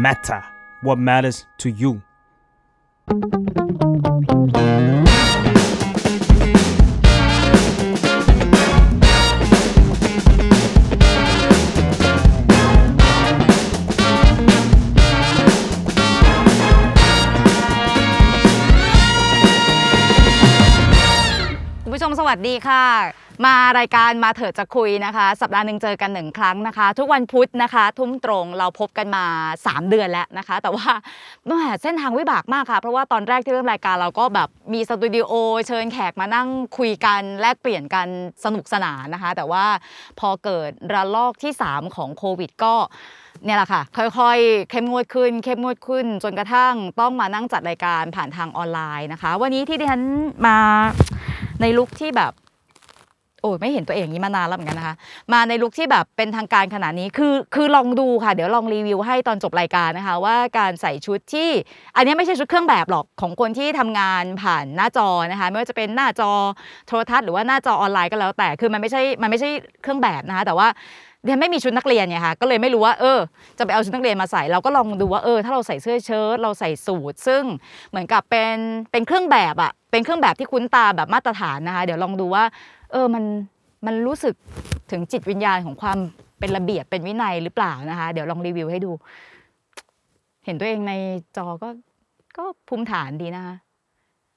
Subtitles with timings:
[0.00, 0.42] matter
[0.82, 2.00] what matters to you
[21.82, 22.86] คุณผู้ชมสวัสดีค่ะ
[23.45, 29.25] มารายการมาเถิดจะคุยนะคะ สัปดาห์หนึ่งเจอกันหนึ่งครั้งนะคะ ทุกวันพุธนะคะ ทุ่มตรงเราพบกันมา
[29.59, 30.89] 3 เดือนแล้วนะคะ แต่ว่า
[31.45, 31.51] แหม
[31.83, 35.31] เส้นทางวิบากมากค่ะ เพราะว่าตอนแรกที่เริ่มรายการเราก็แบบมีสตูดิโอ
[35.67, 38.07] เชิญแขกมานั่งคุยกันแลกเปลี่ยนกัน
[38.45, 39.65] สนุกสนานนะคะ แต่ว่า
[40.19, 42.75] พอเกิดระลอกที่ 3 ของโควิดก็
[43.45, 43.81] เนี่ยแหละค่ะ
[44.17, 50.03] ค่อยๆ เข้มงวดขึ้น เข้มงวดขึ้น จนกระทั่งต้องมานั่งจัดรายการผ่านทางออนไลน์นะคะ วันนี้ที่ดิฉัน
[50.47, 50.57] มา
[51.61, 52.33] ในลุคที่แบบ
[53.41, 54.95] โอ้ยไม่เห็นตัวเองอย่างนี้มานานแล้วเหมือนกันนะคะ
[55.33, 61.49] มาในลุคที่แบบเป็นทางการขนาดนี้คือคือลองดูค่ะ เดี๋ยวลองรีวิวให้ตอนจบรายการนะคะ ว่าการใส่ชุดที่
[61.95, 66.31] อันนี้ไม่ใช่ชุดเครื่องแบบหรอกของคนที่ทำงานผ่านหน้าจอนะคะ ไม่ว่าจะเป็นหน้าจอ
[66.87, 69.49] โทรทัศน์หรือว่าหน้าจอออนไลน์ก็แล้วแต่คือมันไม่ใช่มันไม่ใช่
[69.81, 70.67] เครื่องแบบนะคะ แต่ว่า
[71.25, 73.19] เรียนไม่มีชุดนักเรียนเนี่ยค่ะก็เลยไม่รู้ว่าเออ
[73.57, 77.43] จะไปเอาชุดนักเรียนมาใส่ เราก็ลองดูว่าเออถ้าเราใส่เสื้อเชิ้ตเราใส่สูทซึ่ง
[77.89, 78.57] เหมือนกับเป็น
[78.91, 82.43] เป็นเครื่องแบบอะเป็นเครื่องแบบที่คุ้นตาแบบมาตรฐานนะคะ เดี๋ยวลองดูว่า
[82.91, 83.23] เออมัน
[83.85, 84.35] มันรู้สึก
[84.91, 85.97] ถึงจิตวิญญาณของความ
[86.39, 88.91] เป็นระเบียบเป็นวินัยหรือเปล่านะคะ เดี๋ยวลองรีวิวให้ดู
[90.45, 90.93] เห็นตัวเองใน
[91.37, 91.69] จอก็
[92.37, 93.55] ก็ภูมิฐานดีนะคะ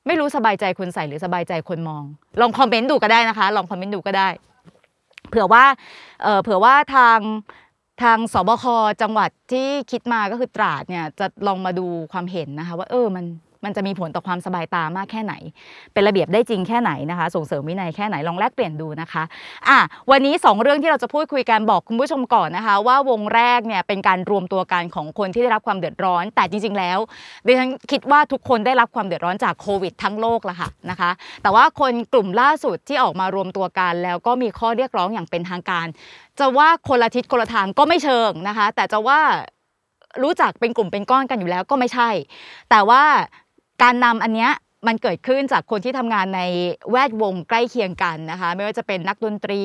[0.06, 2.02] ไม่รู้สบายใจคนใส่หรือสบายใจคนมอง
[2.40, 4.28] ลองคอมเมนต์ดูก็ได้นะคะ ลองคอมเมนต์ดูก็ได้
[5.28, 5.64] เผื่อว่า
[6.22, 7.18] เอ่อเผื่อว่าทาง
[8.02, 8.64] ทางสบค
[9.02, 13.24] จังหวัดที่คิดมาก็คือตราดเนี่ยจะลองมาดูความเห็นนะคะ ว่าเออมัน
[13.64, 15.34] มันจะมีผลต่อความสบายตามากแค่ไหน
[15.92, 19.22] เป็นระเบียบได้จริงแค่ไหนนะคะ ส่งเสริมวินัยแค่ไหนลองแลกเปลี่ยนดูนะคะ
[19.68, 19.78] อะ
[20.10, 26.98] วันนี้ 2 เรื่องที่เราจะพูดคุยกันบอกคุณผู้ชมก่อนนะคะ ว่าวงแรกเนี่ยเป็นการรวมตัวกันของคนที่ได้รับความเดือดร้อน แต่จริง ๆ แล้ว
[27.46, 31.10] ดิฉันคิดว่าทุกคนได้รับความเดือดร้อนจากโควิดทั้งโลกละค่ะนะคะ
[31.42, 35.86] แต่ว่าคนกลุ่มล่าสุดที่ออกมารวมตัวกัน แล้วก็มีข้อเรียกร้องอย่างเป็นทางการ
[36.38, 39.20] จะว่าคนละทิศคนละทางก็ไม่เชิงนะคะ แต่จะว่า
[40.22, 42.10] รู้จักเป็นกลุ่มเป็นก้อนกันอยู่แล้วก็ไม่ใช่
[42.70, 43.02] แต่ว่า
[43.82, 44.52] การนำอันเนี้ย
[44.86, 46.42] มันเกิดขึ้นจากคนที่ทำงานใน
[46.90, 49.62] แวดวงใกล้เคียงกันนะคะไม่ว่าจะเป็นนักดนตรี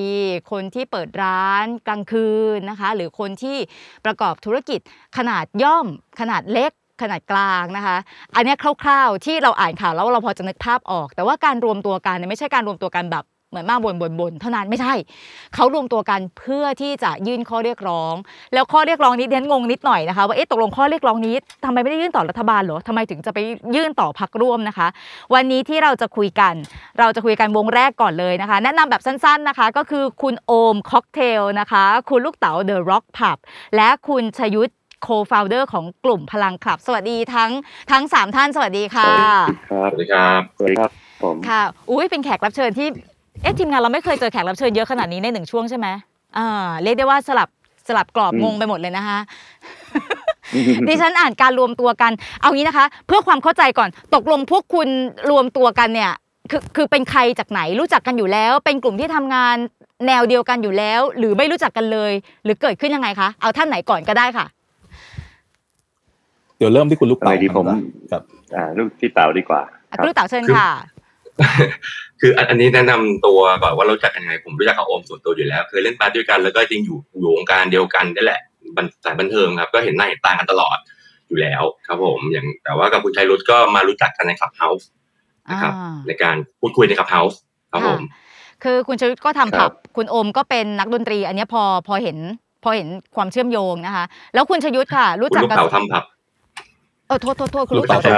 [0.52, 3.58] คนที่เปิดร้านกลางคืนนะคะหรือคนที่
[4.06, 4.80] ประกอบธุรกิจ
[5.18, 5.88] ขนาดย่อม
[6.20, 6.72] ขนาดเล็ก
[7.02, 7.98] ขนาดกลางนะคะ
[8.36, 14.94] อันนี้คร่าวๆที่เราอ่านข่าวแล้วเราพอจะนึกภาพออก แต่ว่าการรวมตัวกันเนี่ยไม่ใช่การรวมตัวกันแบบ เหมือนมาบนบนบนเท่านั้นไม่ใช่
[15.56, 18.14] เขารวมตัวกันเพื่อที่จะยื่นข้อเรียกร้อง
[18.54, 23.40] แล้วข้อเรียกร้องนี้เดนงงนิดหน่อยนะคะว่าเอ๊ะตกลงข้อเรียกร้องนี้ทำไมไม่ได้ยื่นต่อรัฐบาลเหรอทำไมถึงจะไป
[23.76, 24.88] ยื่นต่อพรรคร่วมนะคะ
[25.34, 26.54] วันนี้ที่เราจะคุยกัน
[27.00, 33.38] เราจะคุยกันวงแรกก่อนเลยนะคะ แนะนำแบบสั้นๆนะคะ ก็คือคุณโอมค็อกเทลนะคะ คุณลูกเต๋าเดอะร็อกผับ
[33.76, 34.74] และคุณชยุทธ
[35.04, 37.52] co-founder ของกลุ่มพลังคลับ สวัสดีทั้ง
[37.92, 39.12] ทั้งสามท่านสวัสดีค่ะ
[39.72, 40.92] ครับสวัสดีครับสวัสดีครับ
[41.24, 42.88] ผมค่ะ อุ้ยเป็นแขกรับเชิญที่
[43.42, 45.88] เอ๊ะทีมงานเราไม่เคยเจอแขกรับเชิญเยอะขนาดนี้ในหนึ่งช่วงใช่ไหม
[46.38, 47.50] อ่าเรียกได้ว่าสลับ
[47.88, 49.20] สลับกรอบงงไปหมดเลยนะคะ
[50.88, 52.12] ดิฉันอ่านการรวมตัวกัน
[52.42, 54.88] เอางี้นะคะ เพื่อความเข้าใจก่อนตกลงพวกคุณ
[55.30, 56.12] รวมตัวกันเนี่ย
[56.52, 59.56] คือคือเป็นใครจากไหนรู้จักกันอยู่แล้ว เป็นกลุ่มที่ทำงาน
[60.08, 62.12] แนวเดียวกันอยู่แล้ว หรือไม่รู้จักกันเลย
[62.44, 64.46] หรือเกิดขึ้นยังไงคะเอาท่านไหนก่อนก็ได้ค่ะ
[66.58, 67.66] เดี๋ยวเริ่มที่คุณลูกอะไรเต่าดีผม
[68.12, 68.24] ครับ
[68.56, 70.68] อ่าลูกพี่เต๋าดีกว่าอะครับคุณลูกเต๋าเชิญค่ะ
[72.22, 78.42] คืออันอันนี้แนะนำตัวก่อนว่ารู้จักกันยังไงผมรู้จักกับโอมส่วนตัวอยู่แล้วเคยเล่นบาสด้วยกันแล้วก็จริงอยู่อยู่วงการเดียวกันนี่แหละ
[78.76, 80.78] บันสายบันเทิงครับ ก็เห็นหน้าเห็นตากันตลอด
[81.28, 84.88] อยู่แล้วครับผมอย่างแต่ว่ากับคุณชยุทธก็มารู้จักกันในคลับเฮาส์
[85.52, 87.40] นะครับอ่าในการพูดคุยในคลับเฮาส์
[87.72, 88.02] ครับผม
[88.64, 92.18] คือคุณชยุทธก็ทำผับครับคุณโอมก็เป็นนักดนตรี อันเนี้ยพอพอเห็น
[92.64, 96.04] พอเห็นความเชื่อมโยงนะคะ แล้วคุณชยุทธค่ะ รู้จักกันคุณลูกเต๋าทำผับ
[97.08, 98.14] เออโทษโทษโทษคุณลูกเต๋าลูกเต๋า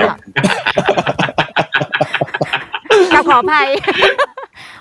[1.19, 3.67] ใช่ค่ะกราขออภัย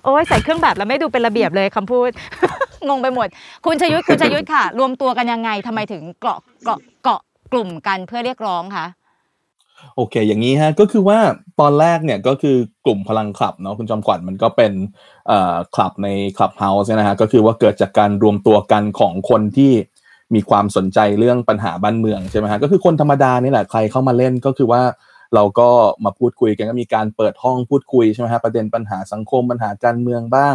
[0.05, 2.11] โอ้ยใส่เครื่องแบบแล้วไม่ดูเป็นระเบียบเลยคำพูด
[2.89, 3.29] งงไปหมด
[3.67, 7.21] คุณชยุทธคุณชยุทธค่ะ รวมตัวกันยังไงทำไมถึงเกาะเกาะเกาะ
[7.53, 8.87] กลุ่มกันเพื่อเรียกร้องคะ
[9.97, 11.19] โอเค อย่างนี้ฮะ ก็คือว่า
[11.61, 14.73] ตอนแรกเนี่ยก็คือกลุ่มพลังคลับเนาะคุณจอมขวัญมันก็เป็น
[15.29, 19.73] เอ่อคลับในคลับเฮาส์นะฮะ ก็คือว่าเกิดจากการรวมตัวกันของคนที่
[20.35, 24.83] มีความสนใจเรื่องปัญหาบ้านเมืองใช่ไหมฮะ ก็คือคนธรรมดานี่แหละ ใครเข้ามาเล่นก็คือว่า
[25.35, 25.69] เราก็
[26.05, 30.55] มาพูดคุยกันก็มีการเปิดห้องพูดคุยใช่ไหมฮะประเด็นปัญหาสังคมปัญหาการเมืองบ้าง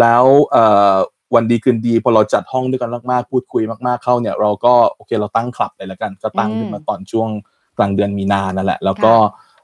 [0.00, 0.94] แล้วเอ่อ
[1.34, 7.28] วันดีคืนดีพอเราจัดห้องด้วยกันมากๆพูดคุยมากๆเข้าเนี่ยเราก็โอเคเราตั้งคลับเลยละกัน ก็ตั้งขึ้นมาตอนช่วง
[7.78, 9.12] กลางเดือนมีนานั่นแหละ แล้วก็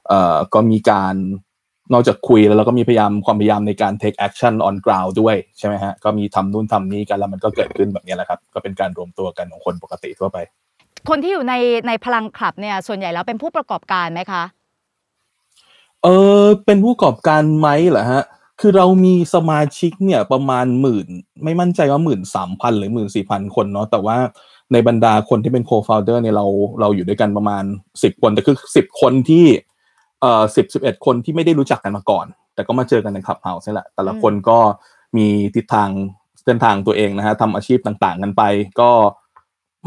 [0.07, 1.15] เอ่อก็มีการ
[1.93, 10.37] นอกจากคุยแล้วเราก็มีพยายามความพยายามในการ take action on ground ด้วยใช่ไหมฮะก็มีทำนู่นทำนี้กันแล้วมันก็เกิดขึ้นแบบนี้แหละครับ ก็เป็นการรวมตัวกันของคนปกติทั่วไป
[11.07, 11.53] คนที่อยู่ใน
[11.87, 14.43] ในพลังคลับเนี่ย ส่วนใหญ่แล้วเป็นผู้ประกอบการไหมคะ
[16.03, 16.07] เอ
[16.41, 18.23] อเป็นผู้ประกอบการไหมเหรอฮะ
[18.61, 21.07] คือเรามีสมาชิกเนี่ยประมาณหมื่น
[21.43, 24.17] ไม่มั่นใจว่าหมื่นสามพันหรือหมื่นสี่พันคนเนาะแต่ว่า
[24.71, 26.45] ในบรรดาคนที่เป็นโคฟ o ลเดอร์เนี่ยเรา
[26.81, 27.63] เราอยู่ด้วยกันประมาณ
[28.03, 29.45] สิบคนแต่คือสิบคนที่
[30.21, 34.59] เอ่อสิบสิบเอ็ดคนที่ไม่ได้รู้จักกันมาก่อน แต่ก็มาเจอกันในคลับเฮาส์นี่แหละ แต่ละคนก็
[35.17, 35.89] มีทิศทาง
[36.45, 38.43] เส้นทางตัวเองนะฮะทำอาชีพต่างๆ กันไป
[38.79, 38.91] ก็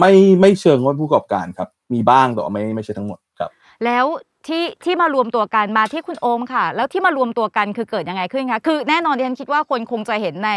[0.00, 3.50] ไม่ไม่เชิงว่าผู้ประกอบการครับ มีบ้างแต่ว่าไม่ไม่ใช่ทั้งหมดครับ
[3.84, 4.06] แล้ว
[4.48, 10.52] ที่ที่มารวมตัวกันมาที่คุณโอมค่ะ แล้วที่มารวมตัวกันคือเกิดยังไงขึ้นคะคือแน่นอนดิฉันคิดว่าคนคงจะเห็นใน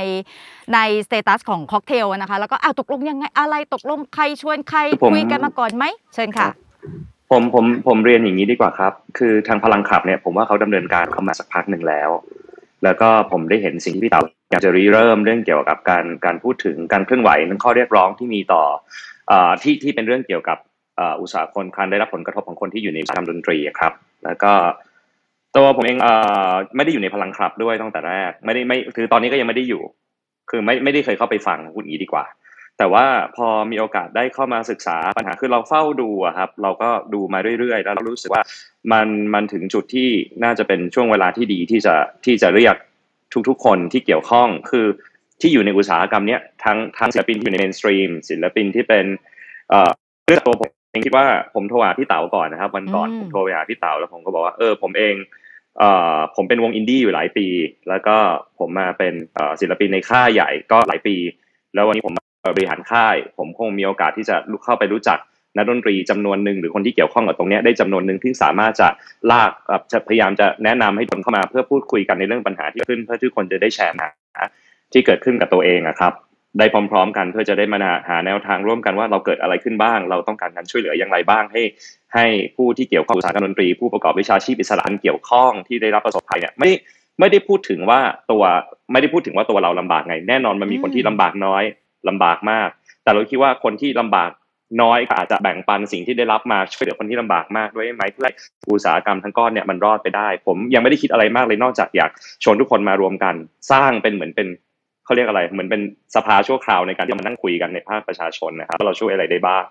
[0.73, 6.47] ใน status ของค็อกเทลนะคะแล้วก็อ้าวตกลงยังไงอะไรตกลงใครชวนใครคือผมคุยกันมาก่อนไหมเชิญค่ะ
[7.31, 12.09] ผมผมผมเรียนอย่างนี้ดีกว่าครับ คือทางพลังคลับเนี่ยผมว่าเขาดำเนินการเข้ามาสักพักหนึ่งแล้ว
[12.83, 19.12] แล้วก็ผมได้เห็นสิ่งที่พี่เต๋าอยากจะริเริ่มเรื่องเกี่ยวกับการการพูดถึงการเคลื่อนไหวนั้นข้อเรียกร้องที่มีต่อเอ่อ
[19.61, 20.57] ที่ที่เป็นเรื่องเกี่ยวกับ
[21.21, 23.93] อุตสาหกรรมการได้รับผลกระทบของคนที่อยู่ในอุตสาหกรรมดนตรีครับ
[24.25, 24.51] แล้วก็
[25.55, 26.07] ตัวผมเองเอ
[26.75, 29.81] ไม่ได้อยู่ในพลังคลับด้วยตั้งแต่แรก ไม่ได้ไม่คือตอนนี้ก็ยังไม่ได้อยู่
[30.49, 32.25] คือไม่ไม่ได้เคยเข้าไปฟังพูดงี้ดีกว่า
[32.77, 33.05] แต่ว่า
[33.35, 38.43] พอมีโอกาสได้เข้ามาศึกษาปัญหาคือเราเฝ้าดูครับ เราก็ดูมาเรื่อยๆ แล้วเรารู้สึกว่า
[38.91, 40.09] มันมันถึงจุดที่
[40.43, 42.75] น่าจะเป็นช่วงเวลาที่ดีที่จะที่จะเรียก
[43.49, 44.85] ทุกๆ คนที่เกี่ยวข้องคือ
[45.43, 49.05] ที่อยู่ในอุตสาหกรรมเนี้ยทั้งทั้งศิลปินที่อยู่ใน mainstream ศิลปินที่เป็น
[49.69, 49.89] เอ่อ
[50.27, 55.15] เรื่องตัวผมเองคิดว่าผมโทรหาพี่เต๋าก่อนนะครับ วันก่อนอืมผมโทรไปหาพี่เต๋าแล้วผมก็บอกว่าเออผมเอง
[55.79, 57.47] เอ่อผมเป็นวงอินดี้อยู่หลายปี
[57.89, 58.15] แล้วก็
[58.59, 61.15] ผมมาเป็นเอ่อศิลปินในค่ายใหญ่ก็หลายปี
[61.73, 65.19] แล้ววันนี้ผมมาบริหารค่าย ผมคงมีโอกาสที่จะเข้าไปรู้จัก
[65.57, 68.87] นักดนตรีจำนวนหนึ่งหรือคนที่เกี่ยวข้องกับตรงเนี้ยได้จำนวนหนึ่งที่สามารถจะ
[69.31, 74.11] ลากเอ่อจะพยายามจะแนะนำให้คนเข้ามาเพื่อพูดคุยกันในเรื่องปัญหาที่ขึ้นเพื่อทุกคนจะได้แชร์ปัญหา
[74.93, 76.13] ที่เกิดขึ้นกับตัวเองอะครับ
[76.59, 77.77] ได้พร้อม ๆ กันเพื่อจะได้มา
[78.09, 81.61] หาแนวทางร่วมกันว่าเราเกิดอะไรขึ้นบ้าง เราต้องการการช่วยเหลืออย่างไรบ้าง ให้
[82.13, 82.25] ให้
[82.55, 86.71] ผู้ที่เกี่ยวข้องอุตสาหกรรมดนตรีผู้ประกอบวิชาชีพอิสระเกี่ยวข้องที่ได้รับประสบภัยเนี่ยไม่
[87.19, 87.99] ไม่ได้พูดถึงว่า
[88.31, 88.43] ตัว
[88.91, 91.63] ไม่ได้พูดถึงว่าตัวเราลำบากไง แน่นอนมันมีคนที่ลำบากน้อย
[92.09, 92.69] ลำบากมาก
[93.03, 94.29] แต่เราคิดว่าคนที่ลำบาก
[94.81, 98.29] น้อยก็อาจจะแบ่งปันสิ่งที่ได้รับมาช่วยเหลือคนที่ลำบากมากด้วยไหมเพื่อ
[98.71, 102.11] อุตสาหกรรมทั้งก้อนเนี่ยมันรอดไปได้ ผมยังไม่ได้คิดอะไรมากเลยนอกจากอยาก
[102.43, 103.35] ชวนทุกคนมารวมกัน
[103.71, 104.47] สร้างเป็นเหมือนเป็น
[105.05, 105.81] เขาเรียกอะไร เหมือนเป็น
[106.15, 109.63] สภาชั่วคราวในการที่มานั่งคุยกันในภาคประชาชนนะครับว่าเราช่วยอะไรได้บ้าง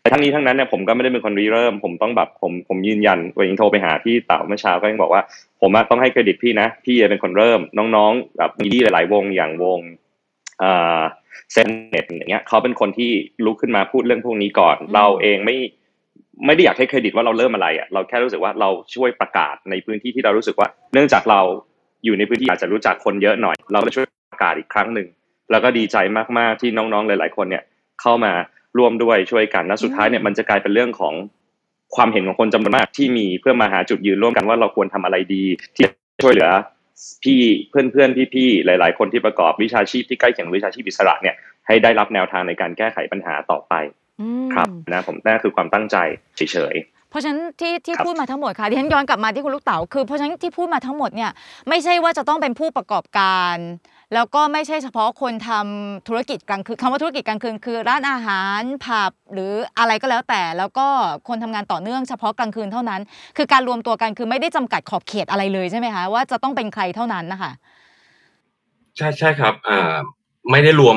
[0.00, 5.22] แต่ทั้งนี้ทั้งนั้นเนี่ยผมก็ไม่ได้เป็นคนริเริ่ม ผมต้องแบบผมผมยืนยันวันนี้โทรไปหาพี่เต๋าเมื่อเช้าก็ยังบอกว่า
[5.60, 9.80] ผมอะต้องให้เครดิตพี่นะพี่เป็นคนเริ่ม น้องๆแบบมีดีหลาย ๆ วงอย่างวง
[10.60, 11.00] เอ่อ
[11.52, 13.10] เซนเน็ตอย่างเงี้ยเขาเป็นคนที่
[13.44, 15.56] ลุกขึ้นมาพูดเรื่องพวกนี้ก่อนอืมเราเองไม่
[16.46, 21.40] ไม่ได้อยากให้เครดิตว่าเราเริ่มอะไรอะเราแค่รู้สึกว่าเราช่วยประกาศในพื้นที่ที่เรารู้สึกว่า เนื่องจากเรา
[22.04, 24.06] อยู่ในพื้นที่อาจจะรู้จักคนเยอะหน่อย เราก็ช่วย
[24.38, 25.08] ประกาศอีกครั้งหนึ่ง
[25.50, 25.96] แล้วก็ดีใจ
[26.38, 27.62] มากๆที่น้องๆหลาย ๆ คนเนี่ย
[28.00, 28.32] เข้ามา
[28.78, 31.14] ร่วมด้วยช่วยกันและสุดท้ายเนี่ยมันจะกลายเป็นเรื่องของ
[31.96, 35.44] ความเห็นของคนจำนวนมากที่มีเพื่อมาหาจุดยืนร่วมกันว่าเราควรทำอะไรดี
[35.76, 35.92] ที่จะ
[36.22, 36.50] ช่วยเหลือ
[37.22, 37.40] พี่
[37.70, 41.34] เพื่อนๆพี่ๆหลาย ๆ คนที่ประกอบวิชาชีพที่ใกล้เคียงวิชาชีพอิสระเนี่ย
[41.66, 43.74] ให้ได้รับแนวทางในการแก้ไขปัญหาต่อไป
[44.20, 45.96] อืมครับนะผมนั่นคือความตั้งใจ
[46.36, 46.76] เฉย
[47.10, 51.30] เพราะฉะนั้นที่ที่ครับพูดมาทั้งหมดค่ะดิฉันย้อนกลับมาที่คุณลูกเต๋าคือเพราะฉะนั้นที่พูดมาทั้งหมดเนี่ย
[51.68, 53.56] ไม่ใช่ว่าจะต้องเป็นผู้ประกอบการ
[54.14, 60.86] แล้วก็ไม่ใช่เฉพาะคนทำธุรกิจกลางคืนคำว่าธุรกิจกลางคืนคือร้านอาหารผับหรืออะไรก็แล้วแต่ แล้วก็
[61.28, 63.00] คนทำงานต่อเนื่องเฉพาะกลางคืนเท่านั้น
[63.36, 67.52] คือการรวมตัวกันคือไม่ได้จำกัดขอบเขตอะไรเลยใช่ไหมคะว่าจะต้องเป็นใครเท่านั้นนะคะ
[68.96, 69.94] ใช่ใช่ครับอ่า
[70.50, 70.96] ไม่ได้รวม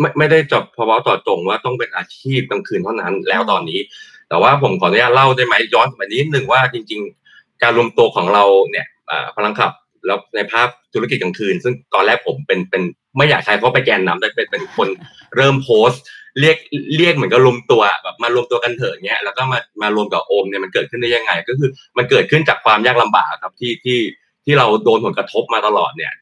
[0.00, 3.80] ไม่ไม่ได้จบเพาะว่าต่อจงว่าต้องเป็นอาชีพกลางคืนเท่านั้นแล้วตอนนี้
[4.28, 7.00] แต่ว่าผมขออนุญาตเล่าได้ไหมย้อนไปนิดหนึ่งว่าจริง
[7.32, 9.72] ๆ การรวมตัวของเราเนี่ยอ่าพลังขับ
[10.06, 12.82] แล้วในภาพ ธุรกิจกลางคืน ซึ่งตอนแรกผมเป็นเป็น
[13.16, 14.88] ไม่อยากใช้เขาไปแกนนำแต่เป็นเป็นคน
[15.36, 16.02] เริ่มโพสต์
[16.40, 16.56] เรียก
[16.96, 23.98] เรียกเหมือนกับรวมตัวแบบมารวมตัวกันเถอะเงี้ยแล้วก็มามารวมกับโอมเนี่ยมันเกิดขึ้นได้ยังไง ก็คือมันเกิดขึ้นจากความยากลำบากครับที่ที่
[24.44, 26.12] ที่เราโดนผลกระทบมาตลอดเนี่ย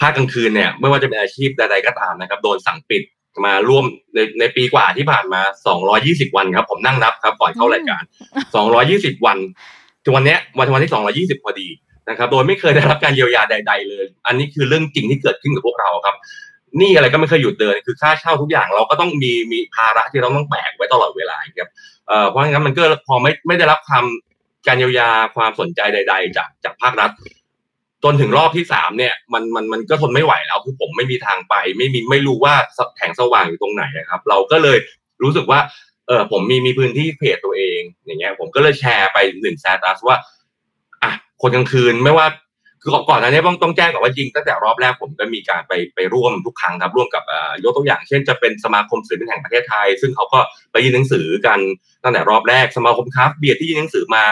[0.00, 3.02] ภาคกลางคืนเนี่ยไม่ว่าจะเป็นอาชีพใดๆก็ตามนะครับ โดนสั่งปิด
[3.46, 5.40] มาร่วมในในปีกว่าที่ผ่านมา
[5.88, 8.02] 220 วันครับ ผมนั่งนับครับก่อนเข้ารายการ
[8.64, 9.38] 220 วัน
[10.04, 10.92] จนวันเนี้ยวันวันที่
[11.36, 11.68] 220 พอดี
[12.10, 16.16] นะครับโดยไม่เคยได้รับการเยียวยาใด ๆ เลย อันนี้คือเรื่องจริงที่เกิดขึ้นกับพวกเราครับ
[16.80, 21.70] นี่อะไรก็ไม่เคยหยุดเดินคือค่าเช่าทุกอย่างเราก็ต้องมีมีภาระที่เราต้องแบกไว้ตลอดเวลาครับ
[22.28, 24.04] เพราะงั้นมันก็พอไม่ไม่ได้รับความ
[24.66, 27.10] การเยียวยาความสนใจใด ๆ จากจากภาครัฐ
[28.04, 32.54] จนถึงรอบที่สามเนี่ยมันมันมันก็ทนไม่ไหวแล้วคือผมไม่มีทางไป ไม่มีไม่รู้ว่า
[32.96, 34.78] แสงสว่างอยู่ตรงไหนนะครับ เราก็เลย
[35.22, 35.60] รู้สึกว่า
[36.06, 40.16] เออผมมีมีพื้นที่เพจตัวเองอย่างเงี้ยผมก็เลยแชร์ไปหนึ่งแซตัสว่า
[41.42, 42.26] คนกลางคืนไม่ว่า
[42.82, 50.40] คือก่อนหน้านี้ต้องต้องแจ้งก่อนว่าจริงตั้งแต่รอบแรกผมก็มีการไปไปร่วมทุกครั้งครับร่วมกับเอ่อยกตัวอย่างเช่นจะเป็นสมาคมศิลปินแห่งประเทศไทย ซึ่งเขาก็
[50.72, 51.58] ไปยื่นหนังสือกัน
[52.04, 54.24] ตั้งแต่รอบแรกสมาคมคราฟต์เบียร์ที่ยื่นหนังสือมา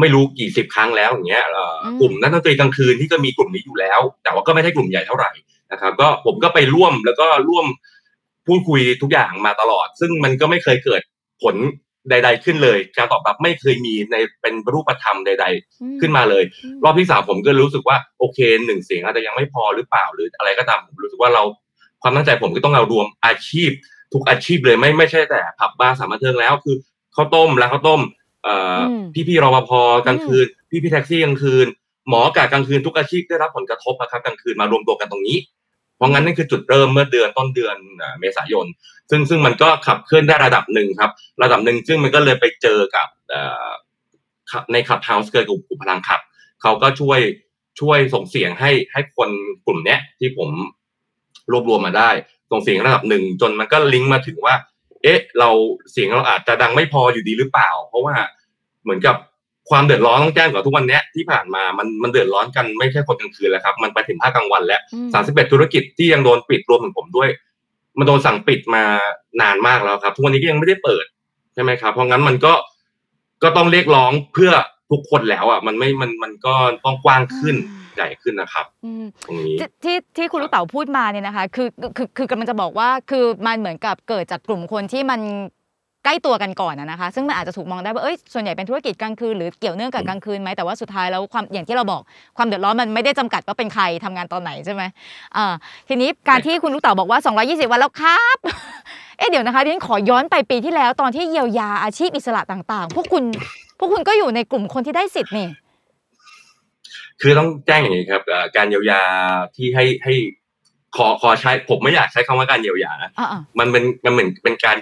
[0.00, 5.30] ไม่รู้กี่สิบครั้งแล้วอย่างเงี้ยเอ่ออมกลุ่มนักดนตรีกลางคืนที่ก็มีกลุ่มนี้อยู่แล้ว แต่ว่าก็ไม่ใช่กลุ่มใหญ่เท่าไหร่
[5.72, 7.66] นะครับก็ผมก็ไปร่วมแล้วก็ร่วม
[8.46, 11.02] พูดคุยทุกอย่างมาตลอด ซึ่งมันก็ไม่เคยเกิด
[11.42, 11.56] ผล
[12.10, 16.44] ใด ๆ ขึ้นเลย การตอบรับไม่เคยมีในเป็นรูปธรรมใด ๆ ขึ้นมาเลย
[16.84, 21.42] รอบที่สามผมก็รู้สึกว่าโอเคหนึ่งเสียงอาจจะยังไม่พอหรือเปล่าหรืออะไรก็ตามผมรู้สึกว่าเรา
[22.02, 23.70] ความตั้งใจผมก็ต้องเอารวมอาชีพ
[24.12, 26.76] ทุกอาชีพเลยไม่ไม่ใช่แต่ผับบาร์สถานบันเทิงแล้วคือ
[27.16, 28.00] ข้าวต้มร้านข้าวต้ม
[28.44, 29.70] เอ่ออมพี่พี่ๆรปภ
[30.06, 31.66] กลางคืน พี่พี่ๆแท็กซี่กลางคืน
[32.08, 35.36] หมอกะกลางคืนทุกอาชีพได้รับผลกระทบนะครับกลางคืนมารวมตัวกันตรงนี้
[36.00, 37.76] เพราะงั้นนั่นคือจุดเริ่มเมื่อเดือนต้นเดือน
[38.20, 38.66] เมษายน
[39.10, 41.10] ซึ่งซึ่งมันก็ขับเคลื่อนได้ระดับหนึ่งครับ
[41.42, 43.06] ระดับหนึ่งซึ่งมันก็เลยไปเจอกับ
[44.72, 46.20] ในขับเฮาส์เกิดกลุ่มพลังขับ
[46.62, 47.20] เขาก็ช่วย
[47.80, 49.30] ช่วยส่งเสียงให้ให้คน
[49.66, 50.48] กลุ่มเนี้ยที่ผม
[51.52, 52.10] รวบรวมมาได้
[52.50, 54.54] ส่งเสียงระดับหนึ่งจนมันก็ลิงก์มาถึงว่า
[55.02, 55.50] เอ๊ะ เรา
[55.92, 58.14] เสียงเราอาจจะดังไม่พออยู่ดีหรือเปล่า เพราะว่า
[58.82, 59.16] เหมือนกับ
[59.70, 67.28] ความเดือดร้อนต้องแจ้งก่อนทุกวันเนี้ยที่ผ่านมามันมันเดือดร้อนกันไม่ใช่คนกลางคืนแล้วครับ มันไปถึงภาคกลางวันแล้วอืมสามสิบเอ็ดธุรกิจที่ยังโดนปิดรวมถึงผมด้วย
[67.98, 68.84] มันโดนสั่งปิดมา
[69.42, 71.04] นานมากแล้วครับ ทุกวันนี้ก็ยังไม่ได้เปิด
[71.54, 72.52] ใช่ไหมครับ เพราะงั้นมันก็
[73.42, 74.52] ก็ต้องเรียกร้องเพื่อ
[74.90, 77.56] ทุกคนแล้วอะมันไม่มันมันก็ต้องกว้างขึ้น
[77.96, 85.20] ใหญ่ขึ้นนะครับอืมตรงนี้ที่ที่ที่คุณลูกเต๋าพูดมาเนี่ยนะคะ คือคือคือกำลังจะบอกว่าคือมันเหมือนกับเกิดจากกลุ่มคนที่มัน
[86.04, 92.02] ใกล้ตัวกันก่อนอะนะคะ ซึ่งมันอาจจะถูกมองได้ว่าเอ้ยส่วนใหญ่เป็นธุรกิจกลางคืนหรือเกี่ยวเนื่องกับกลางคืนไหมแต่ว่าสุดท้ายแล้วความอย่างที่เราบอก
[92.36, 94.82] ความเดือดร้อนมันไม่ได้จำกัดว่าเป็นใครทำงานตอนไหนใช่ไหม
[95.36, 95.46] อ่า
[95.88, 97.18] ทีนี้การที่คุณลูกเต๋าบอกว่า
[97.66, 98.38] 220 วันแล้วครับ
[99.18, 103.24] เอ๊ะเดี๋ยวนะคะดิฉันขอย้อนไปปีที่แล้วตอนที่เยียวยาอาชีพอิสระต่าง ๆ พวกคุณ
[103.78, 105.48] พวกคุณก็อยู่ในกลุ่มคนที่ได้สิทธิ์นี่
[107.20, 109.00] คือต้องแจ้งอย่างนี้ครับเอ่อการเยียวยา
[109.56, 110.14] ที่ให้ให้
[110.96, 114.76] ขอขอใช้ผมไม่อยากใช้คำว่าการเยียวยานะอ่ามันเป็นมันเหมือนเป็นการ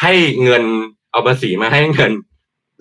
[0.00, 0.64] ให้เงิน
[1.10, 2.12] เอาภาษีมาให้เงิน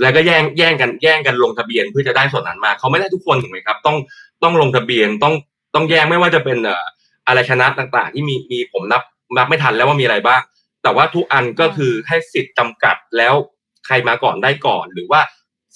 [0.01, 3.97] แล้วก็แย่งแย่งกันแย่งกันลงทะเบียนเพื่อจะได้ส่วนนั้นมาเขาไม่ได้ทุกคนถูกไหมครับ ต้อง
[4.43, 5.33] ต้องลงทะเบียนต้อง
[5.75, 6.85] ต้องแย่งไม่ว่าจะเป็นเอ่อ
[7.27, 9.03] อะไรชนะต่างๆ ที่มีมีผมนับ
[9.37, 10.41] นับไม่ทันแล้วว่ามีอะไรบ้าง
[10.83, 13.33] แต่ว่าทุกอันก็คือให้สิทธิ์จำกัดแล้ว
[13.85, 15.21] ใครมาก่อนได้ก่อน หรือว่า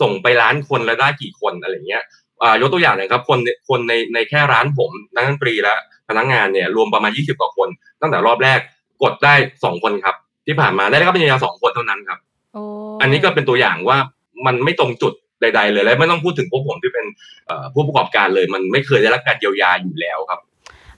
[0.02, 2.04] ส่งไปร้านคนแล้วได้กี่คนอะไรเงี้ย
[2.42, 5.76] อ่ายกตัวอย่างหน่อยครับคนคนในในแค่ร้านผมนักดนตรีและ
[6.10, 7.70] พนักงานเนี่ยรวมประมาณยี่สิบกว่าคน
[8.02, 8.60] ตั้งแต่รอบแรก
[9.04, 12.20] กดได้สองคนครับ ที่ผ่านมาได้รับปริญญาสองคนเท่านั้นครับ
[12.54, 12.64] โอ้
[13.02, 13.98] อันนี้ก็เป็นตัวอย่างว่า
[14.46, 17.06] มันไม่ตรงจุดใด ๆ เลยและไม่ต้องพูดถึงพวกผมที่เป็น
[17.48, 20.40] เอ่อผู้ประกอบการเลย มันไม่เคยได้รับการเยียวยาอยู่แล้วครับ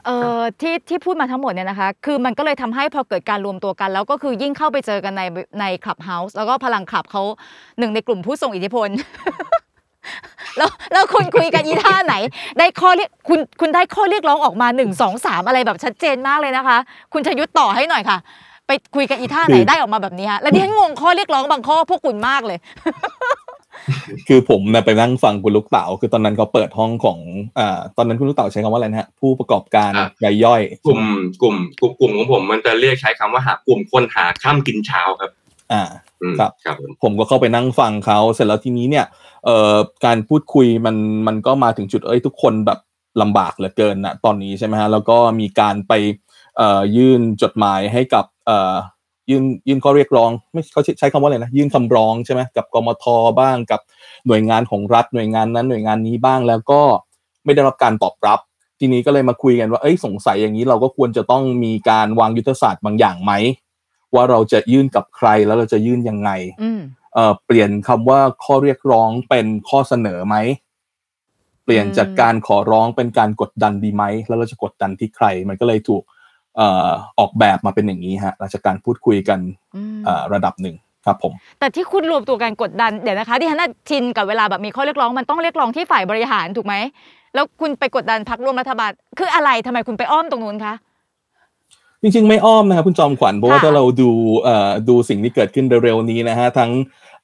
[0.06, 5.24] เอ่อที่ที่พูดมาทั้งหมดเนี่ยนะคะ คือมันก็เลยทำให้พอเกิดการรวมตัวกัน แล้วก็คือยิ่งเข้าไปเจอกันใน
[5.60, 7.24] ในคลับเฮาส์แล้วก็พลังคลับเขา
[7.80, 8.90] หนึ่งในกลุ่มผู้ทรงอิทธิพล
[10.58, 12.16] แล้วแล้วคุณคุยกันอีท่าไหน
[12.60, 16.78] ได้ข้อเรียกคุณคุณได้ข้อเรียกร้องออกมาหนึ่งสองสามอะไรแบบชัดเจนมากเลยนะคะ
[17.14, 18.18] คุณชยุทธต่อให้หน่อยค่ะ
[18.67, 22.57] ไปคุยกันอีท่าไหนคือได้ออกมาแบบนี้ฮะแล้วดิฉันงงข้อเรียกร้องบางข้อพวกคุณมากเลย
[24.27, 27.19] คือผมเนี่ยไปนั่งฟังคุณลูกเต๋าคือตอนนั้นเขาเปิดห้องของ
[27.60, 31.01] อ่าตอนนั้นคุณลูกเต๋าใช้คำว่าอะไรนะฮะผู้ประกอบการครับรายย่อย กลุ่ม
[31.41, 35.31] กลุ่มกลุ่มกลุ่มของผมมันจะเรียกใช้คำว่าหากลุ่มคนหาข้ามกินเช้าครับ
[35.74, 35.84] อ่า
[36.22, 39.05] อืมครับครับผมผมก็เข้าไปนั่งฟังเขาเสร็จแล้วทีนี้เนี่ย
[39.45, 40.95] เอ่อการพูดคุยมัน
[41.27, 42.79] มันก็มาถึงจุดเอ้ยทุกคนแบบ
[43.22, 45.93] ลำบากเหลือเกินนะตอนนี้ใช่ไหมฮะแล้วก็มีการไป
[46.57, 48.34] เอ่อยื่นจดหมายให้กับเอ่อ
[49.30, 53.06] ยื่นยื่นข้อเรียกร้องไม่เขาใช้ใช้คำว่าอะไรนะยื่นคำร้องใช่ไหมกับกมท
[53.40, 53.82] บ้างกับ
[54.28, 56.82] หน่วยงานของรัฐหน่วยงานนั้นหน่วยงานนี้บ้างแล้วก็
[57.46, 58.40] ไม่ได้รับการตอบรับ
[58.80, 63.32] ทีนี้ก็เลยมาคุยกันว่าเอ้ยสงสัยอย่างนี้เราก็ควรจะต้องมีการวางยุทธศาสตร์บางอย่างไหม
[64.16, 66.30] ว่าเราจะยื่นกับใครแล้วเราจะยื่นยังไง
[67.14, 70.36] เอ่อเปลี่ยนคำว่าข้อเรียกร้องเป็นข้อเสนอไหม
[71.64, 76.04] เปลี่ยนจากการขอร้องเป็นการกดดันดีไหมแล้วเราจะกดดันที่ใคร มันก็เลยถูก
[76.59, 79.39] อ่อออกแบบมาเป็นอย่างนี้ฮะหลังจากการพูดคุยกัน
[79.75, 86.75] อืมเอ่อระดับหนึ่งครับผมแต่ที่คุณรวมตัวกันกดดันเดี๋ยวนะคะที่ฉันน่ะชินกับเวลาแบบมีข้อเรียกร้องมันต้องเรียกร้องที่ฝ่ายบริหารถูกไหม
[87.33, 90.74] แล้วคุณไปกดดันพักร่วมรัฐบาล คืออะไรทำไมคุณไปอ้อมตรงนู้นคะ
[92.01, 94.09] จริงๆ ไม่อ้อมนะครับคุณจอมขวัญเพราะว่าค่ะถ้าเราดู
[94.43, 96.71] เอ่อดูสิ่งที่เกิดขึ้นเร็วๆนี้นะฮะทั้ง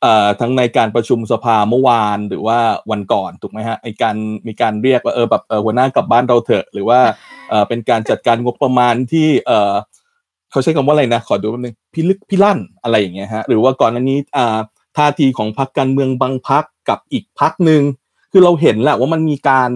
[0.02, 2.60] เอ่อทั้งในการประชุมสภาเมื่อวานหรือว่า
[2.92, 4.16] วันก่อนถูกไหมฮะไอการ
[4.48, 7.00] มีการเรียกว่าเออแบบเออหัวหน้ากลับบ้านเราเถอะหรือว่า
[7.52, 9.74] เออเป็นการจัดการงบประมาณที่เออ
[10.52, 14.58] เขาใช้คำว่าอะไรนะ ขอดูแป๊บนึงพิลึกพิลั่นอะไรอย่างเงี้ยฮะหรือว่าก่อนอันนี้อ่า
[14.98, 17.82] ท่าทีของพรรคการเมืองบางพรรคกับอีกพรรคหนึ่ง
[18.32, 19.70] คือเราเห็นแหละว่ามันมีการ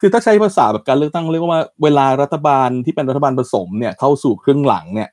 [0.00, 5.10] คือถ้าใช้ภาษาแบบการเลือกตั้งเรียกว่าเวลารัฐบาลที่เป็นรัฐบาลผสมเนี่ยเข้าสู่ครึ่งหลังเนี่ย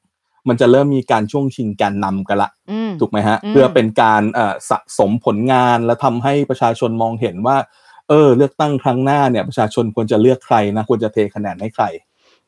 [0.48, 11.86] มันจะเริ่มมีการช่วงชิงการนำกันละอืมถูกไหมฮะอืมเพื่อเป็นการเอ่อสะสมผลงานและทำให้ประชาชนมองเห็นว่าเอออ เลือกตั้งครั้งหน้าเนี่ยประชาชนควรจะเลือกใครนะควรจะเทคะแนนให้ใคร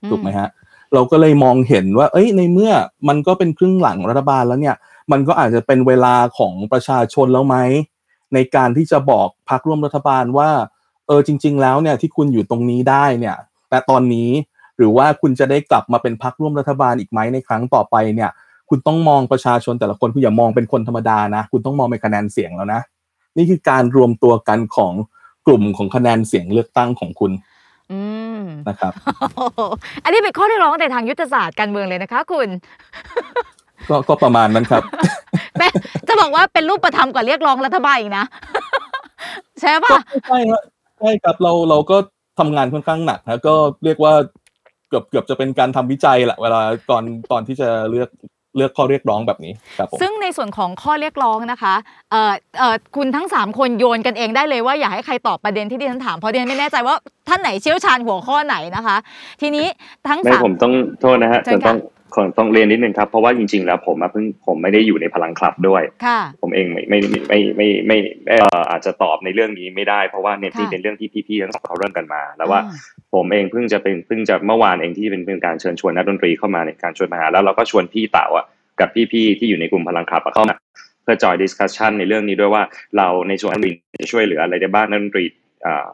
[0.10, 0.50] ถูกไหมฮะ
[0.93, 2.72] เราก็เลยมองเห็นว่า เอ้ยในเมื่อ
[3.07, 4.75] มันก็เป็นครึ่งหลังรัฐบาลแล้วเนี่ย
[5.12, 7.55] มันก็อาจจะเป็นเวลาของประชาชนแล้วไหม
[8.34, 10.50] ในการที่จะบอกพรรคร่วมรัฐบาลว่า
[11.07, 13.36] เออจริง ๆ แล้วเนี่ยที่คุณอยู่ตรงนี้ได้เนี่ย
[13.69, 14.29] แต่ตอนนี้
[14.77, 18.29] หรือว่าคุณจะได้กลับมาเป็นพรรคร่วมรัฐบาลอีกไหมในครั้งต่อไปเนี่ย
[18.69, 22.81] คุณต้องมองประชาชนแต่ละคนคุณอย่ามองเป็นคนธรรมดานะ คุณต้องมองเป็นคะแนนเสียงแล้วนะ
[23.38, 24.93] นี่คือการรวมตัวกันของ
[25.47, 27.31] กลุ่มของคะแนนเสียงเลือกตั้งของคุณ
[27.91, 28.01] อื
[28.39, 28.93] มนะครับ
[29.35, 29.59] โอ้โห
[30.03, 32.47] อันนี้เป็นข้อเรียกร้องแต่ทางยุทธศาสตร์การเมืองเลยนะคะคุณ
[33.89, 34.83] ก็ก็ประมาณนั้นครับ
[35.59, 35.71] เป็น
[36.07, 38.25] จะบอกว่าเป็นรูปธรรมกว่าเรียกร้องรัฐบาลอีกนะ
[39.61, 39.97] ใช่ปะก็
[40.27, 40.61] ใช่ครับ
[40.99, 41.97] ใช่ครับเราเราก็
[42.39, 44.13] ทำงานค่อนข้างหนักนะก็เรียกว่า
[44.89, 48.09] เกือบเกือบจะเป็นการทำวิจัยแหละเวลาตอนตอนที่จะเลือก
[48.55, 51.75] เลือกข้อเรียกร้องแบบนี้ครับผมซึ่งในส่วนของข้อเรียกร้องนะคะ
[52.12, 56.95] เอ่อเอ่อคุณทั้ง 3 คนโยนกันเองได้เลยว่าอยากให้ใครตอบประเด็นที่ดิฉันถามเพราะดิฉันไม่แน่ใจว่า
[57.27, 58.97] ท่านไหนเชี่ยวชาญหัวข้อไหนนะคะ
[59.41, 59.67] ทีนี้
[60.07, 61.77] ทั้งไม่สามผมต้องโทษนะฮะเชิญจะต้อง
[62.15, 72.69] ขอต้องเรียนนิดนึงครับ เพราะว่าจริง ๆ แล้วผมอะเพิ่งผมไม่ได้อยู่ในพลังคลับด้วยค่ะผมเองไม่ไม่ไม่ไม่ไม่ไม่เอ่ออาจจะตอบในเรื่องนี้ไม่ได้เพราะว่าเนี่ยที่ค่ะเป็นเรื่องที่พี่ๆทั้งสองเขาเริ่มกันมา แล้วว่าอ่
[73.13, 78.45] ผมเองเพิ่งจะเป็นเพิ่งจะเมื่อวานเองที่เป็นเป็นการเชิญชวนนักดนตรีเข้ามาในการชวนมาหาแล้วเราก็ชวนพี่เต๋าอะ
[78.79, 80.55] กับพี่ๆที่อยู่ในกลุ่มพลังคลับอะเข้ามา
[81.03, 82.63] เพื่อ join discussion ในเรื่องนี้ด้วยว่า
[82.98, 85.25] เราในส่วนนักดนตรีจะช่วยเหลืออะไรได้บ้างนักดนตรี
[85.65, 85.86] อ่า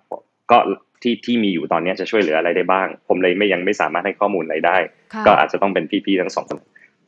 [0.52, 0.58] ก็
[1.02, 4.78] ที่ที่มีอยู่ตอนเนี้ยจะช่วยเหลืออะไรได้บ้าง ผมเลยไม่ยังไม่สามารถให้ข้อมูลอะไรได้
[5.14, 6.60] ค่ะก็อาจจะต้องเป็นพี่ๆทั้งสองคน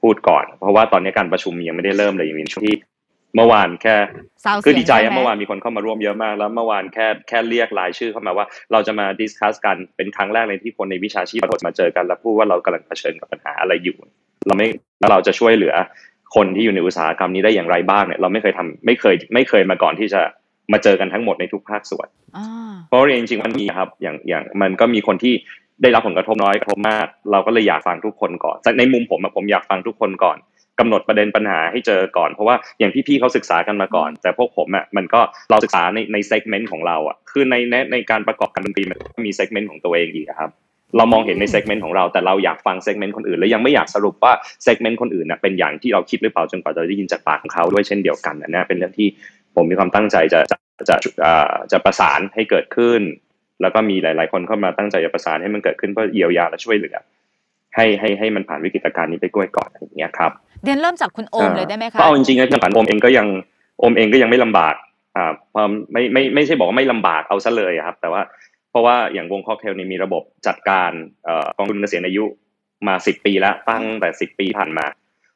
[0.01, 2.77] พูดก่อน เพราะว่าตอนนี้การประชุมยังไม่ได้เริ่มเลยยังมีช่วงที่
[3.35, 3.95] เมื่อวานแค่
[4.43, 13.97] ซาวเสียงคือดีใจช่อะไหเมื่อวานมีคนเข้ามาร่วมเยอะมาก แล้วเมื่อวานแค่แค่เรียกรายชื่อเข้ามาว่า เราจะมาดิสคัสกันเป็นครั้งแรกเลยที่คนในวิชาชีพมาเจอกันแล้วพูดว่าเรากำลังเผชิญกับปัญหาอะไรอยู่
[14.47, 14.67] เราไม่
[14.99, 15.73] แล้วเราจะช่วยเหลือ
[16.35, 20.21] คนที่อยู่ในอุตสาหกรรมนี้ได้อย่างไรบ้างเนี่ยเราไม่เคยทำไม่เคยไม่เคยมาก่อนที่จะ
[20.71, 25.33] มาเจอกันทั้งหมดในทุกภาคส่วนอ่าเพราะจริงๆมันมีครับ อย่างอย่างมันก็มีคนที่
[25.81, 30.37] ได้รับผลกระทบน้อยกระทบมาก เราก็เลยอยากฟังทุกคนก่อนแต่ในมุมผมอะผมอยากฟังทุกคนก่อน
[30.79, 40.51] กำหนดประเด็นปัญหาให้เจอก่อน เพราะว่าอย่างพี่ๆเขาศึกษากันมาก่อน แต่พวกผมอะมันก็เราศึกษาในใน segment ของเราอะคือในในในการประกอบการดนตรีมันก็มี segment ของตัวเองอีกอะครับ
[40.97, 49.07] เรามองเห็นใน segment ของเราแต่เราอยากฟัง segment คนอื่น และยังไม่อยากสรุปว่า segment คนอื่นน่ะเป็นอย่างที่เราคิดหรือเปล่าจนกว่าจะได้ยินจากปากของเขาด้วยเช่นเดียวกันอันเนี้ยเป็นเรื่องที่
[49.55, 50.57] ผมมีความตั้งใจจะจะ
[50.89, 53.01] จะอ่าจะประสานให้เกิดขึ้น
[53.61, 56.95] แล้วก็มีหลาย ๆ คนเข้ามาตั้งใจจะประสานให้มันเกิดขึ้นเพื่อเยียวยาและช่วยเหลือ
[57.75, 60.31] ให้ให้ให้มันผ่านวิกฤตการณ์นี้ไปด้วยก่อนอย่างเงี้ยครับ
[60.63, 63.27] เดียนเริ่มจากคุณโอมเลยได้ไหมคะก็เอาจริงๆนะพี่ขวัญโอมเองก็ยัง
[63.79, 64.75] โอมเองก็ยังไม่ลำบาก
[65.15, 68.21] อ่าความไม่ไม่ไม่ใช่บอกว่าไม่ลำบากเอาซะเลยอะครับ แต่ว่า
[68.71, 70.91] เพราะว่าอย่างวงค็อกเทลนี่มีระบบจัดการ
[71.23, 72.23] เอ่อกองทุนเกษียณอายุ
[72.87, 74.85] มาสิบปีแล้วตั้งแต่สิบปีผ่านมา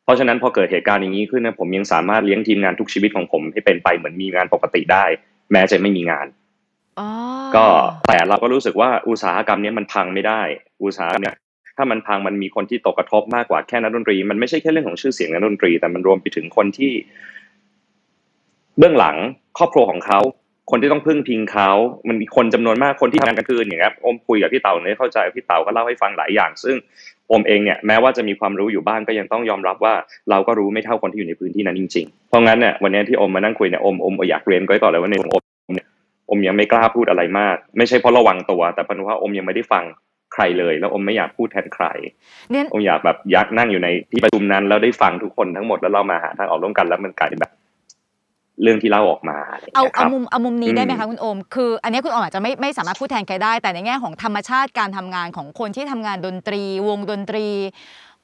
[0.08, 5.06] เพราะฉะนั้นพอเกิดเหตุการณ์อย่างนี้ขึ้นนะผมยังสามารถเลี้ยงทีมงานทุกชีวิตของผมให้เป็นไปเหมือนมีงานปกติได้
[5.52, 6.28] แม้จะไม่มีงาน
[7.00, 7.08] อ๋อ
[7.56, 7.66] ก็
[8.08, 10.42] แต่เราก็รู้สึกว่าอุตสาหกรรมเนี้ยมันพังไม่ได้
[10.84, 11.36] อุตสาหกรรมเนี้ย
[11.78, 16.92] ถ้ามันพังมันมีคนที่ตกกระทบมากกว่าแค่นักดนตรี มันไม่ใช่แค่เรื่องของชื่อเสียงนักดนตรี แต่มันรวมไปถึงคนที่
[18.78, 19.16] เบื้องหลัง
[19.58, 20.20] ครอบครัวของเขา
[20.72, 21.70] คนที่ต้องพึ่งพิงเขา
[22.08, 26.76] มันมีคนจำนวนมากคนที่ทำงานกลางคืนอย่างเงี้ยอมคุยกับพี่เต่าเนี่ยเข้าใจพี่เต่าก็เล่าให้ฟังหลายอย่าง ซึ่ง
[27.32, 29.94] อมเองเนี่ยแม้ว่าจะมีความรู้อยู่บ้างก็ยังต้องยอมรับว่า
[30.30, 35.88] เราก็รู้ไม่เท่าคนที่อยู่ในพื้นที่นั้นจริงๆ เพราะงั้นเนี่ยวันนี้ที่อมมานั่งคุยเนี่ยอมอมอยากเรียนไว้ก่อนเลยว่าในของอมเนี่ย
[36.30, 39.84] อมยังไม่กล้าพูดอะไรมาก ไม่ใช่เพราะระวังตัว แต่เป็นว่าอมยังไม่ได้ฟัง
[40.34, 41.86] ใครเลย แล้วอมไม่อยากพูดแทนใคร
[42.52, 47.52] เดียนอมอยากแบบอยากนั่งอยู่ในที่ประชุมนั้นแล้วได้ฟังทุกคนทั้งหมดแล้วเรามาหาทางออกร่วมกันแล้วมันกลายเป็นแบบ
[48.64, 57.48] เรื่องที่เล่าออกมาอะไรอย่างเอาเงี้ยคเอารับมุมเอามุมนี้ได้ไหมอืคะมคุณโอม คืออันนี้คุณโอมอาจจะไม่ไม่สามารถพูดแทนใครได้ แต่ในแง่ของธรรมชาติการทำงานของคนที่ทำงานดนตรี วงดนตรี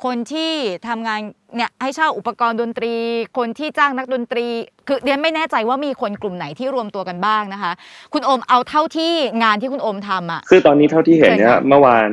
[0.05, 0.51] คนที่
[0.89, 1.19] ทำงาน
[1.55, 2.93] เนี่ยให้เช่าอุปกรณ์ดนตรี
[3.37, 4.45] คนที่จ้างนักดนตรี
[4.87, 7.71] คือเรียนไม่แน่ใจว่ามีคนกลุ่มไหนที่รวมตัวกันบ้างนะคะ
[8.13, 12.09] คุณโอมเอาเท่าที่งานที่คุณโอมทำอะคือตอนนี้เท่าที่เห็นเนี่ยเชิญค่ะเมื่อวาน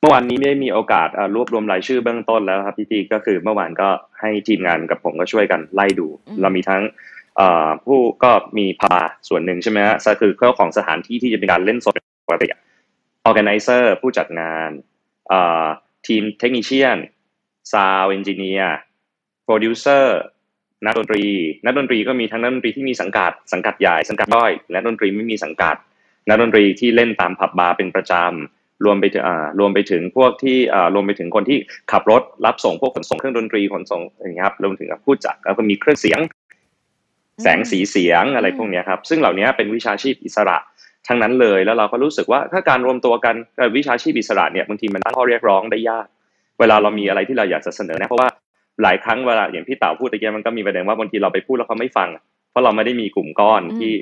[0.00, 3.88] เมื่อวานนี้ได้มีโอกาสอ่ารวบรวมรายชื่อเบื้องต้นแล้วครับพี่ตีก็คือเมื่อวานก็
[4.20, 6.06] ให้ทีมงานกับผมก็ช่วยกันไล่ดู
[6.40, 7.08] เรามีทั้งเอ่อ
[7.84, 8.96] ผู้ก็มีพา
[9.28, 11.94] ส่วนหนึ่งใช่ไหมฮะคือเจ้าของสถานที่ที่จะเป็นการเล่นสด
[12.26, 12.46] ปกติ
[13.28, 14.70] organizer ผู้จัดงาน
[16.06, 16.98] ทีม technician
[17.72, 18.76] sound engineer
[19.44, 20.18] โปรดิวเซอร์
[20.86, 21.24] นักดนตรี
[21.64, 25.76] นักดนตรีก็มีทั้งนักดนตรีที่มีสังกัด สังกัดใหญ่ สังกัดย่อย และดนตรีไม่มีสังกัด
[26.28, 29.22] นักดนตรีที่เล่นตามผับบาร์เป็นประจำ รวมไปถึง
[29.58, 30.58] รวมไปถึงพวกที่
[30.94, 31.58] รวมไปถึงคนที่
[31.92, 36.20] ขับรถรับส่งพวกขนส่งเครื่องดนตรีขนส่งอย่างเงี้ยครับ รวมถึงผู้จัดแล้วก็มีเครื่องเสียง
[37.42, 40.58] แสงสีเสียงอะไรพวกเนี้ยครับซึ่งเหล่านี้เป็นวิชาชีพอิสระ
[41.08, 46.06] ทั้งนั้นเลยแล้วเราก็รู้สึกว่าถ้าการรวมตัวกันเอ่อวิชาชีพอิสระเนี่ยบางทีมันตั้งข้อเรียกร้องได้ยาก
[46.60, 48.28] เวลาเรามีอะไรที่เราอยากจะเสนอนะเพราะว่า
[48.82, 52.08] หลายครั้งเวลาอย่างพี่เต๋าพูดตะเกียบมันก็มีประเด็นว่าบางทีเราไปพูดแล้วเขาไม่ฟัง
[52.50, 53.92] เพราะเราไม่ได้มีกลุ่มก้อนอืมที่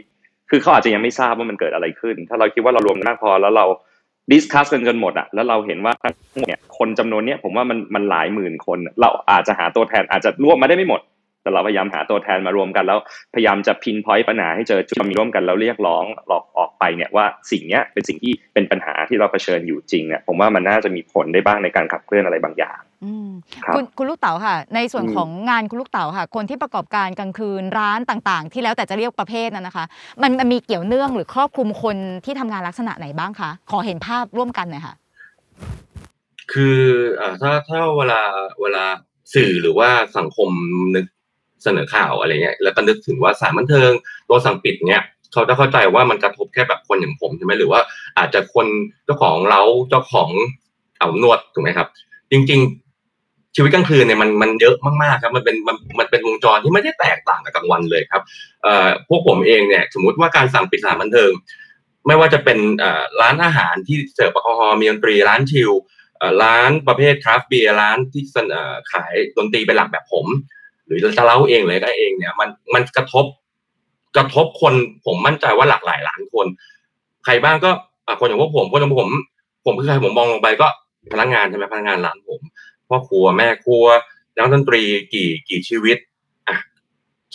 [0.51, 3.67] คือเขาอาจจะยังไม่ทราบว่ามันเกิดอะไรขึ้น ถ้าเราคิดว่าเรารวมกันมากพอแล้วเรา
[4.31, 11.01] ดิสคัสกันจนหมดอะแล้วเราเห็นว่าทั้งหมดเนี่ยคนจำนวนเนี้ยผมว่ามันมันหลายหมื่นคน เราอาจจะหาตัวแทนอาจจะรวบมาได้ไม่หมด
[11.49, 12.99] แต่เราพยายามหาตัวแทนมารวมกันแล้ว
[13.35, 23.31] พยายามจะพินพอยต์ปัญหาให้เจอจุดที่มีร่วมกันแล้วเรียกร้องหลอกออกไปเนี่ยว่าสิ่งเนี้ยเป็นสิ่งที่เป็นปัญหาที่เราเผชิญอยู่จริงเนี่ยผมว่ามันน่าจะมีผลได้บ้างในการขับเคลื่อนอะไรบางอย่างอืม
[23.65, 29.85] ครับคุณคุณลูกเต๋าค่ะ ในส่วนอืมของงานคุณลูกเต๋าค่ะ คนที่ประกอบการกลางคืนร้านต่างๆ ที่แล้วแต่จะเรียกประเภทนั้นนะคะ
[30.23, 34.95] มันมันมีเกี่ยวเนื่องหรือครอบคลุมคนที่ทำงานลักษณะไหนบ้างคะขอเห็นภาพร่วมกันหน่อยค่ะ
[36.53, 36.81] คือ
[37.21, 38.21] อ่าถ้าถ้าเวลา
[38.63, 38.85] เวลา
[39.35, 40.51] สื่อหรือว่าสังคม
[40.97, 41.07] นึก
[41.63, 43.91] เสนอข่าวอะไรเงี้ยแล้วก็นึกถึงว่าสารบันเทิง
[44.29, 47.81] ตัวสั่งปิดเนี้ยเขาจะเข้าใจว่ามันกระทบแค่แบบคนอย่างผมใช่ไหมหรือว่า
[48.19, 48.67] อาจจะคน
[49.05, 50.31] เจ้าของเล้าเจ้าของ
[50.99, 51.89] เอานวดถูกไหมครับ
[52.31, 52.61] จริง
[53.07, 58.23] ๆ ชีวิตกลางคืนเนี่ยมันมันเยอะมากๆครับ มันเป็นมันมันเป็นวงจรที่ไม่ได้แตกต่างกับกลางวันเลยครับ
[58.63, 61.33] เอ่อพวกผมเองเนี่ย สมมุติว่าการสั่งปิดสถานบันเทิง
[62.07, 65.71] ไม่ว่าจะเป็นเอ่อร้านอาหารที่เสิร์ฟแอลกอฮอล์มีดนตรีร้านชิล
[66.19, 70.27] เอ่อร้านประเภทคราฟต์เบียร์ร้านที่เสนอขายดนตรีเป็นหลักแบบผม
[70.89, 73.25] หรือจะเล่าเองเลยก็เองเนี่ย มันมันกระทบ
[74.17, 74.75] กระทบคน
[75.05, 76.47] ผมมั่นใจว่าหลากหลายล้านคน
[77.25, 77.71] ใครบ้างก็
[78.21, 79.09] คนอย่างพวกผมคนอย่างผม
[79.65, 80.69] ผมคือใครผมมองลงไปก็
[81.13, 82.41] พนักงานใช่ไหมพนักงานร้านผม
[82.89, 83.85] พ่อครัวแม่ครัว
[84.37, 84.83] นักดนตรี
[85.15, 85.99] กี่กี่ชีวิต
[86.49, 86.57] อะ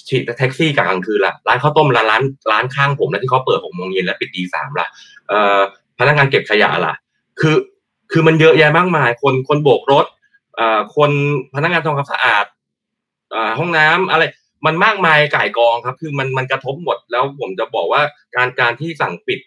[0.08, 4.88] ชีแท็กซี่กลางคืนละร้านข้าวต้มร้านร้านร้านข้างผมแล้วที่เขาเปิดหกโมงเย็นแล้วปิดตีสามละ
[5.28, 5.60] เอ่อ
[6.00, 6.94] พนักงานเก็บขยะล่ะ
[7.40, 7.56] คือ
[8.12, 10.06] คือมันเยอะแยะมากมาย คนคนโบกรถ
[10.56, 11.12] เอ่อคน
[11.56, 12.46] พนักงานทำความสะอาด
[13.60, 14.24] ห้องน้ำอะไร
[14.66, 18.02] มันมากมายก่ายกองครับ คือมันมันกระทบหมดแล้วผมจะบอกว่า
[18.36, 19.40] การการที่สั่งปิด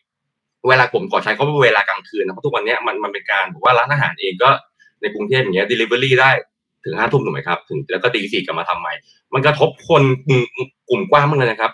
[0.68, 4.50] เวลาผมขอใช้เขาเป็นเวลากลางคืนนะเพราะทุกวันนี้มันมันเป็นการบอกว่าร้านอาหารเองก็
[5.00, 6.30] ในกรุงเทพอย่างเงี้ย delivery ได้
[6.84, 8.94] ถึงห้าทุ่มถูกไหมครับ ถึงแล้วก็ตีสี่กลับมาทำใหม่
[9.34, 10.42] มันกระทบคนกลุ่ม
[10.88, 11.72] กลุ่มกว้างมากเลยนะครับ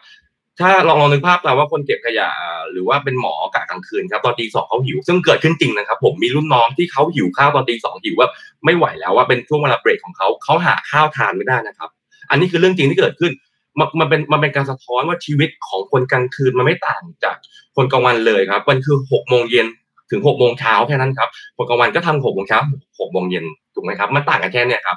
[0.60, 2.28] ถ้าลองลองนึกภาพตามว่าคนเก็บขยะ
[2.72, 8.28] หรือว่าเป็นหมอกะกลางคืนครับตอนตีสองเขาหิว ซึ่งเกิดขึ้นจริงนะครับ ผมมีรุ่นน้องที่เขาหิวข้าวตอนตีสองหิวว่า
[8.64, 11.90] ไม่ไหวแล้วว่าเป็นช่วงเวลาเบรกของเขาเขาหาข้าวทานไม่ได้นะครับ
[12.30, 13.32] อันนี้คือเรื่องจริงที่เกิดขึ้น
[13.78, 17.36] มันมันเป็นมันเป็นการสะท้อนว่าชีวิตของคนกลางคืนมันไม่ต่างจาก
[17.76, 19.66] คนกลางวันเลยครับ มันคือหกโมงเย็น
[20.10, 22.58] ถึงหกโมงเช้าแค่นั้นครับคนกลางวันก็ทำหกโมงเช้า
[23.00, 24.96] หกโมงเย็นถูกไหมครับ มันต่างกันแค่เนี้ยครับ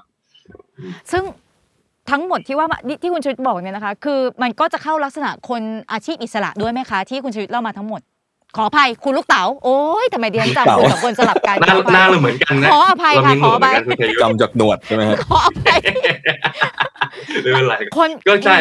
[1.12, 1.24] ซึ่ง
[2.12, 5.62] ทั้งหมดที่ว่าที่ที่คุณชีวิตบอกเนี่ยนะคะ คือมันก็จะเข้าลักษณะคน
[5.92, 8.02] อาชีพอิสระด้วยไหมคะ ที่คุณชีวิตเล่ามาทั้งหมด
[8.58, 15.80] ขออภัยคุณลูกเต๋าโอ้ยทำไมเดียนจำคุณสองคนสลับกันหน้าขออภัยหน้าเราเหมือนกันนะขออภัยเราค่ะมีหนขอวดอเหมือนภัยกันคุณชัยยุทธจำจากหนวดใช่ไหมฮะขออภัย
[17.44, 18.56] ไม่เป็นไรคนก็ใช่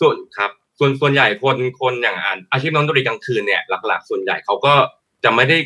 [0.00, 4.72] ส่วนครับ ส่วนส่วนใหญ่คนคนอย่างอ่านอาชีพนักดนตรีกลางคืนเนี่ยหลัก ๆ ส่วนใหญ่เขาก็
[5.24, 5.58] จะไม่ได้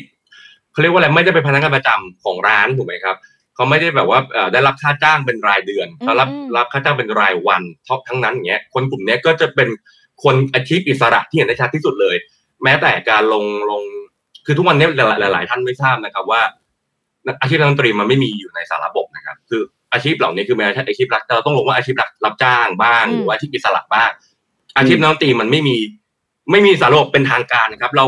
[0.71, 3.17] เขาเรียกว่าอะไรไม่ได้เป็นพนักงานประจำของร้านถูกไหมครับ
[3.55, 9.69] เขาไม่ได้แบบว่าเอ่อได้รับค่าจ้างเป็นรายเดือนเขารับรับค่าจ้างเป็นรายวันท็อปทั้งนั้นอย่างเงี้ยคนกลุ่มเนี้ยก็จะเป็น
[10.23, 12.15] คนอาชีพอิสระที่เห็นได้ชัดที่สุดเลย
[12.63, 13.83] แม้แต่การลงลง
[14.45, 16.41] คือทุกวันนี้หลายหลายๆท่านไม่ทราบนะครับว่า
[17.41, 19.61] อาชีพนักดนตรีมันไม่มีอยู่ในสารระบบนะครับ คือ
[19.95, 24.09] อาชีพเหล่านี้คือเป็นอาชีพรักเราต้องลงว่าอาชีพรับรับจ้างบ้างหรือว่าอาชีพอิสระบ้าง
[24.77, 25.77] อาชีพนักดนตรีมันไม่มี
[26.51, 28.05] ไม่มีสารระบบเป็นทางการนะครับ เรา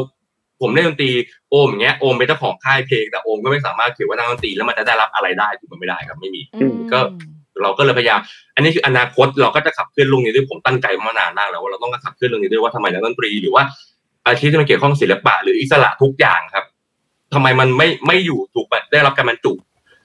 [0.62, 1.12] ผมเล่นดนตรี
[1.50, 7.00] โอมอย่างเงี้ยโอมเป็นเจ้าของค่ายเพลงแต่โอมก็ไม่สามารถเขียนว่านักดนตรีแล้วมันจะได้รับอะไรได้ถูกมันไม่ได้ครับไม่มีอืมก็
[7.62, 8.20] เราก็เลยพยายาม
[8.56, 13.64] อันนี้คืออนาคตเราก็จะขับเคลื่อนเรื่องนี้ด้วยผมตั้งใจมานานมากแล้วว่าเราต้องขับเคลื่อนเรื่องนี้ด้วยว่าทำไมนักดนตรีหรือว่า
[14.28, 16.66] อาชีพที่มันเกี่ยวข้องกับศิลปะหรืออิสระทุกอย่างครับ
[17.34, 19.54] ทำไมมันไม่ไม่อยู่ถูกได้รับการบรรจุ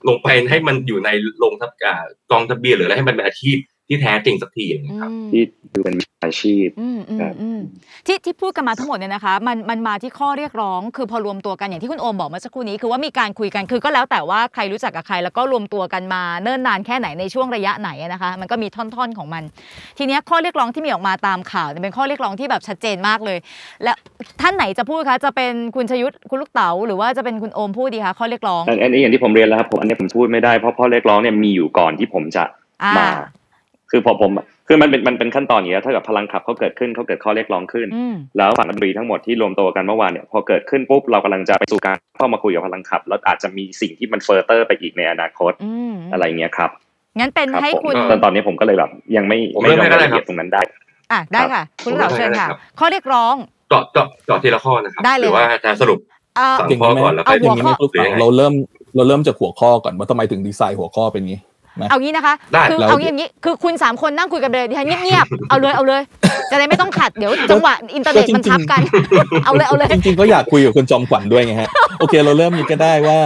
[0.09, 1.95] ลงไปให้มันอยู่ในโรงทับอ่า
[2.31, 3.57] กองทะเบียนหรืออะไรให้มันเป็นอาชีพ
[3.93, 5.43] ที่แท้จริงสักทีอย่างเงี้ยครับที่
[5.75, 7.61] ดูเป็นวิชาชีพอืมอืครัมบอืม
[8.07, 19.43] ที่ที่พูดกันมาทั้งหมดเนี่ยนะคะมันมันมาที่ข้อเรียกร้อง คือพอรวมตัวกันอย่างที่คุณโอมบอกเมื่อสักครู่นี้คือว่ามีการคุยกันคือก็แล้วแต่ว่าใครรู้จักกับใคร แล้วก็รวมตัวกันมาเนิ่นนานแค่ไหนในช่วงระยะไหนนะคะ มันก็มีท่อนๆของมัน
[19.99, 23.39] ทีเนี้ยข้อเรียกร้องที่มีออกมาตามข่าวเนี่ยเป็นข้อเรียกร้องที่แบบชัดเจนมากเลย
[23.83, 23.93] และ
[24.41, 32.45] ท่านไหนจะพูดคะจะเป็นคุณชยุทธคุณลูกเต๋าหรือว่าจะเป็นคุณโอมพูดดีคะข้อเรียกร้องอันอันนี้อย่างที่ผมเรียนแล้วครับผมอันนี้ผมพูดไม่ได้เพราะข้อเรียกร้องเนี่ยมีอยู่ก่อนที่ผมจะ
[32.85, 33.09] อ่ามา
[33.93, 34.31] คือพอผม
[34.69, 46.71] คือมันเป็นมันเป็นขั้นตอนอย่างนี้ยถ้าเกิดพลังขับเขาเกิดขึ้นเขาเกิดข้อเรียกร้องขึ้นอืมแล้วฝั่งดนตรีทั้งหมดที่รวมตัวกันเมื่อวานเนี่ยพอเกิดขึ้นปุ๊บเรากำลังจะไปสู่การเข้ามาคุยกับพลังขับ แล้วอาจจะมีสิ่งที่มันเฟอร์เตอร์ไปอีกในอนาคตอืมอะไรเงี้ยครับ
[47.19, 50.63] งั้นเป็นครับให้ผมคุณตอนตอนนี้ผมก็เลยแบบ ยังไม่ผมไม่เริ่มลงให้ก็รายได้ละครับเอียดตรงนั้นได้
[51.13, 53.35] อะได้ค่ะ คุณลูกเต๋าเชิญค่ะครับข้อเรียกร้อง
[53.71, 55.99] เจาะเจาะเจาะทีละข้อนะครับได้เลยหรือว่าจะสรุป
[56.37, 58.53] เอ่อสองอย่างข้อนี้ไหมก่อนแล้วเอาค่อยหัอวย่างนี้ข้อไหมลูกเต๋าเราเริ่ม
[58.97, 61.41] เราเริ่มจากหัวข้อก่อนว่าทำไมถึงดีไซน์หัวข้อเป็นงี้
[61.91, 66.03] เอางี้นะคะได้คือแล้วเอางี้อย่างนี้คือคุณสามคนนั่งคุยกันไปเลยดิฉันเงียบๆเอาเลยเอาเลย
[66.51, 68.81] จะได้ไม่ต้องขัดเดี๋ยวจังหวะอินเทอร์เน็ตมันทับกัน
[69.45, 73.19] เอาเลยเอาเลยจริงๆก็อยากคุยกับคุณจอมขวัญด้วยไงฮะโอเคเราเริ่มนี้ก็ได้ว่า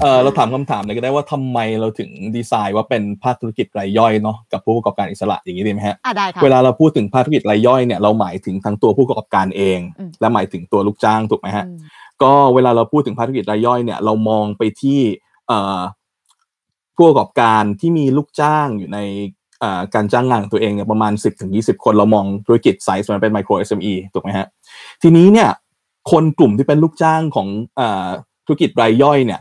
[0.00, 11.78] เออเราถามคำถามเลยก็ได้ว่าทำไมเราถึงดีไซน์ว่าเป็นภาคธุรกิจรายย่อยเนาะกับผู้ประกอบการอิสระอย่างนี้ดีไหมฮะอะได้ค่ะเวลาเราพูดถึงภาคธุรกิจรายย่อยเนี่ยเราหมายถึงทั้งตัวผู้ประกอบการเองอืมและหมายถึงตัวลูกจ้างถูกไหมฮะอืม
[12.22, 15.00] ก็เวลาเราพูดถึงภาคธุรกิจรายย่อยเนี่ยเรามองไปที่
[15.48, 15.80] เอ่อ
[16.96, 18.98] ผู้ประกอบการที่มีลูกจ้างอยู่ใน
[19.94, 24.46] การจ้างงานของตัวเองเนี่ยประมาณ 10ถึง20 คนเรามองธุรกิจไซส์มันเป็นไมโคร SME ถูกไหมฮะ
[25.02, 25.50] ทีนี้เนี่ย
[26.10, 27.82] คนกลุ่มที่เป็นลูกจ้างของอ
[28.46, 29.40] ธุรกิจรายย่อยเนี่ย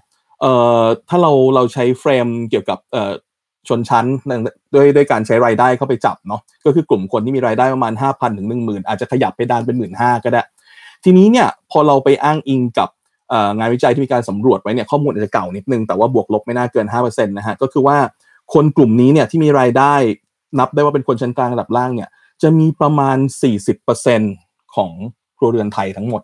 [1.10, 2.80] ถ้าเราเราใช้เฟรมเกี่ยวกับ
[3.68, 4.06] ชนชั้น
[4.74, 9.92] ด้วยด้วยการใช้รายได้เข้าไปจับเนาะก็คือกลุ่มคนที่มีรายได้ประมาณ 5,000 ถึง 10,000 อาจจะขยับไปดานเป็น 1 5ื่น
[10.24, 10.44] ก็ได้
[11.04, 12.90] ทีนี้เนี่ยพอเราไปอ้างอิงกับ
[13.58, 17.98] งานวิจัยที่มีการสำรวจไว้เนี่ยข้อมูลอาจจะเก่านิดนึง แต่ว่าบวกลบไม่น่าเกิน5%นะฮะก็คือว่า
[18.54, 19.94] คนกลุ่มนี้เนี่ยที่มีรายได้
[20.60, 22.10] นับได้ว่าเป็นคนชั้นกลางระดับล่างเนี่ย
[22.42, 23.18] จะมีประมาณ
[23.96, 24.92] 40%ของ
[25.38, 26.22] ครัวเรือนไทยทั้งหมด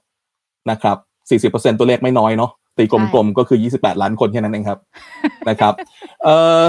[0.71, 4.79] นะครับ 40%ตัวเลขไม่น้อยเนาะตีกลมๆก็คือ 28 ล้านคนแค่นั้นเองครับ
[5.49, 5.73] นะครับ
[6.23, 6.63] เอ่อ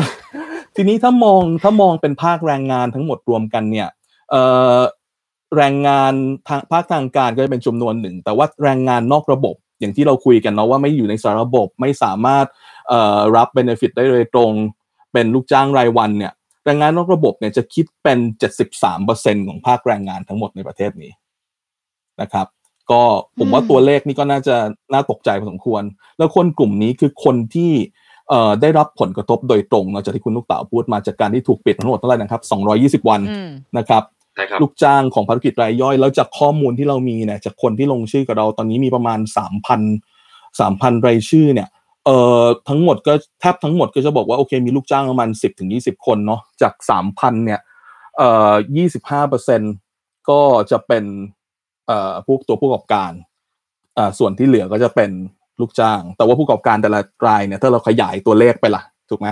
[0.77, 3.89] ทีนี้ถ้ามองถ้ามองเป็นภาคแรงงานทั้งหมดรวมกันเนี่ย
[4.31, 4.43] เอ่
[4.77, 4.79] อ
[5.57, 6.13] แรงงาน
[6.49, 12.47] ทางภาคทางการก็จะเป็นจำนวนหนึ่ง แต่ว่าแรงงานนอกระบบ อย่างที่เราคุยกันเนาะว่าไม่อยู่ในสารระบบไม่สามารถ
[12.89, 14.53] เอ่อรับ benefit ได้โดยตรง
[15.13, 16.33] เป็นลูกจ้างรายวันเนี่ย
[16.65, 18.19] แรงงานนอกระบบเนี่ยจะคิดเป็น
[18.85, 21.13] 73%ของภาคแรงงานทั้งหมดในประเทศนี้
[22.21, 22.47] นะครับ
[22.91, 23.03] ก็
[23.39, 24.57] ผมว่าอืมตัวเลขนี้ก็น่าจะ
[24.93, 25.83] น่าตกใจพอสมควร
[26.19, 27.73] แล้วคนกลุ่มนี้คือคนที่
[28.29, 32.43] เอ่อได้รับผลกระทบโดยตรงเนอกจากที่คุณลูกเต๋าพูดมาจากการที่ถูกปิดทั้งหมดเท่าไหร่นะครับ
[33.05, 34.18] 220 วันอืมนะครับใช่ครับ
[34.63, 39.19] ลูกจ้างของภารกิจรายย่อย แล้วจากข้อมูลที่เรามีเนี่ยจากคนที่ลงชื่อกับเราตอนนี้มีประมาณ
[39.69, 41.69] 3,000 3,000 รายชื่อเนี่ย
[42.05, 46.75] เอ่อทั้งหมดก็แทบทั้งหมดก็จะบอกว่าโอเคมีลูกจ้างประมาณ 10ถึง20 คนเนาะจาก
[47.05, 47.61] 3,000เนี่ย
[48.17, 48.53] เอ่อ
[49.17, 51.05] 25%ก็จะเป็น
[51.87, 53.13] เอ่อพวกตัวผู้ประกอบการ
[53.99, 55.11] อ่าส่วนที่เหลือก็จะเป็น
[55.61, 59.29] ลูกจ้าง แต่ว่าผู้ประกอบการแต่ละรายเนี่ยถ้าเราขยายตัวเลขไปล่ะถูกไหม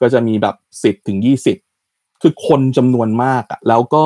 [0.00, 4.04] ก็จะมีแบบ 10ถึง20 คือคนจำนวนมากอะแล้วก็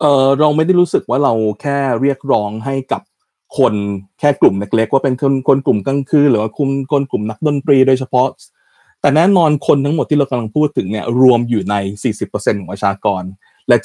[0.00, 3.02] เออเราไม่ได้รู้สึกว่าเราแค่เรียกร้องให้กับ
[3.58, 3.74] คน
[4.20, 8.26] แค่กลุ่มเล็กๆว่าเป็นคนคนกลุ่มกลางคืนหรือว่าคุมคนกลุ่มนักดนตรีโดยเฉพาะ
[9.00, 11.74] แต่แน่นอนคนทั้งหมดที่เรากำลังพูดถึงเนี่ยรวมอยู่ใน
[12.20, 13.22] 40%ของประชากร
[13.68, 13.76] และ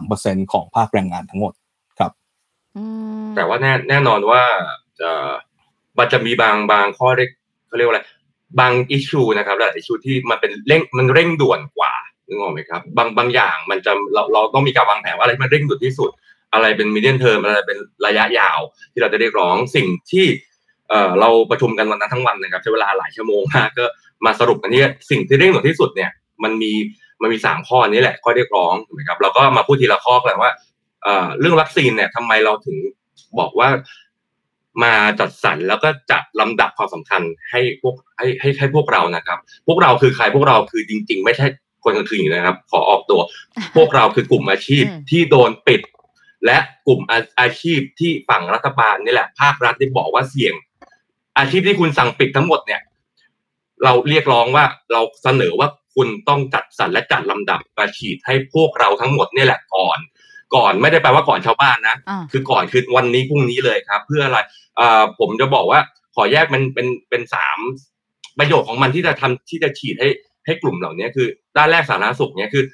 [0.00, 1.52] 73%ของภาคแรงงานทั้งหมด
[1.98, 2.12] ครับ
[2.76, 2.84] อื
[3.22, 4.42] มแต่ว่าแน่แน่นอนว่า
[4.98, 5.30] เอ่อ
[5.98, 7.30] มันจะมีบางบางข้อเรียก
[7.66, 8.02] เขาเรียกว่าอะไร
[8.60, 11.92] บางอิชูนะครับและอิชูที่มันเป็นเร่งมันเร่งด่วนกว่า
[12.28, 16.10] นึกออกไหมครับบางบางอย่างมันจะเราเราต้องมีการวางแผนว่าอะไรมันเร่งด่วนที่สุด
[16.54, 18.58] อะไรเป็นมีเดียนเทอมอะไรเป็นระยะยาว
[18.92, 20.26] ที่เราจะเรียกร้องสิ่งที่
[20.88, 23.84] เอ่อเราประชุมกันวันนั้นทั้งวันนะครับใช้เวลาหลายชั่วโมงมากก็
[24.26, 26.10] มาสรุปกันที่สิ่งที่เร่งด่วนที่สุดเนี่ย
[26.44, 26.72] มันมี
[27.22, 30.50] มันมีสามข้อนี้แหละข้อเรียกร้องถูกไหมครับเราก็มาพูดทีละข้อกันว่า
[31.02, 32.76] เอ่อเรื่องวัคซีนเนี่ยทำไมเราถึง
[33.38, 33.68] บอกว่า
[34.82, 41.46] มาจัดสรรแล้วก็จัดลำดับความสำคัญให้พวกให้ให้ให้พวกเรานะครับ พวกเราคือใครพวกเราคือจริง ๆ ไม่ใช่
[41.84, 43.20] คนกลางคืนอยู่นะครับ ขอออกตัว
[43.76, 45.80] พวกเราคือกลุ่มอาชีพอืมที่โดนปิด
[46.46, 50.54] และกลุ่มอาอาชีพที่ฝั่งรัฐบาลนี่แหละภาครัฐได้บอกว่าเสี่ยง
[51.38, 52.80] อาชีพที่คุณสั่งปิดทั้งหมดเนี่ย
[53.84, 59.98] เราเรียกร้องว่าเราเสนอว่าคุณต้องจัดสรรและจัดลำดับมาฉีดให้พวกเราทั้งหมดเนี่ยแหละก่อน
[60.54, 64.38] ก่อนไม่ได้แปลว่าก่อนชาวบ้านนะอ่าคือก่อนคือวันนี้พรุ่งนี้เลยครับ เพื่ออะไร
[64.76, 65.80] เอ่อผมจะบอกว่า
[66.14, 67.58] ขอแยกมันเป็นเป็นสาม
[68.38, 70.08] ประโยชน์ของมันที่จะทำที่จะฉีดให้
[70.46, 71.26] ให้กลุ่มเหล่านี้คือ
[71.56, 72.64] ด้านแรกสาธารณสุขเนี่ยคือ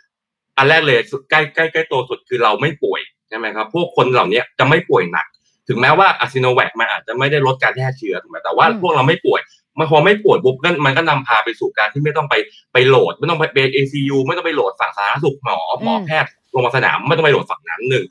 [0.57, 5.27] อันแรกเลยสุดใกล้ใกล้ใกล้ตัวสุดคือเราไม่ป่วยใช่ไหมครับ พวกคนเหล่านี้จะไม่ป่วยหนัก
[5.69, 9.41] ถึงแม้ว่าอะซิโนแวคมันอาจจะไม่ได้ลดการแพร่เชื้อถูกไหมแต่ว่าอืมพวกเราไม่ป่วย
[9.79, 12.35] มันพอไม่ป่วยปุ๊บก็มันก็นำพาไปสู่การที่ไม่ต้องไป
[12.73, 18.05] ไปโหลด ไม่ต้องไปเอซียูไม่ต้องไปโหลดฝั่งสาธารณสุขหมอหมอแพทย์โรงพยาบาลสนามไม่ต้องไปโหลดฝั่งนั้นหนึ่ง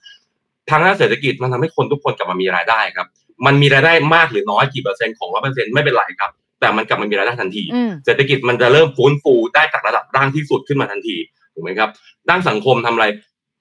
[0.70, 3.08] ทางด้านเศรษฐกิจมันทำให้คนทุกคนกลับมามีรายได้ครับ
[3.46, 11.18] มันมีรายได้มากหรือน้อยกี่เปอร์เซ็นต์ของร้อยเปอร์เซ็นต์ไม่เป็นไรครับ แต่มันกลับมามีรายได้ทันทีอืมเศรษฐกิจมันจะเริ่มฟื้นฟูได้จากระดับล่างที่สุดขึ้นมาทันที
[11.54, 11.90] ถูกไหมครับ
[12.30, 13.06] ด้านสังคมทำอะไร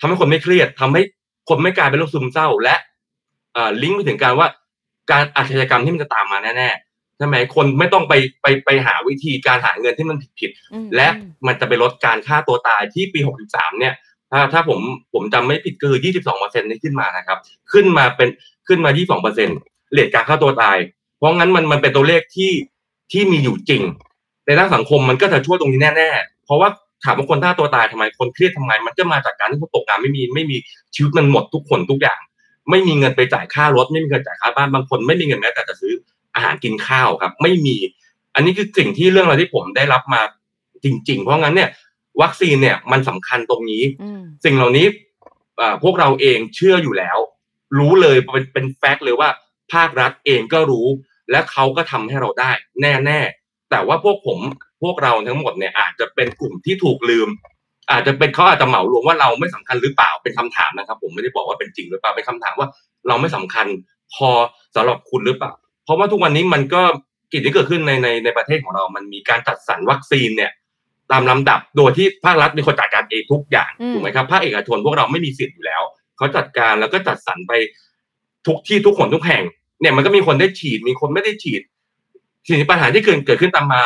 [0.00, 1.02] ทำให้คนไม่เครียดทำให้
[1.48, 2.76] คนไม่กลายเป็นโรคซึมเศร้า และ
[3.54, 4.48] เอ่อลิงก์ไปถึงการว่า
[5.10, 13.94] การอาชญากรรมที่มันจะตามมาแน่ๆใช่ไหมคนไม่ต้องไปไปไปหาวิธีการหาเงินที่มันผิดๆอืมและอืมมันจะไปลดการฆ่าตัวตายที่ปี 63 เนี่ย
[14.30, 14.80] ถ้าถ้าผม
[15.12, 17.38] ผมจำไม่ผิดก็คือ 22เปอร์เซ็นต์นี่ขึ้นมานะครับ
[17.72, 18.28] ขึ้นมาเป็น
[18.68, 19.58] ขึ้นมา 22เปอร์เซ็นต์
[19.92, 20.76] เลทการฆ่าตัวตาย
[21.16, 22.50] เพราะงั้นมันมันเป็นตัวเลขที่
[23.12, 23.82] ที่มีอยู่จริง
[24.46, 26.68] ในด้านสังคมมันก็จะช่วยตรงนี้แน่ๆ เพราะว่า
[27.04, 30.56] ถามว่าคนฆ่าตัวตายทำไมคนเครียดทำไม มันจะมาจากการที่คนตกงานไม่มีไม่มี
[30.94, 32.20] ชีวิตมันหมดทุกคนทุกอย่าง
[32.70, 35.92] ไม่มีเงินไปจ่ายค่ารถ ไม่มีเงินจ่ายค่าบ้านบางคน ไม่มีเงินแม้แต่จะซื้อ
[36.34, 37.76] อาหารกินข้าวครับ ไม่มี
[38.34, 40.20] อันนี้คือสิ่งที่เรื่องอะไรที่ผมได้รับมา
[40.84, 41.70] จริง ๆ เพราะงั้นเนี่ย
[42.22, 44.86] วัคซีนเนี่ยมันสำคัญตรงนี้อืมสิ่งเหล่านี้
[45.56, 47.18] เอ่อพวกเราเองเชื่ออยู่แล้ว
[47.78, 49.28] รู้เลยเป็นเป็นแฟกต์เลยว่า
[49.72, 50.86] ภาครัฐเองก็รู้
[51.30, 52.50] และเขาก็ทำให้เราได้
[53.06, 53.20] แน่
[53.70, 54.38] แต่ว่าพวกผม
[54.82, 57.28] พวกเราทั้งหมดเนี่ยอาจจะเป็นกลุ่มที่ถูกลืม
[57.90, 62.68] อาจจะเป็นเขาอาจจะเหมารวมว่าเราไม่สำคัญหรือเปล่าเป็นคำถามนะครับ ผมไม่ได้บอกว่าเป็นจริงหรือเปล่าเป็นคำถามว่า
[63.08, 63.66] เราไม่สำคัญ
[64.14, 64.28] พอ
[64.74, 65.52] สำหรับคุณหรือเปล่า
[65.84, 66.82] เพราะว่าทุกวันนี้มันก็
[67.32, 70.52] กิจที่เกิดขึ้นในในในประเทศของเรา มันมีการจัดสรรวัคซีนเนี่ย
[71.12, 75.82] ตามลำดับโดยที่ภาครัฐเป็นคนจัดการเองทุกอย่างอืมถูกไหมครับภาคเอกชนพวกเราไม่มีสิทธิ์อยู่แล้ว
[76.16, 77.52] เขาจัดการแล้วก็จัดสรรไป
[78.46, 79.44] ทุกที่ทุกคนทุกแห่ง
[79.80, 81.62] เนี่ยมันก็มีคนได้ฉีดมีคนไม่ได้ฉีด
[82.48, 83.82] สิ่งที่ปัญหาที่เกิดเกิดขึ้นตามมา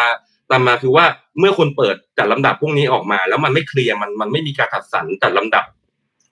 [0.50, 1.04] ตามมาคือว่า
[1.38, 5.64] เมื่อคนเปิดจัดลำดับพวกนี้ออกมา แล้วมันไม่เคลียร์มันมันไม่มีการจัดสรรจัดลำดับ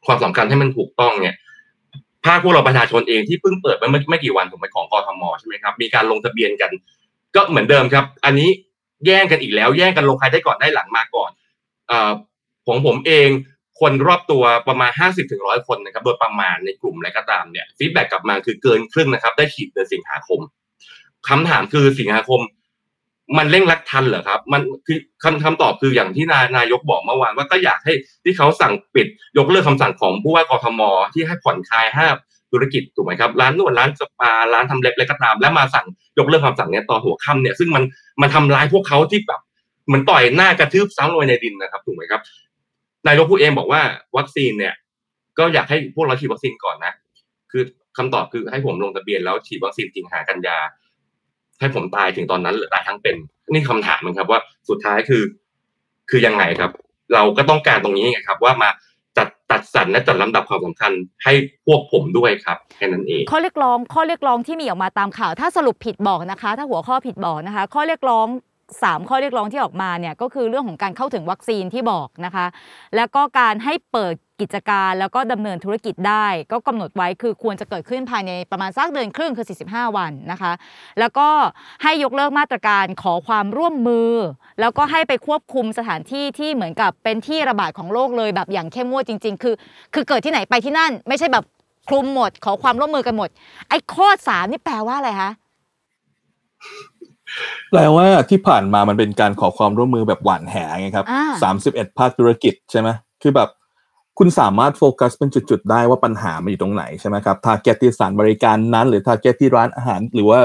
[0.07, 1.35] ความสำคัญให้มันถูกต้องเนี่ย
[2.25, 6.71] ภาคพวกเราประชาชนเองที่เพิ่งเปิดไปเมื่อไม่กี่วันถูกไหมของกทมใช่ไหมครับมีการลงทะเบียนกัน
[7.35, 8.49] ก็เหมือนเดิมครับ อันนี้
[9.07, 11.31] แย่งกันอีกแล้ว แย่งกันลงใครได้ก่อนได้หลังมาก่อน
[11.91, 11.93] อ
[12.67, 13.29] ของผมเอง
[13.81, 20.41] คนรอบตัวประมาณห้าสิบถึงร้อยคนนะครับ โดยประมาณในกลุ่มอะไรก็ตามเนี่ยฟีดแบ็กกลับมาคือเกินครึ่งนะครับ ได้ฉีดเดือนสิงหาคม
[21.29, 22.41] คำถามคือสิงหาคม
[23.39, 27.93] มันเร่งรัดทันเหรอครับ มันคือคำคำตอบคืออย่างที่นายนายกบอกเมื่อวานว่าก็อยากให้
[28.25, 29.07] ที่เขาสั่งปิด
[29.39, 30.81] ยกเลิกคำสั่งของผู้ว่ากทม
[31.15, 32.07] ที่ให้ผ่อนคลายห้า
[32.53, 35.87] ธุรกิจถูกไหมครับร้านนวดร้านสปาร้านทำเล็บอะไรก็ตาม แล้วมาสั่ง
[36.19, 37.85] ยกเลิกคำสั่งเนี้ยตอนหัวค่ำเนี่ยซึ่งมัน
[38.21, 39.41] มันทำร้ายพวกเขาที่แบบ
[39.87, 42.21] เหมือนต่อยหน้ากระทืบซ้ำลงไปในดินนะครับถูกไหมครับ
[43.09, 43.83] นายกพูดเองบอกว่า
[44.17, 44.75] วัคซีนเนี่ย
[45.39, 46.93] ก็อยากให้พวกเราฉีดวัคซีนก่อนนะ
[47.51, 47.63] คือ
[47.97, 50.59] คำตอบคือให้ผมลงทะเบียนแล้วฉีดวัคซีนสิงหากันยา
[51.61, 53.17] ให้ผมตายถึงตอนนั้นหรือตายทั้งเป็น
[53.53, 55.23] นี่คำถามมันครับว่าสุดท้ายคือ
[56.11, 56.71] คือยังไงครับ
[57.15, 58.71] เราก็ต้องการตรงนี้ไงครับ ว่ามา
[59.19, 60.93] จัดตัดสรรและจัดลำดับความสำคัญ
[61.25, 61.33] ให้
[61.67, 68.27] พวกผมด้วยครับแค่นั้นเองข้อเรียกร้องข้อเรียกร้องที่มีออกมาตามข่าว ถ้าสรุปผิดบอกนะคะ ถ้าหัวข้อผิดบอกนะคะ ข้อเรียกร้อง
[68.83, 72.47] สามข้อเรียกร้องที่ออกมาเนี่ยก็คือเรื่องของการเข้าถึงวัคซีนที่บอกนะคะ
[72.97, 80.53] แล้วก็การให้เปิดกิจการแล้วก็ดำเนินธุรกิจได้ ก็กำหนดไว้คือควรจะเกิดขึ้นภายในประมาณสักเดือนครึ่งคือ 45 วันนะคะ
[80.99, 81.29] แล้วก็
[81.83, 84.13] ให้ยกเลิกมาตรการขอความร่วมมือ
[84.61, 89.55] แล้วก็ให้ไปควบคุมสถานที่ที่เหมือนกับเป็นที่ระบาดของโรคเลยแบบอย่างเข้มงวดจริง ๆ คือ
[89.95, 91.45] คือเกิดที่ไหนไปที่นั่น ไม่ใช่แบบ
[91.89, 93.29] คลุมหมด ขอความร่วมมือกันหมด
[93.69, 95.31] ไอ้ข้อสามนี่แปลว่าอะไรคะ
[97.71, 102.89] แปลว่าที่ผ่านมามันเป็นการขอความร่วมมือแบบหว่านแหไงครับอ่าสามสิบเอ็ดภาคธุรกิจใช่ไหม
[103.23, 103.49] คือแบบ
[104.19, 110.41] คุณสามารถโฟกัสเป็นจุดๆ ได้ว่าปัญหามันอยู่ตรงไหนใช่ไหมครับ target ที่สถานบริการนั้น หรือ target ที่ร้านอาหาร หรือว่า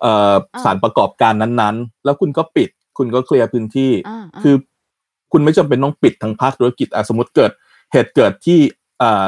[0.00, 2.68] เอ่อสถานประกอบการนั้นๆ แล้วคุณก็ปิด
[2.98, 4.54] คุณก็เคลียร์พื้นที่อ่าอ่าคือ
[5.32, 7.50] คุณไม่จำเป็นต้องปิดทั้งภาคธุรกิจอะสมมติเกิด
[7.92, 8.58] เหตุเกิดที่
[8.98, 9.26] เอ่อ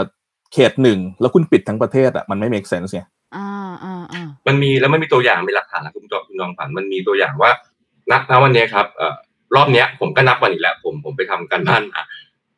[0.52, 3.02] เขตหนึ่งแล้วคุณปิดทั้งประเทศอะมันไม่ make sense ไง
[3.34, 7.50] อ่าอ่าอ่ามันมีแล้วมันมีตัวอย่างมีหลักฐานนะคุณจอมคุณจอมฝันมันมีตัวอย่างว่า
[8.10, 9.14] ณณวันนี้ครับเอ่อ
[9.56, 12.00] รอบเนี้ย ผมก็นับวันอีกแล้ว ผมผมไปทำการบ้านมา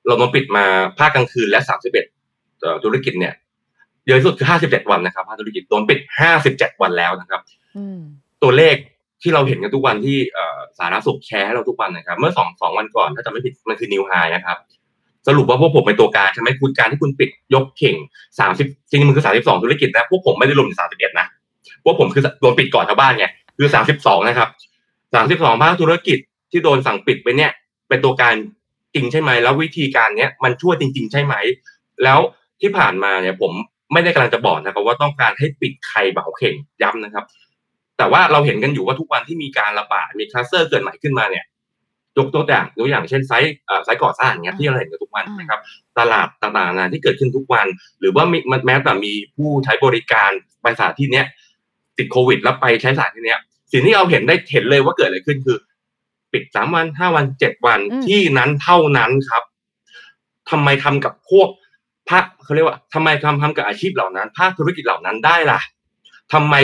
[0.07, 0.65] เรามาปิดมา
[0.99, 2.07] ภาคกลางคืนและสามสิบเอ็ด
[2.85, 3.35] ธุรกิจเนี่ย
[4.07, 7.41] เยอะที่สุดคือห้าสิบเจ็ดวันนะครับภาคธุรกิจโดนปิดห้าสิบเจ็ดวันแล้วนะครับ
[7.77, 7.99] อืม
[8.43, 8.77] ตัวเลข
[9.23, 14.57] ที่เราเห็นกันทุกวันที่เอ่อสาธารณสุขแชร์ให้เราทุกวันนะครับ เมื่อสองสองวันก่อน ถ้าจะไม่ผิดมันคือนิวไฮนะครับ
[15.29, 17.97] สรุปว่าพวกผมเป็นตัวการใช่ไหมคุณการที่คุณปิดยกเข่ง
[18.39, 21.27] สามสิบจริงมันคือสามสิบสองธุรกิจนะพวกผมไม่ได้รวมถึงสามสิบเอ็ดนะ
[21.85, 24.49] พวกผมคือโดนปิดก่อนชาวบ้านไงคือสามสิบสองนะครับ
[25.15, 26.19] สามสิบสองภาคธุรกิจ
[26.51, 27.51] ที่โดนสั่งปิดไปเนี่ย
[27.89, 28.35] เป็นตัวการ
[28.95, 31.35] จริงใช่ไหมแล้ววิธีการเนี้ยมันช่วยจริง ๆ ใช่ไหม
[32.05, 32.19] แล้ว
[32.61, 33.53] ที่ผ่านมาเนี่ยผม
[33.93, 37.25] ไม่ได้กำลังจะบอกนะครับว่าต้องการให้ปิดใครเหมาเข่งย้ำนะครับ
[37.99, 41.45] แต่ว่าเราเห็นกันอยู่ว่าทุกวันที่มีการระบาดมีคลัสเตอร์เกิดใหม่ขึ้นมาเนี่ย
[42.19, 45.61] ยกตัวอย่างตัวอย่างเช่นไซต์เอ่อไซต์ก่อสร้างอย่างเงี้ยที่เราเห็นกันทุกวันนะครับ
[45.99, 47.67] ตลาดต่างๆนานาที่เกิดขึ้นทุกวัน
[48.01, 50.31] หรือว่ามีแม้แต่มีผู้ใช้บริการ
[50.63, 51.27] ไปสถานที่เนี้ย
[51.99, 53.41] ติดโควิด แล้วไปใช้สถานที่เนี้ย
[53.73, 55.59] สิ่งที่เราเห็นได้เห็นเลยว่าเกิดอะไรขึ้นคือ
[56.33, 59.43] ปิดสามวันห้าวันเจ็ดวันอืมที่นั้นเท่านั้นครับ
[60.51, 61.49] ทำไมทำกับพวก
[62.09, 65.61] ภาคเขาเรียกว่าทำไมทำทำกับอาชีพเหล่านั้น ภาคธุรกิจเหล่านั้นได้ล่ะ
[66.33, 66.55] ทำไม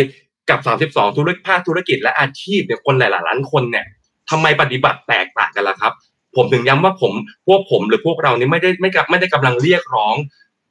[0.51, 3.85] กับสามสิบสองธุรกิจภาคธุรกิจและอาชีพเนี่ยคนหลายๆล้านคนเนี่ย
[4.31, 5.93] ทำไมปฏิบัติแตกต่างกันล่ะครับ
[6.37, 7.13] ผมถึงย้ำว่าผม
[7.47, 10.15] พวกผมหรือพวกเรานี่ไม่ได้ไม่กับไม่ได้กำลังเรียกร้อง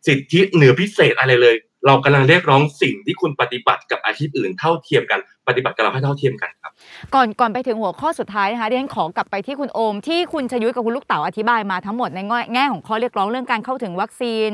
[0.07, 6.71] สิทธิเหนือพิเศษอะไรเลย เรากำลังเรียกร้องสิ่งที่คุณปฏิบัติกับอาชีพอื่นเท่าเทียมกันปฏิบัติกับเราให้เท่าเทียมกันครับ
[7.15, 14.49] ก่อนก่อนไปถึงหัวข้อสุดท้ายนะคะดิฉันขอกลับไปที่คุณโอม ที่คุณชยุทธกับคุณลูกเต๋าอธิบายมาทั้งหมดในแง่แง่ของข้อเรียกร้องเรื่องการเข้าถึงวัคซีน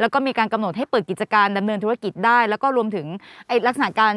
[0.00, 3.06] แล้วก็มีการกำหนดให้เปิดกิจการดำเนินธุรกิจได้ แล้วก็รวมถึง
[3.48, 4.14] ไอ้ลักษณะการ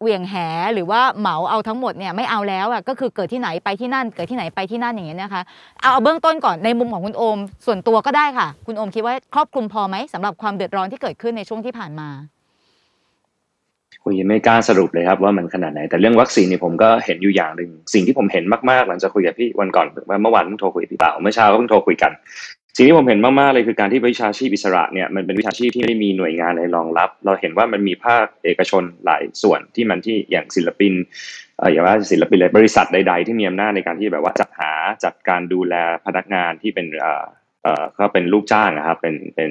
[0.00, 0.34] เหวี่ยงแห
[0.74, 5.42] หรือว่าเหมาเอาทั้งหมดเนี่ยไม่เอาแล้วอะก็คือเกิดที่ไหนไปที่นั่น เกิดที่ไหนไปที่นั่นอย่างเงี้ยนะคะ
[5.80, 12.08] เอาเอาเบื้องต้นก่อนในมุมของคุณโอม ส่วนตัวก็ได้ค่ะ คุณโอมคิดว่าครอบคลุมพอไหมสำหรับความเดือดร้อนที่เกิดขึ้นในช่วงที่ผ่านมา
[14.02, 22.12] ผมยังไม่กล้าสรุปเลยครับว่ามันขนาดไหน แต่เรื่องวัคซีนเนี่ยผมก็เห็นอยู่อย่างหนึ่งสิ่งที่ผมเห็นมากๆหลังจากคุยกับพี่วันก่อนว่าเมื่อวานเพิ่งโทรคุยกับพี่เปล่าเมื่อเช้าก็เพิ่งโทรคุยกัน
[22.76, 30.92] สิ่งที่ผมเห็นมากๆเลยคือการที่วิชาชีพอิสระเนี่ยมันเป็นวิชาชีพที่ไม่ได้มีหน่วยงานอะไรรองรับ เราเห็นว่ามันมีภาคเอกชนหลายส่วนที่มันที่อย่างศิลปิน
[31.58, 34.72] เอ่ออย่างว่าศิลปินเลยบริษัทใด ๆ ที่มีอำนาจในการที่แบบว่าจัดหา
[35.04, 35.74] จัดการดูแล
[36.06, 37.24] พนักงานที่เป็นเอ่อ
[37.62, 39.50] เอ่อก็เป็นลูกจ้างนะครับเป็นเป็น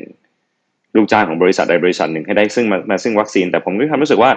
[0.96, 4.32] ลูกจ้างของบริษัทใดบริษัทหนึ่งให้ได้ซึ่งมามาซึ่งวัคซีน แต่ผมก็ความรู้สึกว่า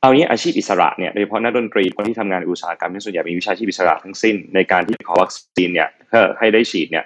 [0.00, 5.88] เอางี้อาชีพอิสระเนี่ยโดยเฉพาะนักดนตรีคนที่ทำงานอุตสาหกรรมที่ส่วนใหญ่เป็นวิชาชีพอิสระทั้งสิ้นในการที่ขอวัคซีนเนี่ย
[6.38, 7.04] ให้ได้ฉีดเนี่ย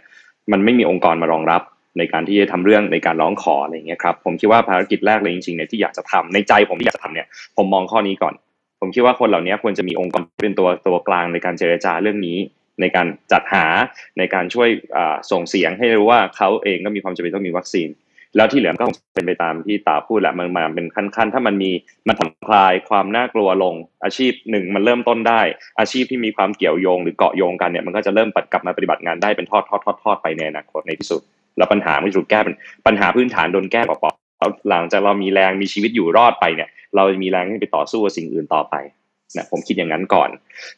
[0.52, 1.62] มันไม่มีองค์กรมารองรับ
[1.98, 7.26] ในการที่จะทำเรื่องในการร้องขออะไรเงี้ยครับผมคิดว่าภารกิจแรกเลยจริงๆเนี่ยที่อยากจะทำในใจผมที่อยากจะทำเนี่ย
[7.56, 8.34] ผมมองข้อนี้ก่อน
[8.80, 12.38] ผมคิดว่าคนเหล่านี้ควรจะมีองค์กรเป็นตัวตัวกลางในการเจรจาเรื่องนี้
[12.80, 13.66] ในการจัดหา
[14.18, 14.68] ในการช่วย
[15.30, 17.88] ส่งเสียงให้รู้ว่าเขาเองก็มีความจำเป็นต้องมีวัคซีน
[18.36, 21.70] แล้วที่เหลือก็คงเป็นไปตามที่ตาพูดแหละมันมาเป็นขั้นๆ ถ้ามันมี
[22.06, 23.74] มันผ่อนคลายความน่ากลัวลง
[24.04, 25.40] อาชีพหนึ่งมันเริ่มต้นได้
[25.80, 31.20] อาชีพที่มีความเกี่ยวโยงหรือเกาะโยงกันเนี่ยมันก็จะเริ่มปัดกลับมาปฏิบัติงานได้เป็นทอดทอดทอดทอดไปในอนาคตในที่สุด
[31.56, 32.56] แล้วปัญหาไม่ถูกแก้เป็น
[32.86, 38.74] ปัญหาพื้นฐานโดนแก้เปล่าๆแล้วหลังจากเรามีแรงมีชีวิตอยู่รอดไปเนี่ย เราจะมีแรงที่ไปต่อสู้กับสิ่งอื่นต่อไป
[39.36, 40.30] นะผมคิดอย่างนั้นก่อน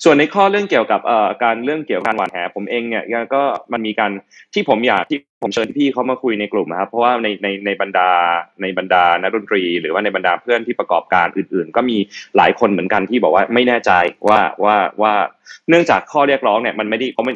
[0.04, 3.42] ส่วนในข้อเรื่องเกี่ยวกับเอ่อการเรื่องเกี่ยวกับการหวานแหผมเองเนี่ยก็
[3.72, 4.10] มันมีการ
[4.54, 8.10] ที่ผมอยากที่ผมเชิญพี่เขามาคุยในกลุ่มนะครับเพราะว่าในในในบรรดา
[8.62, 11.96] ในบรรดานักดนตรี หรือว่าในบรรดาเพื่อนที่ประกอบการอื่น ๆ ก็มี
[12.36, 13.92] หลายคนเหมือนกันที่บอกว่าไม่แน่ใจ
[14.28, 15.12] ว่าว่าว่า
[15.68, 17.34] เนื่องจากข้อเรียกร้องเนี่ยมันไม่ได้เขาไม่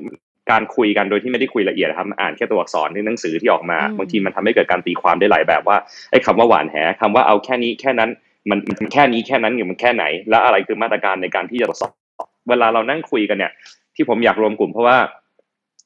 [0.50, 5.76] การคุยกันโดยที่ไม่ได้คุยละเอียดนะครับอ่านแค่ตัวอักษรในหนังสือที่ออกมาอืมบางทีมันทำให้เกิดการตีความได้หลายแบบว่า
[6.10, 8.10] ไอ้คำว่าหวานแหคำว่าเอาแค่นี้แค่นั้น
[8.50, 11.92] มันมันแค่นี้แค่นั้นอยู่มันแค่ไหน แล้วอะไรคือมาตรการในการที่จะตรวจสอบ
[12.48, 13.52] เวลาเรานั่งคุยกันเนี่ย
[13.94, 14.96] ที่ผมอยากรวมกลุ่มเพราะว่า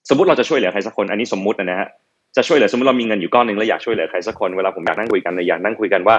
[0.09, 1.89] สมมติเราจะช่วยเหลือใครสักคน อันนี้สมมุตินะฮะ
[2.37, 6.17] จะช่วยเหลือสมมติเรามีเงินอยู่ก้อนหนึ่งแล้วอยากช่วยเหลือใครสักคนเวลาผมอยากนั่งคุยกันเลยอยากนั่งคุยกันว่า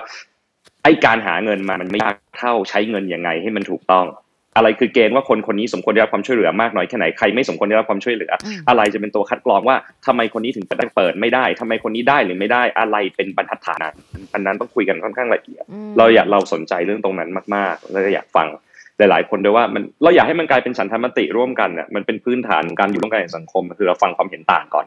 [0.84, 4.06] ไอ้การหาเงินมามันไม่ยากเท่าใช้เงินยังไงให้มันถูกต้อง
[4.56, 9.76] อะไรคือเกณฑ์ว่าคนคนนี้สมควรได้รับความช่วยเหลือมากน้อยแค่ไหนใครไม่สมควรได้รับความช่วยเหลืออืมอะไรจะเป็นตัวคัดกรองว่า
[10.06, 13.80] ทำไมคนนี้ถึงจะได้เปิดไม่ได้ทำไมคนนี้ได้หรือไม่ได้อะไรเป็นบรรทัดฐาน
[14.34, 18.48] อันนั้นต้องคุยกันค่อนข้างละเอียดอืมเราอยากเราสนใจเรื่องตรงนั้นมากๆแล้วก็อยากฟัง
[18.98, 24.86] หลายๆคนด้วยว่ามันเราอยากให้มันกลายเป็นฉันทามติร่วมกันเนี่ยมันเป็นพื้นฐานของการอยู่ร่วมกันในสังคม คือเราฟังความเห็นต่างก่อน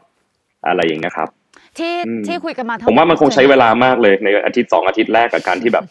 [0.67, 1.29] อะไรอย่างเงี้ยครับ
[1.77, 5.85] ที่อืมที่คุยกันมาทั้งผมว่ามันคงใช้หดเวลามากเลยในอาทิตย์สองอาทิตย์แรกกับการที่แบบ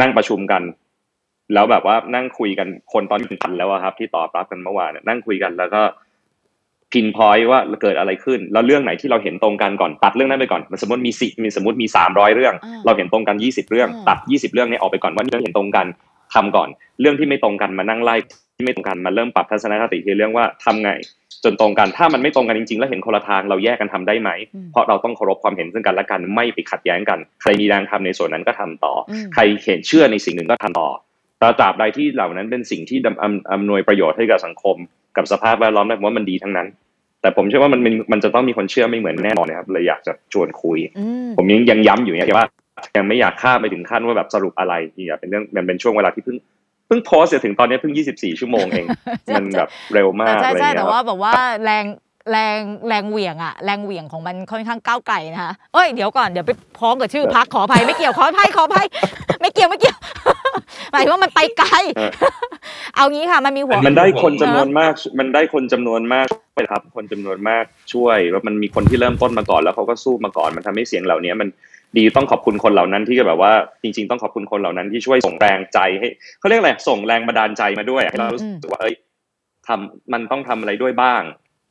[0.00, 0.62] นั่งประชุมกัน
[1.54, 5.82] แล้วแบบว่านั่งคุยกันคนตอนนี้ถึงพันแล้วอะครับ ที่ตอบรับกันเมื่อวานเนี่ยนั่งคุยกันแล้วก็
[6.94, 15.86] กินพอยว่าเกิดอะไรขึ้น แล้วเรื่องไหนที่เราเห็นตรงกันก่อนตัดเรื่องนั้นไปก่อนมันสมมติมีสิมีสมมติมีสามร้อยเรื่องอ่าเราเห็นตรงกันยี่สิบเรื่องอ่าตัดยี่สิบเรื่องนี้ออกไปก่อนว่าเรื่องเห็นตรงกัน
[16.34, 16.68] ทำก่อน
[17.00, 18.16] เรื่องที่ไม่ตรงกันมานั่งไล่
[18.56, 20.90] ที่ไม่ตรงกันมาเริ่มปรับทัศนคติทีเรื่องว่าทำไง
[21.44, 34.76] จนตรงกันถ้ามันไม่ตรงกันจริงๆ แล้วเห็นคนละทางเราแยกกันทำได้ไหมอืมเพราะเราต้องเคารพความเห็นซึ่งกันและกันไม่ไปขัดแย้งกัน ใครมีแรงทำในส่วนนั้นก็ทำต่ออมใครเห็นเชื่อในสิ่งหนึ่งก็ทำต่อแต่ตราบใดที่เหล่านั้นเป็นสิ่งที่ดำอำอำนวยประโยชน์ให้กับสังคม
[35.16, 36.68] กับสภาพแวดล้อมได้ผมว่ามันดีทั้งนั้น
[37.20, 42.48] แต่ผมเชื่อว่ามันมันมันจะต้องมีคนเชื่อไม่เหมือนแน่นอนนะครับเลยอยากจะชวนคุยอืมผมยังยังย้ำอยู่เนี่ยว่า
[42.96, 46.36] ยังไม่อยากข้ามไปถึงขั้นว่าแบบสรุปอะไรเนี่ยเป็นเรื่องมันเป็นช่วงเวลาที่เพิ่ง
[46.86, 48.86] เพิ่งโพสต์เสร็จถึงตอนนี้เพิ่ง 24 ชั่วโมงเอง
[49.36, 51.84] มันแบบเร็วมากใช่อะไรใช่เงี้ยแต่คว่ารับแบบว่าแรง
[52.30, 58.86] แรงแรงเหวี่ยงอะแรงเหวี่ยงของมันค่อนข้างก้าวไกลนะคะเอ้ยเดี๋ยวก่อนเดี๋ยวไปพ้องกับชื่อพักขออภัยไม่เกี่ยวขออภัยขออภัย
[59.40, 59.98] ไม่เกี่ยวไม่เกี่ยว
[60.92, 62.10] หมายถึงว่ามันไปไกล เออ
[62.96, 71.48] เอางี้ค่ะ มันมีหัวมันได้คนจำนวนมาก มันได้คนจำนวนมากไปครับ คนจำนวนมากช่วยแล้วมันมีคนที่เริ่มต้นมาก่อนแล้วเขาก็สู้มาก่อนมันทำให้เสียงเหล่านี้มัน
[71.96, 73.52] ดีต้องขอบคุณคนเหล่านั้นที่แบบว่า
[73.82, 76.08] จริง ๆ ต้องขอบคุณคนเหล่านั้นที่ช่วยส่งแรงใจให้
[76.38, 78.94] เขาเรียกอะไรส่งแรงบันดาลใจมาด้วยให้เรารู้สึกว่าเอ้ย
[79.66, 81.22] ทำมันต้องทำอะไรด้วยบ้าง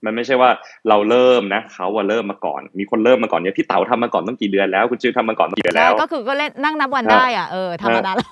[0.06, 0.50] มันไม่ใช่ว่า
[0.90, 8.30] เราเริ่มนะเขาว่าเริ่มมาก่อน มีคนเริ่มมาก่อนเนี่ยพี่เต๋าทำมาก่อนต้องกี่เดือนแล้ว คุณจื้อทำมาก่อนต้องกี่เดือนใช่แล้ว ก็คือก็เล่นนั่งนับวันได้อะเออธรรมดาแล้ว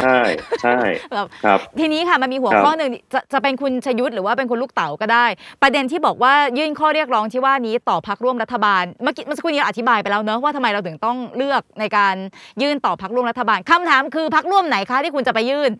[0.00, 0.18] ใช่
[0.62, 0.76] ใช่
[1.14, 5.26] แบบครับทีนี้ค่ะมันมีหัวครับข้อหนึ่งจะจะเป็นคุณชยุทธหรือว่าเป็นคุณลูกเต๋าก็ได้
[5.62, 12.14] ประเด็นที่บอกว่ายื่นข้อเรียกร้องที่ว่านี้ต่อพักร่วมรัฐบาลเมื่อกี้เมื่อสักครู่นี้เราอธิบายไปแล้วเนอะว่าทำไมเราถึงต้องเลือกในการ
[12.62, 15.70] ยื่นต่อพักร่วมรัฐบาลคำถามคือพักร่วมไหนคะที่คุณจะไปยื่น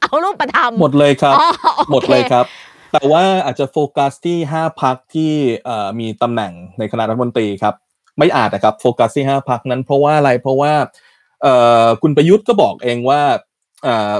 [0.00, 1.46] เอารูปประธรรมหมดเลยครับอ๋อ
[1.76, 2.46] โอคหมดเลยครับ
[2.94, 5.32] แต่ว่าอาจจะโฟกัสที่5พักที่
[5.64, 7.74] เอ่อมีตำแหน่งในคณะรัฐมนตรีครับ
[8.18, 10.72] ไม่อาจนะครับโฟกัสที่5พักนั้นเพราะว่าอะไรเพราะว่า
[11.42, 13.20] เอ่อคุณประยุทธ์ก็บอกเองว่า
[13.84, 14.14] เอ่อ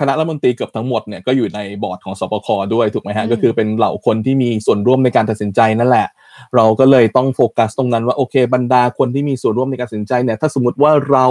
[0.00, 6.08] คณะรัฐมนตรีเกือบทั้งหมดเนี่ยก็อยู่ในบอร์ดของสปคด้วยถูกไหมฮะอืมก็คือเป็นเหล่าคนที่มีส่วนร่วมในการตัดสินใจนั่นแหละ
[6.56, 11.26] เราก็เลยต้องโฟกัสตรงนั้นว่าโอเค บรรดาคนที่มีส่วนร่วมในการตัดสินใจเนี่ยถ้าสมมติว่าเรา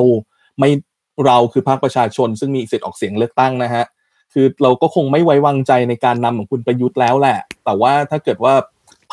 [0.60, 0.70] ไม่
[1.26, 3.86] เราคือภาคประชาชน ซึ่งมีสิทธิ์ออกเสียงเลือกตั้งนะฮะ
[4.38, 8.54] คือเราก็คงไม่ไว้วางใจในการนำของคุณประยุทธ์แล้วแหละ แต่ว่าถ้าเกิดว่า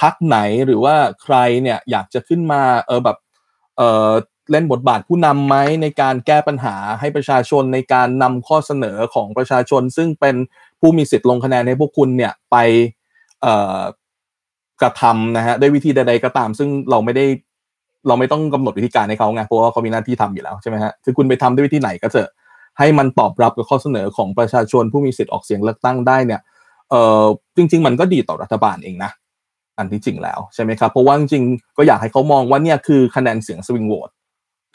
[0.01, 3.17] พักไหนหรือว่าใครเนี่ยอยากจะขึ้นมาเออแบบ
[3.77, 4.11] เออ
[4.51, 10.37] เล่นบทบาทผู้นำไหมในการแก้ปัญหาให้ประชาชนในการนำข้อเสนอของประชาชน ซึ่งเป็น
[10.81, 12.57] ผู้มีสิทธิ์ลงคะแนนให้พวกคุณเนี่ยไป
[13.43, 13.81] เอ่อ
[14.83, 17.27] กระทำนะฮะด้วยวิธีใด ๆก็ตาม ซึ่งเราไม่ได้
[18.09, 22.31] เราไม่ต้องกำหนดวิธีการให้เขาไงเพราะว่าเขามีหน้าที่ทำอยู่แล้วใช่ไหมฮะคือคุณไปทำด้วยวิธีไหนก็เถอะ
[22.79, 26.41] ให้มันตอบรับกับข้อเสนอของประชาชนผู้มีสิทธิ์ออกเสียงเลือกตั้งได้เนี่ย
[26.91, 27.25] เออ
[27.57, 29.11] จริง ๆ มันก็ดีต่อรัฐบาลเองนะ
[29.79, 34.11] อันที่จริงแล้วใช่ไหมครับเพราะว่าจริงๆก็อยากให้เขามองว่าเนี่ยคือคะแนนเสียงสวิงโหวต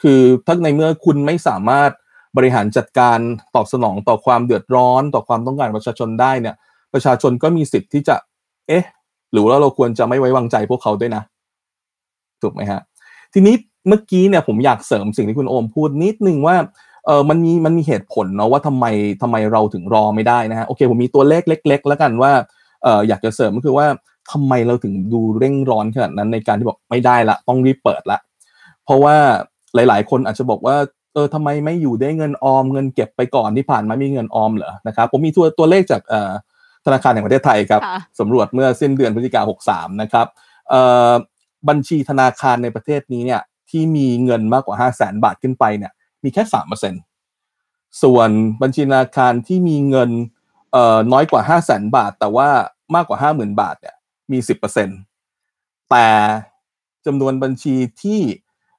[0.02, 1.90] คือถ้าในเมื่อคุณไม่สามารถ
[2.36, 3.18] บริหารจัดการ
[3.54, 6.54] ตอบสนองต่อความเดือดร้อน ต่อความต้องการประชาชนได้เนี่ย
[6.92, 8.16] ประชาชนก็มีสิทธิ์ที่จะ
[8.68, 8.84] เอ๊ะ
[9.32, 11.22] หรือว่าเราควรจะไม่ไว้วางใจพวกเขาด้วยนะ
[12.42, 12.80] ถูกไหมฮะ
[13.34, 13.54] ทีนี้
[13.88, 16.56] เมื่อกี้เนี่ยผมอยากเสริมสิ่งที่คุณโอมพูดนิดนึงว่า
[17.08, 18.84] เออมันมีมันมีเหตุผลเนาะว่าทำไม
[19.22, 22.32] ทำไมเราถึงรอไม่ได้นะฮะโอเคผมมีตัวเลขเล็ก ๆ แล้วกันว่า
[22.82, 23.86] เอออยากจะเสริมก็คือว่า
[24.32, 28.18] ทำไมเราถึงดูเร่งร้อนขนาดนั้นในการที่บอกไม่ได้ละต้องรีบเปิดละ
[28.84, 29.16] เพราะว่า
[29.74, 30.76] หลาย ๆ คนอาจจะบอกว่า
[31.14, 36.32] เออทำไมไม่อยู่ได้เงินออมเงินเก็บไปก่อนที่ผ่านมามีเงินออมเหรอนะครับผมมีตัวตัวเลขจากเอ่อ
[36.86, 39.40] ธนาคารแห่งประเทศไทยครับค่ะสำรวจเมื่อสิ้นเดือนพฤศจิกา
[39.70, 40.26] 63นะครับ
[40.68, 41.12] เอ่อ
[41.68, 43.40] บัญชีธนาคารในประเทศนี้เนี่ย
[43.70, 45.92] ที่มีเงินมากกว่า 5 0 0แสนบาทขึ้นไปเนี่ย
[46.28, 46.94] มีแค่สามเปอร์เซ็น
[48.02, 48.30] ส่วน
[48.62, 50.10] บัญชีธนาคารที่มีเงิน
[50.72, 52.48] เอ่อน้อยกว่า5 0 0แสนบาท แต่ว่า
[52.94, 53.94] มากกว่า50,000บาทเนี่ย
[54.32, 54.88] มีสิบเปอร์เซ็น
[55.90, 56.08] แต่
[57.06, 58.20] จำนวนบัญชีที่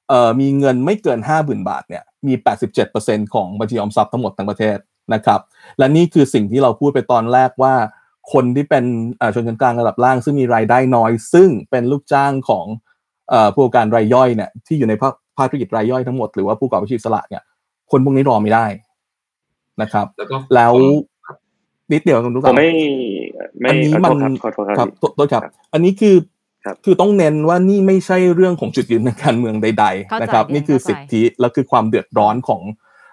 [0.08, 2.34] เอ่อมีเงินไม่เกิน50,000บาทเนี่ยมี
[2.84, 4.78] 87%ของบัญชีออมทรัพย์ทั้งหมดทั้งประเทศ
[5.14, 5.40] นะครับ
[5.78, 7.74] และนี่คือสิ่งที่เราพูดไปตอนแรกว่า
[8.32, 8.84] คนที่เป็น
[9.34, 12.66] ชนชั้นกลางระดับล่าง ซึ่งมีรายได้น้อย ซึ่งเป็นลูกจ้างของ
[13.32, 17.42] อผู้ประกอบการรายย่อยเนี่ยที่อยู่ในภาค ภาคธุรกิจรายย่อยทั้งหมดหรือว่าผู้ประกอบอาชีพอิสระเนี่ย
[17.90, 18.66] คนพวกนี้รอไม่ได้
[19.82, 20.72] นะครับ แล้วก็แล้ว
[21.26, 21.36] ครับ
[21.92, 22.68] นิดเดียวคุณรู้ผก่อมนไม่
[23.60, 26.16] ไม่อันนี้ขอโทษมันครับขอโทษครับครับพี่โทษโทษครับครับ อันนี้คือ
[26.64, 32.62] ครับคือต้องเน้นว่านี่ไม่ใช่เรื่องของจุดยืนทางการเมืองใดเข้าใจๆนะครับเรียนนี่คือเข้าใจสิทธิและคือความเดือดร้อนของ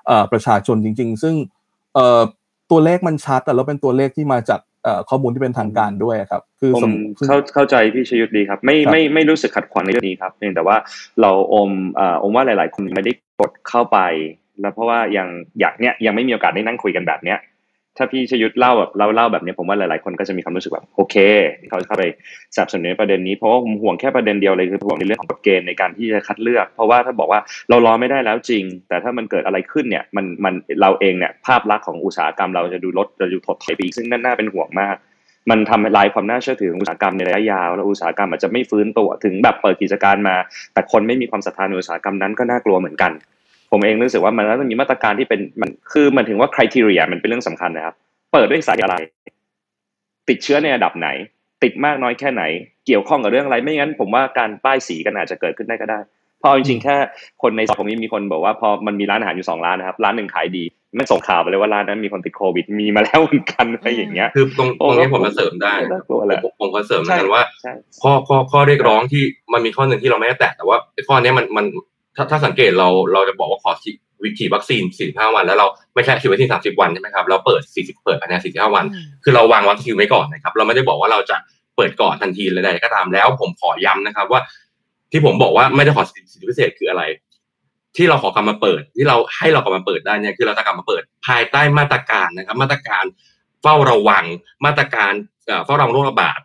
[0.08, 1.36] เอ่อประชาชนจริง ๆ ซึ่ง
[1.94, 2.22] เอ่อ
[2.72, 4.67] ตัวเลขมันชัดแต่แล้วเป็นตัวเลขที่มาจากเอ่อ
[5.10, 10.78] ข้อมูลที่เป็นทางการด้วยครับ คือผมสมซึ่งเข้าเข้าใจพี่ชยุทธดีครับ ไม่ครับไม่ไม่รู้สึกขัดขวางในเรื่องนี้ครับเพียงแต่ว่า
[11.22, 14.00] เราอมเอ่ออมว่าหลาย ๆ คนไม่ได้กดเข้าไป
[14.62, 15.28] แล้วเพราะว่ายัง
[15.60, 17.38] อยากเนี้ยยังไม่มีโอกาสได้นั่งคุยกันแบบเนี้ย
[17.98, 21.16] ถ้าพี่ชยุทธเล่าแบบเล่าเล่าแบบนี้ผมว่าหลายๆคนก็จะมีความรู้สึกแบบโอเค
[21.60, 22.04] ที่เขาเข้าไป
[22.56, 27.40] สับสนุนในประเด็นนี้เพราะว่าผมห่วงแค่ประเด็นเดียวเลยคือห่วงในเรื่องของกฎเกณฑ์ในการที่จะคัดเลือก เพราะว่าถ้าบอกว่า
[27.70, 34.98] เรารอไม่ได้แล้วจริง แต่ถ้ามันเกิดอะไรขึ้นเนี่ยมันมันเราเองเนี่ยภาพลักษณ์ของอุตสาหกรรมเราจะดูลดจะดูถดถอยไปอีกซึ่งนั่นน่าเป็นห่วงมาก
[35.50, 40.36] มันทำลายความน่าเชื่อถือของอุตสาหกรรมในระยะยาวแล้วอุตสาหกรรมอาจจะไม่ฟื้นตัวถึงแบบเปิดกิจการมา
[40.74, 43.12] แต่คนไม่มีความศรัทธาในอุตสาหกรรมนั้นก็น่ากลัวเหมือนกัน
[43.72, 47.96] ผมเองรู้สึกว่ามันต้องมีมาตรการที่เป็นมันคือมันถึงว่าคุณทีเรียมันเป็นเรื่องสำคัญนะครับ
[48.32, 48.96] เปิดด้วยสาเหตุอะไร
[50.30, 51.10] ติดเชื้อในระดับไหน
[51.64, 52.44] ติดมากน้อยแค่ไหน
[52.88, 56.00] เกี่ยวข้องกับเรื่องอะไร ไม่งั้น ผมว่าการป้ายสีกันอาจจะเกิดขึ้นได้ก็ได้
[56.40, 56.96] เพราะเอาจริงๆแค่
[57.42, 60.64] คนในซอยผมนี้มีคนบอกว่าพอมันมีร้านอาหารอยู่สองร้านนะครับร้านหนึ่งขายดี
[60.98, 71.66] มันส่งข่าวไปเลยว่าร้านนั้นมีคนติดโควิดมีมาแล้วเหมือนกันอะไรอย่างเงี้ยคือตรงโอ้ตรงนี้ก็ผมจะเสริมได้น่ากลัวแหละผมผมก็เสริมเหมือนกันว่าใช่ข้อข้อข้อเรียกร้องที่มันมีข้อหนึ่งที่เราไม่ได้แตะแต่ว่าไอ้ข้อเนี้ยมันมัน
[72.18, 73.96] ถ้าถ้าสังเกตเราเราจะบอกว่าขอฉีด
[74.26, 81.38] วิธีวัคซีน 45 วัน แล้วเราไม่ใช่ฉีดวัคซีน 30 วันใช่ไหมครับ เราเปิด 40 เปิดภายใน 45 วันอืมคือเราวางวัคซีนไว้ก่อนนะครับ เราไม่ได้บอกว่าเราจะ
[81.76, 84.42] เปิดก่อนทันทีเลยใดๆก็ตาม แล้วผมขอย้ำนะครับว่า
[85.12, 87.04] ที่ผมบอกว่าไม่ได้ขอสิทธิพิเศษคืออะไร
[87.96, 93.04] ที่เราขอกลับมาเปิด ที่เราให้เรากลับมาเปิดได้เนี่ยคือเราจะกลับมาเปิดภายใต้มาตรการนะครับ มาตรการ
[93.62, 94.26] เฝ้าระวัง
[94.66, 95.14] มาตรการ
[95.46, 96.40] เอ่อเฝ้าระวังโรคระบาด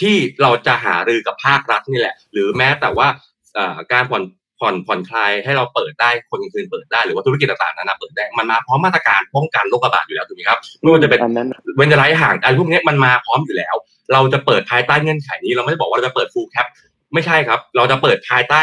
[0.00, 3.08] ที่เราจะหารือกับภาครัฐนี่แหละ หรือแม้แต่ว่า
[3.54, 4.22] เอ่อการผ่อน
[4.60, 13.74] ผ่อนผ่อนคลายให้เราเปิดได้คนกลางคืนเปิดได้หรือว่าธุรกิจต่างๆนั้นนะเปิดได้มันมาพร้อมมาตรการป้องกันโรคระบาดอยู่แล้วถูกไหมครับไม่ว่าจะเป็นอันนั้นเว้นระยะห่างอะไรพวกนี้มันมาพร้อมอยู่แล้ว
[14.12, 16.66] เราจะเปิดภายใต้เงื่อนไขนี้เราไม่ได้บอกว่าเราจะเปิด full cap
[17.14, 18.60] ไม่ใช่ครับ เราจะเปิดภายใต้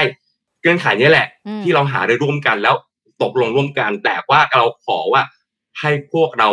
[0.62, 2.76] เงื่อนไขนี้แหละอืมที่เราหาได้ร่วมกันแล้ว
[3.24, 5.22] ตกลงร่วมกัน แต่ว่าเราขอว่า
[5.80, 6.50] ให้พวกเรา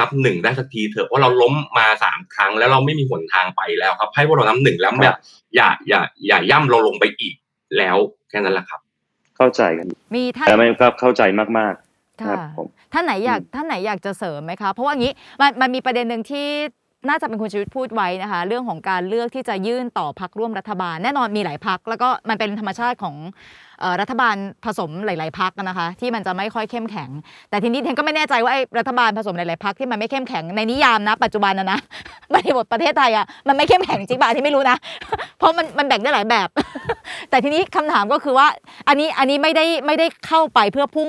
[0.00, 5.14] นับหนึ่งได้สักทีเถอะเพราะเราล้มมาสามครั้งแล้วเราไม่มีหนทางไปแล้วครับ ให้พวกเรานับหนึ่งแล้วอย่า
[5.56, 7.34] อย่าอย่าอย่าย่ำเราลงไปอีก
[7.78, 7.96] แล้ว
[8.28, 8.80] แค่นั้นแหละครับ
[9.36, 11.22] เข้าใจกันมีท่านแต่ไม่ก็เข้าใจ
[11.58, 16.48] มากๆคค่ะรับผมท่านไหนอยากอืมท่านไหนอยากจะเสริมไหมคะเพราะว่างี้มันมันมีประเด็นหนึ่งที่
[17.08, 23.14] น่าจะเป็นคุณชีวิตพูดไว้นะคะ เรื่องของการเลือกที่จะยื่นต่อพักร่วมรัฐบาล แน่นอนมีหลายพัก แล้วก็มันเป็นธรรมชาติของ
[23.80, 27.10] เอ่อรัฐบาลผสมหลาย ๆพักนะคะ ที่มันจะไม่ค่อยเข้มแข็ง
[27.50, 31.78] แต่ทีนี้เทนก็ไม่แน่ใจว่าไอ้รัฐบาลผสมหลาย ๆพักที่มันไม่เข้มแข็งในนิยามนะ ปัจจุบันนะนะ
[32.32, 34.76] บริบทประเทศไทยอะมันไม่เข้มแข็งจริงป่ะที่ไม่รู้นะ
[35.38, 36.48] เพราะมันมันแบ่งได้หลายแบบ
[37.30, 38.46] แต่ทีนี้คำถามก็คือว่า
[38.88, 41.08] อันนี้อันนี้ไม่ได้ไม่ได้เข้าไปเพื่อพุ่ง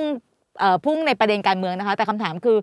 [0.86, 2.58] พุ่งในประเด็นการเมืองนะคะ แต่คำถามคือ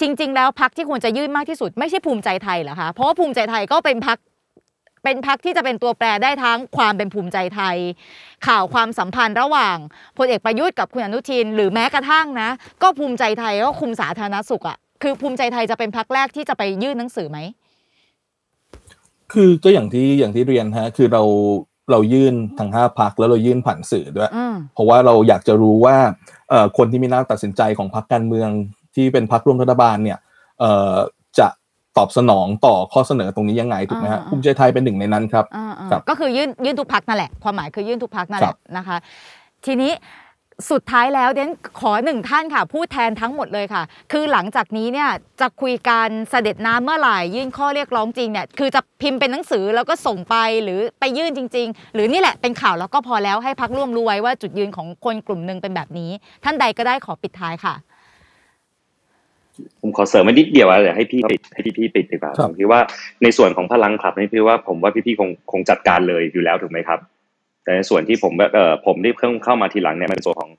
[0.00, 4.18] จริง ๆ แล้วพักที่ควรจะยื่นมากที่สุด ไม่ใช่ภูมิใจไทยเหรอคะเพราะว่าภูมิใจไทยก็เป็นพัก
[5.04, 7.76] เป็นพักที่จะเป็นตัวแปรได้ทั้งความเป็นภูมิใจไทย
[8.46, 9.76] ข่าวความสัมพันธ์ระหว่าง
[10.18, 12.50] พลเอกประยุทธ์กับคุณอนุทิน หรือแม้กระทั่งนะ
[12.82, 17.38] ก็ภูมิใจไทยก็คุมสาธารณสุขอะ่ะคือภูมิใจไทยจะเป็นพักแรกที่จะไปยื่นหนังสือไหม
[19.32, 21.22] คือก็อย่างที่อย่างที่เรียนฮะคือเรา
[21.92, 25.96] เรายื่นทั้งห้าพักแล้วเรายื่นผ่านสื่อด้วยอืมเพราะว่าเราอยากจะรู้ว่า
[26.50, 28.50] เอ่อคนที่มีหน้าตัดสินใจของพรรคการเมือง
[28.94, 30.18] ที่เป็นพรรคร่วมรัฐบาลเนี่ย
[30.60, 30.94] เอ่อ
[31.38, 31.48] จะ
[31.98, 38.96] ตอบสนองต่อข้อเสนอตรงนี้ยังไงถูกไหมฮะอ่าๆภูมิใจไทยเป็นหนึ่งในนั้นครับอ่าๆครับ ก็คือยื่นยื่นทุกพักนั่นแหละ ความหมายคือยื่นทุกพักนั่นแหครัละบนะคะ
[39.66, 39.92] ทีนี้
[40.70, 41.50] สุดท้ายแล้วเดน
[41.80, 43.82] ขอหนึ่งท่านค่ะ พูดแทนทั้งหมดเลยค่ะ
[44.12, 45.08] คือหลังจากนี้เนี่ย
[45.40, 56.10] จะคุยการเสด็จน้ำเมื่อไหร่ยื่นข้อเรียกร้องจริงเนี่ยคือจะพิมพ์เป็นหนังสือแล้วก็ส่งไปหรือไปยื่นจริง ๆ หรือนี่แหละเป็นข่าวแล้วก็พอแล้วให้พักร่วมรู้ไว้ว่าจุดยืนของคนกลุ่มหนึ่งเป็นแบบนี้
[56.44, 57.74] ท่านใดก็ได้ขอปิดท้ายค่ะ
[59.80, 62.80] ผมขอเสริมมานิดเดียวอะเดี๋ยวให้พี่ปิดให้พี่พี่ปิดดีกว่าครับผมคิดว่า
[63.22, 66.98] ในส่วนของพลังขับนี่พี่ว่าผมว่าพี่พี่คงคงจัดการเลยอยู่แล้วถูกไหมครับ
[67.64, 70.52] แต่ในส่วนที่ผมแบบเออผมได้เพิ่งเข้ามาทีหลังเนี่ยมันเป็นส่วนของ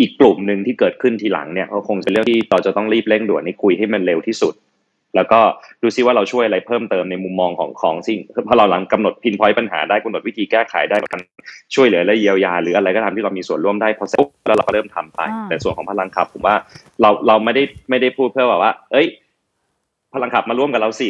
[0.00, 4.54] อีกกลุ่มหนึ่งที่เกิดขึ้นทีหลังเนี่ยก็คงเป็นเรื่องที่เราจะต้องรีบเร่งด่วนให้คุยให้มันเร็วที่สุด
[5.16, 5.40] แล้วก็
[5.82, 8.18] ดูซิว่าเราช่วยอะไรเพิ่มเติมในมุมมองของของสิ่ง
[8.48, 11.20] พอเราหลังกำหนด pinpoint ปัญหาได้กำหนดวิธีแก้ไขได้การ
[11.74, 16.56] ช่วยเหลือและเยียวยา หรืออะไรก็ตามที่เรามีส่วนร่วมได้พอเสร็จแล้วเราก็เริ่มทำไป แต่ส่วนของพลังขับผมว่า
[17.00, 19.06] เราเราไม่ได้ไม่ได้พูดเพื่อแบบว่า เอ้ย
[20.14, 21.08] พลังขับมาร่วมกับเราสิ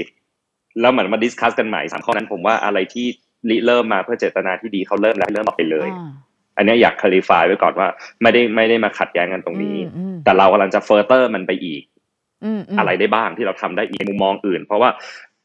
[0.81, 3.07] แล้วเหมือนมา discuss กันใหม่สามข้อนั้นผมว่าอะไรที่
[3.51, 6.11] ริเริ่มมาเพื่อเจตนาที่ดีเขาเริ่มแล้วเริ่มออกไปเลยอ่า
[6.57, 7.89] อันเนี้ยอยากคล a ฟายไว้ก่อนว่า
[8.23, 11.83] ไม่ได้ไม่ได้มาขัดแย้งกันตรงนี้อืมอืมแต่เรากำลังจะเฟอร์เตอร์มันไปอีก
[12.45, 14.91] อืมมอะไรได้บ้างที่เราทำได้อีกในมุมมองอื่น เพราะว่า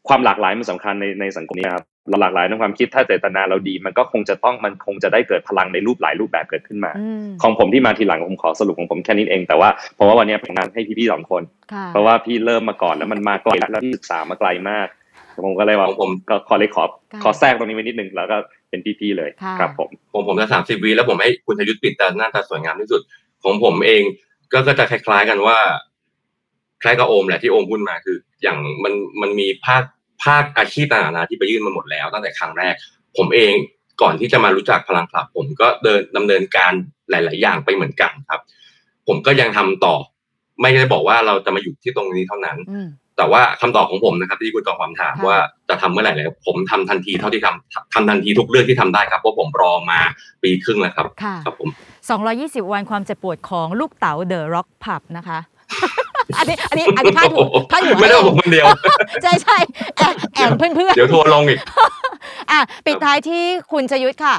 [0.08, 14.88] ความหลากหลายมันสำคัญในในสังคมนี้ครับเราหลากหลายในความคิดถ้าเจตนาเราดี มันก็คงจะต้องมันคงจะได้เกิดพลังในรูปหลายรูปแบบเกิดขึ้นมาอืมของผมที่มาทีหลังผมขอสรุปของผมแค่นี้เองแต่ว่าเพราะว่าวันนี้ผมงานให้พี่ๆสองคนค่ะเพราะว่าพี่เริ่มมาก่อนแล้วมันมาไกลแล้วพี่ศึกษามาไกลมาก
[15.46, 18.38] ผมก็เลยว่าของผมก็ขอเลยขอค่ะขอแทรกตรงนี้ไว้นิดนึงแล้วก็
[18.70, 23.02] เป็นพี่ๆเลยค่ะครับผมผมผมจะสามสิบวิแล้วผมให้คุณชยุทธปิดแต่หน้าตาสวยงามที่สุด
[23.44, 24.02] ของผมเอง
[24.54, 25.58] ก็ก็จะคล้ายๆกันว่า
[26.82, 29.84] คล้ายกับโอมแหละที่โอมพูดมาคือ อย่างมันมันมีภาค
[30.24, 32.74] ภาคอาชีพต่างๆนานาที่ไปยื่นมาหมดแล้ว ตั้งแต่ครั้งแรก
[33.18, 33.54] ผมเอง
[34.02, 36.74] ก่อนที่จะมารู้จักพลังคลับ ผมก็เดินดำเนินการ
[37.10, 38.42] หลาย ๆ อย่างไปเหมือนกันครับ
[39.08, 39.96] ผมก็ยังทำต่อ
[40.62, 45.40] ไม่ได้บอกว่าเราจะมาหยุดที่ตรงนี้เท่านั้นอืม แต่ว่าคำตอบของผมนะครับ ที่คุณจอมความถามค่ะว่า
[45.70, 50.00] จะทำเมื่อไหร่แล้วผมทำทันทีเท่าที่ทำทำทันทีทุกเรื่องที่ทำได้ครับเพราะผมรอมา
[50.44, 51.70] ปีครึ่งแล้วครับค่ะครับผม
[52.22, 55.40] 220 วันความเจ็บปวดของลูกเต๋าเดอะร็อกผับนะคะ
[56.38, 58.66] อันนี้อันนี้อันนี้พาดหัวพาดหัวไม่ได้ให้ผมคนเดียว
[59.24, 59.58] ใช่ใช่
[59.98, 64.36] แอบแอบเพื่อนเพื่อนเดี๋ยวทัวร์ลงอีกๆอะปิดท้ายที่คุณชยุทธค่ะ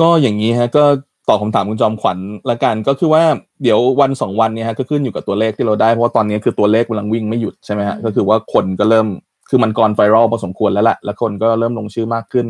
[0.00, 0.84] ก็อย่างนี้ฮะก็
[1.28, 2.18] ตอบคำถามคุณจอมขวัญ
[2.50, 3.22] ละกันก็คือว่า
[3.62, 9.06] เดี๋ยววันสองวันเนี้ฮะก็ขึ้นอยู่กับตัวเลขที่เราได้เพราะว่าตอนนี้คือตัวเลขกำลังวิ่งไม่หยุดใช่ไหมฮะอืมก็คือว่าคนก็เริ่ม
[9.48, 12.46] คือมันกรไฟรัลพอสมควรแล้วแหละแล้วคนก็เริ่มลงชื่อมากขึ้น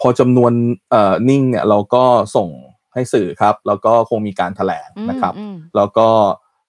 [0.00, 0.52] พอจำนวน
[0.90, 2.04] เอ่อนิ่งเนี่ยเราก็
[2.36, 2.48] ส่ง
[2.94, 6.08] ให้สื่อครับ แล้วก็คงมีการแถลงนะครับอืมแล้วก็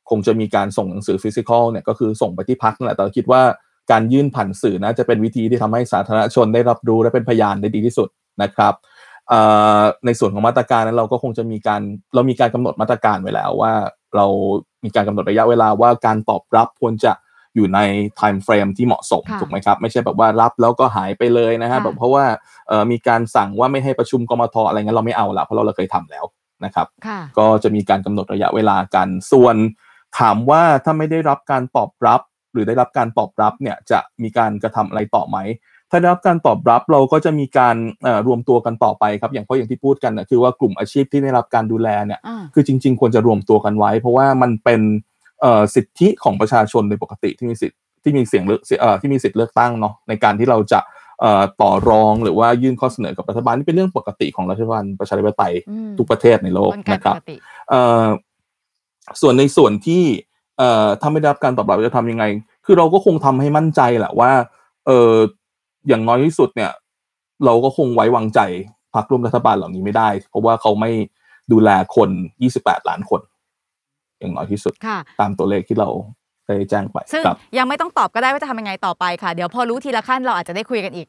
[0.10, 3.42] คงจะมีการส่งหนังสือฟิสิกอลเนี่ยก็คือส่งไปที่พักนั่นแหละแต่เราคิดว่า
[3.92, 8.10] การยื่นผ่านสื่อนะจะเป็นวิธีที่ทำให้สาธารณชนได้รับรู้และเป็นพยานได้ดีที่สุด
[8.44, 8.93] นะครับเอ่อ
[10.06, 11.82] ในส่วนของมาตรการนั้นเราก็คงจะมีการ
[12.16, 13.74] เรามีการกำหนดมาตรการไว้แล้วว่า
[14.16, 14.26] เรา
[14.84, 17.14] มีการกำหนดระยะเวลาว่าการตอบรับควรจะ
[17.56, 17.80] อยู่ใน
[18.20, 22.26] time frame ที่เหมาะสมค่ะถูกไหมครับ ไม่ใช่แบบว่ารับแล้วก็หายไปเลยนะฮะค่ะแบบเพราะว่า
[22.68, 26.26] เอ่อมีการสั่งว่าไม่ให้ประชุมกมทอะไรเงี้ยเราไม่เอาละเพราะเราเราเคยทำแล้ว
[26.66, 29.56] นะครับค่ะก็จะมีการกำหนดระยะเวลากันส่วน
[30.20, 32.22] ถามว่าถ้าไม่ได้รับการตอบรับ
[32.54, 35.38] หรือได้รับการตอบรับเนี่ยจะมีการกระทำอะไรต่อไหม
[35.94, 44.82] ถ้าได้รับการตอบรับเราก็จะมีการเอ่อรวมตัวกันต่อไปครับ อย่างเพราะอย่างที่พูดกันนะคือว่ากลุ่มอาชีพที่ได้รับการดูแลเนี่ยอ่าคือจริง ๆ ควรจะรวมตัวกันไว้ เพราะว่ามันเป็น
[45.42, 50.80] เอ่อสิทธิของประชาชนโดยปกติที่มีสิทธิที่มีเสียงเลือกเอ่อที่มีสิทธิ์เลือกตั้งเนาะในการที่เราจะ
[51.20, 57.36] เอ่อต่อรองหรือว่ายื่นข้อเสนอกับรัฐบาลนี่เป็นเรื่องปกติของรัฐบาลประชาธิปไตยอืมทุกประเทศในโลกกลไกนะครับปกติ
[57.70, 58.06] เอ่อ
[59.22, 60.04] ส่วนในส่วนที่
[60.58, 62.26] เอ่อถ้าไม่ได้รับการตอบรับจะทำยังไง
[62.66, 64.32] คือเราก็คงทำให้มั่นใจแหละว่า
[64.86, 66.72] เอออย่างน้อยที่สุดเนี่ย
[67.46, 68.40] เราก็คงไว้วางใจ
[68.94, 70.92] พรรคร่วมรัฐบาลเหล่านี้ไม่ได้ เพราะว่าเขาไม่
[71.52, 72.10] ดูแลคน
[72.50, 73.22] 28 ล้านคน
[74.20, 75.90] อย่างน้อยที่สุดค่ะตามตัวเลขที่เรา
[76.46, 81.08] ได้แจ้งไปซึ่งครับยังไม่ต้องตอบก็ได้ว่าจะทำยังไงต่อไปค่ะ เดี๋ยวพอรู้ทีละขั้นเราอาจจะได้คุยกันอีก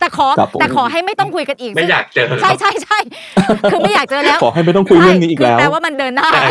[0.00, 2.98] แต่ขอครับผมแต่ขอให้ไม่ต้องคุยกันอีกไม่อยากเจอใช่ใช่ใช่
[3.70, 6.42] คือไม่อยากเจอแล้วขอให้ไม่ต้องคุยเรื่องนี้อีกแล้วใช่คืแปลว่ามันเดินหน้าใช่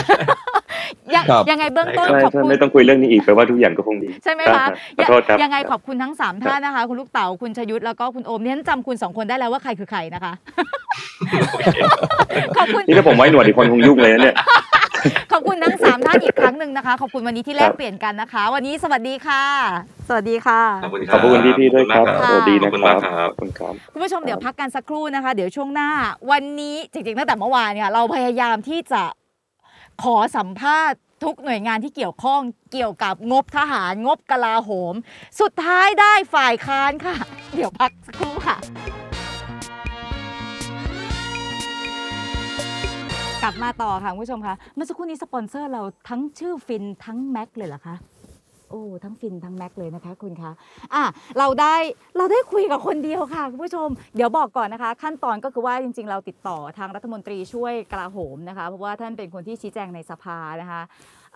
[1.15, 4.65] ยังครับยังไงเบื้องต้นใช่ขอบถ้าคุณไม่ต้องคุยเรื่องนี้อีกแปลว่าทุกอย่างก็คงดีใช่ไหมคะ
[4.97, 10.33] ขอโทษครับยังไงขอบคุณทั้งสามท่านนะคะ คุณลูกเต๋าคุณชยุทธแล้วก็คุณโอมเนี่ยฉันจำคุณสองคนได้แล้วว่าใครคือใครนะคะ
[11.51, 11.65] โอเค
[12.57, 14.35] ขอบคุณนี่ถ้าผมไว้หนวดอีกคนคงยุ่งเลยนะเนี่ย
[15.31, 19.43] ขอบคุณทั้งสามท่านอีกครั้งหนึ่งนะคะ ขอบคุณวันนี้ที่แลคกรับเปลี่ยนกันนะคะ วันนี้สวัสดีค่ะ
[20.07, 25.89] สวัสดีค่ะ ขอบคุณคขรัอบบคุณพี่ๆด้วยครับขอณมากสวัสดีขอนะบคุณคมารักบครับขอบคุณครับคุณผู้ชมเดี๋ยวพักกันสักครู่นะคะ เดี๋ยวช่วงหน้า
[26.31, 29.03] วันนี้จริงๆตั้งแต่เมื่อวานเนี่ยเราพยายามที่จะ
[30.03, 32.41] ขอสัมภาษณ์ทุกหน่วยงานที่เกี่ยวข้อง
[32.71, 34.93] เกี่ยวกับงบทหาร งบกลาโหม
[35.41, 37.15] สุดท้ายได้ฝ่ายค้านค่ะ
[37.55, 38.57] เดี๋ยวพักสักครู่ค่ะ
[43.43, 47.95] กลับมาต่อค่ะคุณผู้ชมคะเมื่อสักครู่นี้สปอนเซอร์เราทั้งชื่อฟินทั้งแม็กเลยเหรอคะ
[48.69, 50.51] โอ้ทั้งฟินทั้งแม็กเลยนะคะคุณคะ
[50.93, 51.03] อะ
[51.37, 51.75] เราได้
[52.17, 60.81] เราได้คุยกับคนเดียวค่ะคุณผู้ชม เดี๋ยวบอกก่อนนะคะ ขั้นตอนก็คือว่าจริง ๆ เราติดต่อทางรัฐมนตรีช่วยกลาโหมนะคะ เพราะว่าท่านเป็นคนที่ชี้แจงในสภานะคะ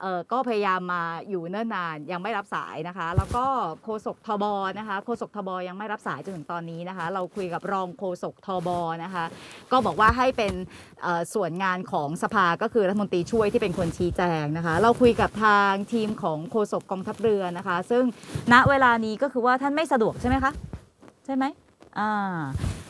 [0.01, 3.45] เอ่อก็พยายามมาอยู่เนิ่นนานยังไม่รับสายนะคะ แล้วก็
[3.83, 4.45] โฆษกทบ
[4.79, 8.69] นะคะโฆษกทบยังไม่รับสายจนถึงตอนนี้นะคะ เราคุยกับรองโฆษกทบ
[9.03, 9.25] นะคะ
[9.71, 10.53] ก็บอกว่าให้เป็น
[11.01, 18.03] เอ่อส่วนงานของสภาก็คือรัฐมนตรีช่วยที่เป็นคนชี้แจงนะคะ เราคุยกับทางทีมของโฆษกกองทัพเรือนะคะ ซึ่ง
[18.53, 20.51] ณเวลานี้ก็คือว่าท่านไม่สะดวกใช่ไหมคะ
[21.25, 21.45] ใช่ไหม
[21.99, 22.39] อ่า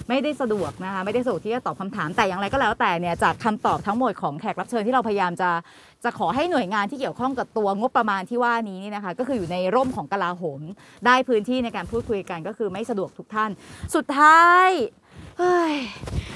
[0.09, 5.49] ไม่ได้สะดวกนะคะไม่ได้สะดวกที่จะตอบคำถามแต่อย่างไรก็แล้วแต่เนี่ยจากคำตอบทั้งหมดของแขกรับเชิญที่เราพยายามจะ
[6.03, 10.61] จะขอให้หน่วยงานที่เกี่ยวข้องกับตัวงบประมาณที่ว่านี้นี่นะคะก็คืออยู่ในร่มของกลาโหม
[11.05, 13.51] ได้พื้นที่ในการพูดคุยกันก็คือไม่สะดวกทุกท่าน
[13.95, 14.67] สุดท้าย
[15.39, 15.75] เฮ้ย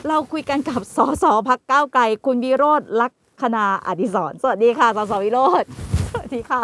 [0.07, 3.13] เราคุยกันกับสสพักก้าวไกล คุณวิโรธลัก
[3.43, 5.63] ษณาอดิศรสวัสดีค่ะสสวิโรธ
[6.11, 6.61] สวัสดีค่ะ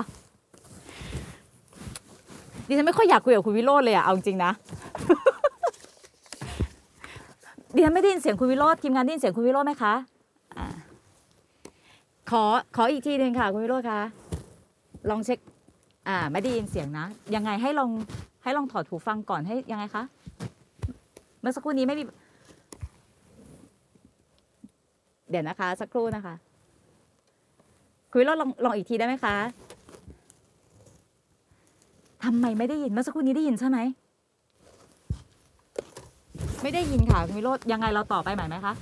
[2.67, 4.51] ดิฉันไม่ค่อยอยากคุยกับคุณวิโรธเลยอะเอาจริงนะ
[7.75, 9.93] ดิฉันไม่ได้ยินเสียงคุณวิโรธทีมงานได้ยินเสียงคุณวิโรธไหมคะ
[10.57, 10.67] อ่า
[12.29, 12.43] ขอ
[12.75, 13.99] ขออีกทีหนึ่งค่ะคุณวิโรธคะ
[15.09, 15.39] ลองเช็ค
[16.07, 17.05] อ่า ไม่ได้ยินเสียงนะ
[17.35, 17.89] ยังไงให้ลอง
[18.43, 20.03] ให้ลองถอดหูฟังก่อนให้ยังไงคะ
[21.39, 22.03] เมื่อสักครู่นี้ไม่มี
[25.29, 26.35] เดี๋ยวนะคะ สักครู่นะคะ
[28.11, 29.35] คุณวิโรธลองลองอีกทีได้ไหมคะ
[32.23, 33.79] ทำไมไม่ได้ยินเมื่อสักครู่นี้ได้ยินใช่ไหม
[36.61, 38.73] ไม่ได้ยินค่ะคุณวิโรธยังไงเราต่อไปใหม่ไหมคะ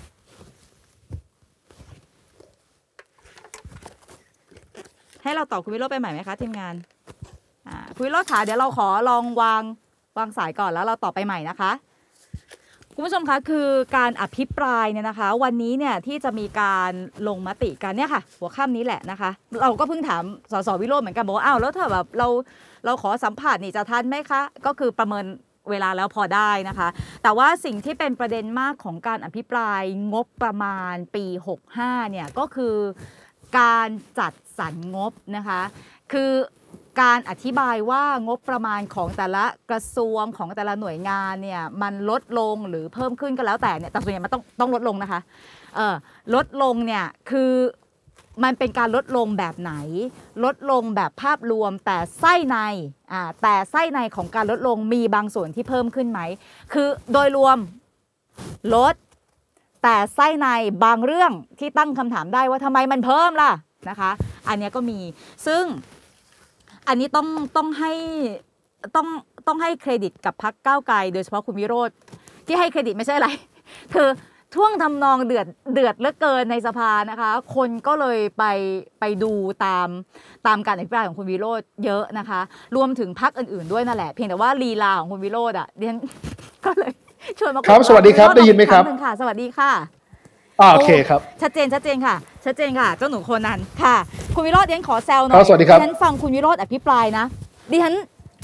[5.23, 6.75] ให้เราต่อคุณวิโรธไปใหม่ไหมคะทีมงาน
[7.67, 9.61] อ่าคุณวิโรธค่ะเดี๋ยวเราขอลองวาง
[10.17, 11.71] วางสายก่อนแล้วเราต่อไปใหม่นะคะ
[12.95, 16.91] คุณผู้ชมคะคือการอภิปรายเนี่ยนะคะ วันนี้เนี่ยที่จะมีการ
[17.27, 19.29] ลงมติกันเนี่ยค่ะ หัวค่ำนี้แหละนะคะ
[19.61, 22.27] เราก็เพิ่งถามสสวิโรธเหมือนกันบอกว่าอ้าวแล้วถ้าแบบเรา
[22.85, 25.25] เราขอสัมผัสนี่จะทันไหมคะ ก็คือประเมิน
[25.69, 26.87] เวลาแล้วพอได้นะคะ
[27.23, 29.81] แต่ว่าสิ่งที่เป็นประเด็นมากของการอภิปราย
[30.13, 31.25] งบประมาณปี
[31.69, 32.75] 65 เนี่ยก็คือ
[33.59, 33.89] การ
[34.19, 35.61] จัดสรรงบนะคะ
[36.13, 36.31] คือ
[37.01, 45.21] การอธิบายว่างบประมาณของแต่ละกระทรวงของแต่ละหน่วยงานเนี่ยมันลดลงหรือเพิ่มขึ้นก็แล้วแต่เนี่ยแต่ส่วนใหญ่มันต้องต้องลดลงนะคะ
[45.75, 45.95] เออ
[46.35, 47.51] ลดลงเนี่ยคือ
[48.43, 49.73] มันเป็นการลดลงแบบไหน
[50.43, 52.57] ลดลงแบบภาพรวมแต่ไส้ใน
[53.11, 56.19] อ่าแต่ไส้ในของการลดลงมีบางส่วนที่เพิ่มขึ้นไหม
[56.73, 57.57] คือโดยรวม
[58.75, 58.95] ลด
[59.83, 60.47] แต่ไส้ใน
[60.85, 63.51] บางเรื่องที่ตั้งคำถามได้ว่าทำไมมันเพิ่มล่ะ
[63.89, 64.11] นะคะ
[64.47, 64.99] อันนี้ก็มี
[65.47, 65.63] ซึ่ง
[66.87, 67.27] อันนี้ต้อง
[67.57, 67.93] ต้องให้
[68.95, 69.07] ต้อง
[69.47, 71.89] ต้องให้เครดิตกับพักก้าวไกล โดยเฉพาะคุณวิโรธ
[72.47, 73.29] ที่ให้เครดิตไม่ใช่อะไร
[73.93, 74.07] คือ
[74.55, 78.43] ท่วงทำนองเดือดเดือดเหลือเกินในสภานะคะ คนก็เลยไป
[78.99, 79.31] ไปดู
[79.65, 79.87] ตาม
[80.47, 82.39] ตามการอภิปรายของคุณวิโรธเยอะนะคะ
[82.75, 85.99] รวมถึงพักอื่นๆด้วยนั่นแหละ เพียงแต่ว่าลีลาของคุณวิโรธอะดิฉัน
[86.65, 86.91] ก็เลย
[87.39, 89.71] ชวนมาคุยครับสวัสดีครับณวิโธได้ยินไหมครับอีกงนึ่งค่ะ สวัสดีค่ะ
[90.61, 93.95] อ่าโอเคครับ ชัดเจนชัดเจนค่ะ ชัดเจนค่ะ เจ้าหนูโคนนั้นค่ะ
[94.35, 97.25] คุณวิโรธดิฉันขอแซวหน่ครัอยบสวัสดีครับดิฉันฟังคุณวิโรธอภิปรายนะ
[97.71, 97.93] ดิฉัน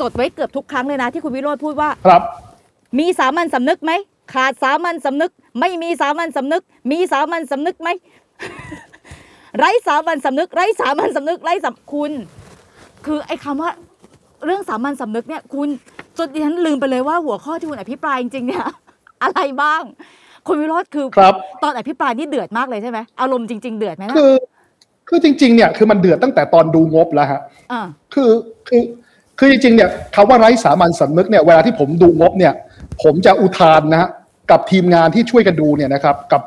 [0.02, 2.22] จดไว้เกือบทุกครั้งเลยนะที่คุณวิโรธพูดว่าครับ
[3.00, 3.92] มีสามัญสำนึกไหม
[4.34, 7.90] ขาดสามัญสำนึก ไม่มีสามัญสำนึก มีสามัญสำนึกไหม
[9.58, 12.12] ไร้สามัญสำนึก ไร้สามัญสำนึกไร้สัคุณ
[13.06, 13.72] คือไอ้คำว่า
[14.46, 15.68] เรื่องสามัญสำนึกเนี่ยคุณ
[16.18, 18.66] จนดิฉันลืมไปเลยว่าหัวข้อที่คุณอภิปรายจริงๆเนี่ย
[19.24, 19.84] อะไรบ้าง
[20.48, 24.34] คุณวิโรธคือครับตอนอภิปรายนี่เดือดมากเลยใช่ไหมอารมณ์จริง ๆ เดือดไหมนะคือ
[25.10, 27.42] คือจริง ๆ เนี่ยคือมันเดือดตั้งแต่ตอนดูงบแล้วฮะ
[27.72, 27.82] อ่า
[28.14, 28.32] คือ
[28.68, 28.82] คือ
[29.40, 32.54] คือจริงๆเนี่ยคำว่าไร้สามัญสำนึกเนี่ยเวลาที่ผมดูงบเนี่ย
[33.04, 34.10] ผมจะอุทานนะฮะ
[34.52, 36.42] กับทีมงานที่ช่วยกันดูเนี่ยนะครับ กับ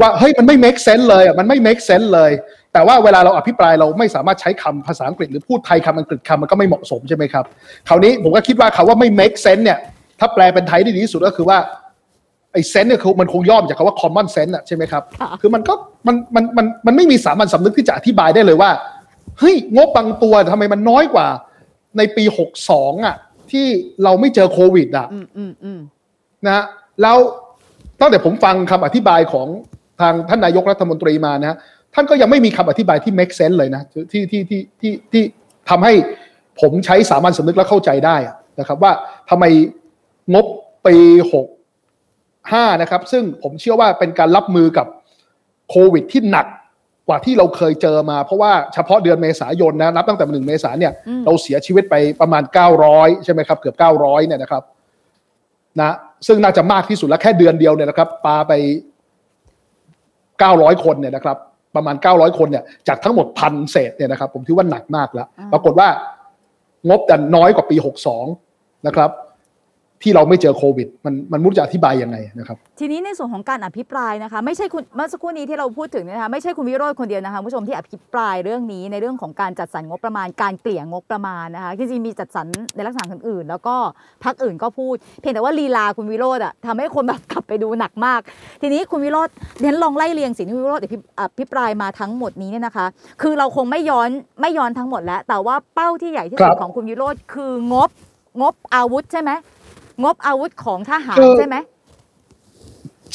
[0.00, 2.30] ว่าเฮ้ยมันไม่ make sense เลยอะมันไม่ make sense เลย
[2.72, 7.44] แต่ว่าเวลาเราอภิปรายเราไม่สามารถใช้คำภาษาอังกฤษหรือพูดไทยคำอังกฤษคำมันก็ไม่เหมาะสมใช่ไหมครับ
[7.88, 9.78] คราวนี้ผมก็คิดว่าคำว่าไม่ make sense เนี่ย
[10.20, 11.58] ถ้าแปลเป็นไทยได้ดีที่สุดก็คือว่า
[12.52, 15.74] ไอ้เซนเนี่ยคือมันคงย่อมาจากคำว่า common sense อะใช่ไหมครับค่ะคือมันก็
[16.06, 18.70] มันมันมันมันไม่มีสามัญสำนึกที่จะอธิบายได้เลยว่า
[19.38, 21.26] เฮ้ย งบบางตัวทำไมมันน้อยกว่า
[21.98, 22.24] ในปี
[22.66, 23.16] 62อะ
[23.50, 23.66] ที่
[24.04, 25.80] เราไม่เจอโควิดอะอืมอืมอืม
[26.46, 26.64] นะฮะ
[27.02, 27.16] แล้ว
[28.00, 29.48] ตั้งแต่ผมฟังคำอธิบายของ
[30.00, 31.58] ทางท่านนายกรัฐมนตรีมานะฮะ
[31.94, 33.82] ท่านก็ยังไม่มีคำอธิบายที่ make sense เลยนะ
[34.12, 35.22] ที่ที่ที่ที่ที่
[35.70, 35.92] ทำให้
[36.60, 38.92] ผมใช้สามัญสำนึกแล้วเข้าใจได้อะนะครับ ว่า
[39.30, 39.44] ทำไม
[40.34, 40.46] งบ
[40.86, 40.96] ปี
[41.88, 44.86] 65นะครับ ซึ่งผมเชื่อว่าเป็นการรับมือกับ
[45.70, 46.46] โควิดที่หนัก
[47.08, 52.42] กว่าที่เราเคยเจอมา เพราะว่าเฉพาะเดือนเมษายนนะนับตั้งแต่หนึ่งเมษาเนี่ยอืมเราเสียชีวิตไปประมาณ
[52.84, 54.62] 900 ใช่ไหมครับ เกือบ 900 เนี่ยนะครับ
[55.80, 55.96] นะ
[56.26, 58.52] ซึ่งน่าจะมากที่สุดแล้วแค่เดือนเดียวเนี่ยนะครับปาไป
[60.10, 61.36] 900 คนเนี่ยนะครับ
[61.76, 65.88] ประมาณ 900 คนเนี่ยจากทั้งหมดพันเศษเนี่ยนะครับ ผมถือว่าหนักมากแล้วอ่าปรากฏว่า
[66.88, 67.76] งบดันน้อยกว่าปี
[68.30, 69.10] 62 นะครับ
[70.02, 82.46] ที่เราไม่เจอโควิด มันมันไมุจะอธิบายยังไงนะครับ ทีนี้ในส่วนของการอภิปรายนะคะ ไม่ใช่คุณเมื่อสักครู่นี้ที่เราพูดถึงเนยนะคะไม่ใช่คุณวิโรจน์คนเดียวนะคะคุณผู้ชมที่อภิปรายเรื่องนี้ในเรื่องของการจัดสรรงบประมาณ การเกลี่ยงบประมาณนะคะจริงๆมีจัดสรร
[82.76, 83.76] ในลักษณะอื่นๆ แล้วก็
[84.24, 88.20] พักอื่นก็พูด เพียงแต่ว่าลีลาคุณวิโรจน์อะทำให้คนแบบกลับไปดูหนักมาก
[88.62, 92.86] ทีนี้คุณวิโรจน์เรียนลองไล่เรียงสิ่งที่คุณวิโรจน์อภิอภิปรายมาทั้งหมดนี้เนี่ยนะคะ
[93.22, 94.08] คือเราคงไม่ย้อน
[94.40, 97.90] ไม่ย้อนทั้งหมดแล้ว แต่ว่าเป้าที่ใหญ่ที่สุดครับของคุณวิโรจน์คืองบ
[98.40, 99.30] งบอาวุธใช่ไหม
[100.02, 101.56] งบอาวุธของทหารคือใช่ไหม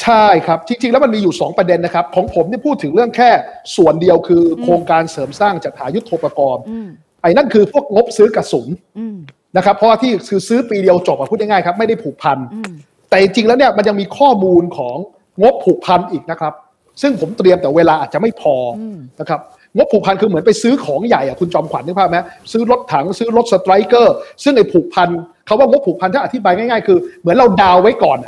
[0.02, 3.30] ใช่ครับ จริง ๆ แล้วมันมีอยู่ 2 ประเด็นนะครับ ของผมเนี่ยพูดถึงเรื่องแค่
[3.76, 6.88] ส่วนเดียวคืออมโครงการเสริมสร้างจัดหายุทโธปกรณ์อืม
[7.22, 8.68] ไอ้นั่นคือพวกงบซื้อกระสุน
[8.98, 9.16] อืม
[9.56, 12.72] นะครับเพราะว่าที่คือซื้อปีเดียวจบอะพูดง่ายๆครับไม่ได้ผูกพันอืม
[13.10, 14.96] แต่จริงๆแล้วเนี่ยมันยังมีข้อมูลของ
[15.42, 16.54] งบผูกพันอีกนะครับ
[17.02, 19.40] ซึ่งผมเตรียมแต่เวลาอาจจะไม่พออมนะครับ
[19.76, 22.18] งบผูกพันคือเหมือนไปซื้อของใหญ่อะคุณจอมขวัญนึกภาพไหม
[22.52, 25.08] ซื้อรถถังซื้อรถสไตรเกอร์ ซึ่งไอ้ผูกพัน
[25.46, 28.18] เขาว่างบผูกพันถ้าอธิบายง่ายๆ คือ เหมือนเราดาวไว้ก่อน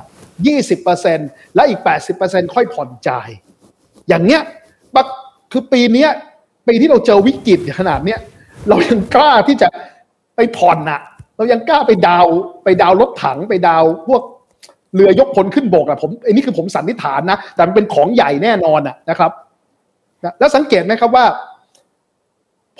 [0.47, 1.19] ยี่สิบเปอร์เซ็น
[1.55, 3.29] และอีกแปดสิบเปอร์เซ็นค่อยผ่อนจ่าย
[4.09, 4.43] อย่างเนี้ย
[4.95, 5.07] บัก
[5.53, 6.11] คือปีเนี้ย
[6.69, 8.19] ปีที่เราเจอวิกฤตขนาดเนี้ย
[8.69, 9.69] เรายังกล้าที่จะ
[10.37, 11.01] ไปผ่อนอะ
[11.37, 12.27] เรายังกล้าไปดาว
[12.65, 14.23] ไปดาวรถถังไปดาวพวก
[14.95, 19.31] เรือยกพลขึ้นบกอะผมไอ้นี่คือผมสันนิษฐานนะแต่มันเป็นของใหญ่แน่นอนอะนะครับ
[20.25, 21.27] นะแล้วสังเกตไหมครับว่า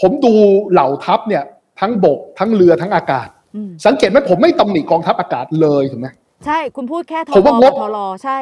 [0.01, 0.35] ผมดู
[0.71, 1.43] เหล่าทัพเนี่ย
[1.81, 6.09] ทั้งบก ทั้งเรือทั้งอากาศอืมสังเกตไหมผมไม่ตำหนิกองทัพอากาศเลยถูกไหม
[6.47, 8.39] ใช่ คุณพูดแค่ทผมว่างบทรใช่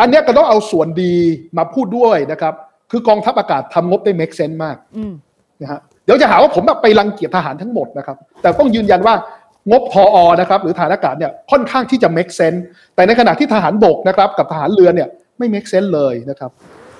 [0.00, 1.12] อันเนี้ยก็ต้องเอาส่วนดี
[1.58, 2.54] มาพูดด้วยนะครับ
[2.90, 5.12] คือกองทัพอากาศทำงบได้ make sense มากอืม
[5.60, 9.14] นะฮะเดี๋ยวจะหาว่าผมแบบไปรังเกียจทหารทั้งหมดนะครับ แต่ต้องยืนยันว่า
[9.70, 12.60] งบพออนะครับหรือฐานอากาศเนี่ยค่อนข้างที่จะ make sense
[12.94, 16.50] แต่ในขณะที่ทหารบกนะครับกับทหารเรือเนี่ยไม่ make sense เลยนะครับ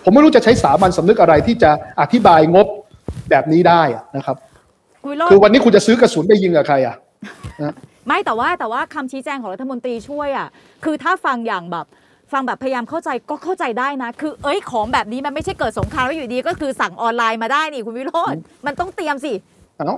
[0.05, 1.71] ผมไม่รู้จะใช้สามัญสำนึกอะไรที่จะ
[2.01, 2.67] อธิบายงบ
[3.31, 4.37] แบบนี้ได้อะนะครับ
[5.03, 6.97] คุณวิโรจคือน์วันนี้คุณจะซื้อกระสุนไปยิงกับใครอะ
[8.07, 10.49] ไม่แต่ว่าแต่ว่าคำชี้แจงของรัฐมนตรีช่วยอะ
[10.85, 11.87] คือถ้าฟังอย่างแบบ
[12.33, 19.33] ฟังแบบพยายามเข้าใจก็เข้าใจได้นะ คือเอ้ยของแบบนี้มันไม่ใช่เกิดสงครามแล้วอยู่ดีก็คือสั่งออนไลน์มาได้นี่คุณวิโรจน์มันต้องเตรียมสิ
[19.79, 19.97] เอ้า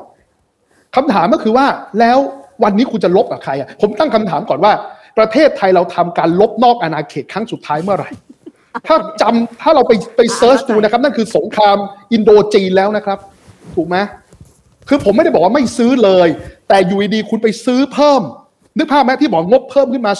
[0.96, 1.66] คำถามก็คือว่า
[2.00, 2.18] แล้ว
[2.64, 4.72] วันนี้คุณจะลบกับใครอะผมตั้งคำถามก่อนว่า
[5.18, 8.10] ประเทศไทยเราทำการลบนอกอาณาเขตครั้งสุดท้ายเมื่อไหร่
[8.86, 11.76] ถ้าจำถ้าเราไปไปเซิร์ชดูนะครับ นั่นคือสงคราม
[12.12, 13.18] อินโดจีนแล้วนะครับ
[13.74, 13.96] ถูกไหม
[14.88, 16.28] คือผมไม่ได้บอกว่าไม่ซื้อเลย
[16.68, 18.22] แต่อยู่ดีๆคุณไปซื้อเพิ่ม
[18.78, 20.12] นึกภาพไหมที่บอกงบเพิ่มขึ้นมา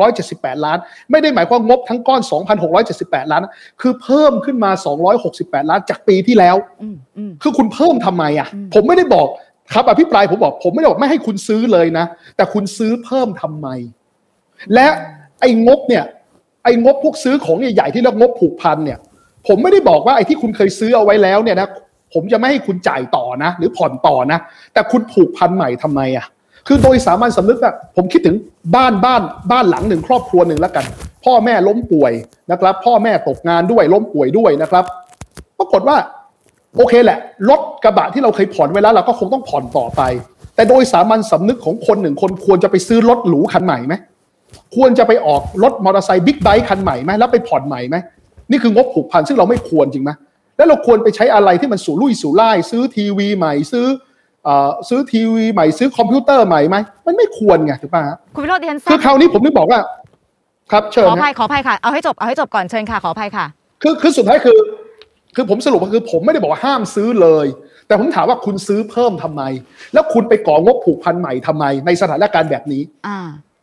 [0.00, 0.78] 2,678 ล้าน
[1.10, 2.20] ไม่ได้หมายความงบทั้งก้อน
[2.76, 3.42] 2,678 ล้าน
[3.80, 4.70] คือเพิ่มขึ้นมา
[5.20, 9.28] 268 ล้านจากปีที่แล้วอืมอืมคือคุณเพิ่มทำไมอะอืมผมไม่ได้บอก
[9.72, 13.68] ครับอภิปรายผมบอกผมไม่ได้บอกไม่ให้คุณซื้อเลยนะ แต่คุณซื้อเพิ่มทำไม
[14.74, 14.86] และ
[15.40, 16.04] ไอ้งบเนี่ย
[16.64, 18.98] ไอ้งบพวกซื้อของใหญ่ๆที่เรียกงบผูกพันเนี่ย
[19.48, 21.68] ผมไม่ได้บอกว่าไอ้ที่คุณเคยซื้อเอาไว้แล้วเนี่ยนะ
[22.12, 24.38] ผมจะไม่ให้คุณจ่ายต่อนะ หรือผ่อนต่อนะ
[24.72, 26.26] แต่คุณผูกพันใหม่ทำไมอะ
[26.66, 28.36] คือโดยสามัญสำนึกอะผมคิดถึง
[28.76, 30.84] บ้านบ้านบ้านหลังหนึ่งครอบครัวหนึ่งแล้วกัน
[31.24, 32.12] พ่อแม่ล้มป่วย
[32.50, 34.84] นะครับ พ่อแม่ตกงานด้วยล้มป่วยด้วยนะครับ
[35.58, 35.96] ปรากฏว่า
[36.76, 40.02] โอเคแหละรถกระบะที่เราเคยผ่อนไว้แล้วเราก็คงต้องผ่อนต่อไป
[40.54, 43.94] แต่โดยสามัญสำนึกของคนหนึ่งคนควรจะไปซื้อรถหรูคันใหม่ไหม
[44.76, 47.96] ควรจะไปออกรถมอเตอร์ไซค์บิ๊กไบค์คันใหม่ไหมแล้วไปผ่อนใหม่ไหม
[48.50, 50.10] นี่คืองบผูกพันซึ่งเราไม่ควรจริงไหม
[50.56, 53.86] แล้วเราควรไปใช้อะไรที่มันสูรุ่ยสูร่ายซื้อทีวีใหม่ซื้อ
[54.44, 56.76] เอ่อซื้อทีวีใหม่ซื้อคอมพิวเตอร์ใหม่ไหม
[57.06, 59.80] มันไม่ควรไงถูกป่ะฮะคุณวิโรจน์ดิฉันทคืราอบคราวนี้ผมนึกบอกว่า
[60.72, 63.46] ครับเชิญขออนะภัยขออภัยค่ะเอาให้จบเอาให้จบก่อนเชิญค่ะขออภัยค่ะ
[63.82, 64.58] คือคือสุดท้ายคือ
[65.36, 67.46] คือผมสรุปก็คือ ผมไม่ได้บอกว่าห้ามซื้อเลย
[67.86, 69.42] แต่ผมถามว่าคุณซื้อเพิ่มทำไม
[69.92, 73.53] แล้วคุณไปก่องบผูกพันใหม่ทำไม ในสถานการณ์แบบนี้ อ่าเนี่ย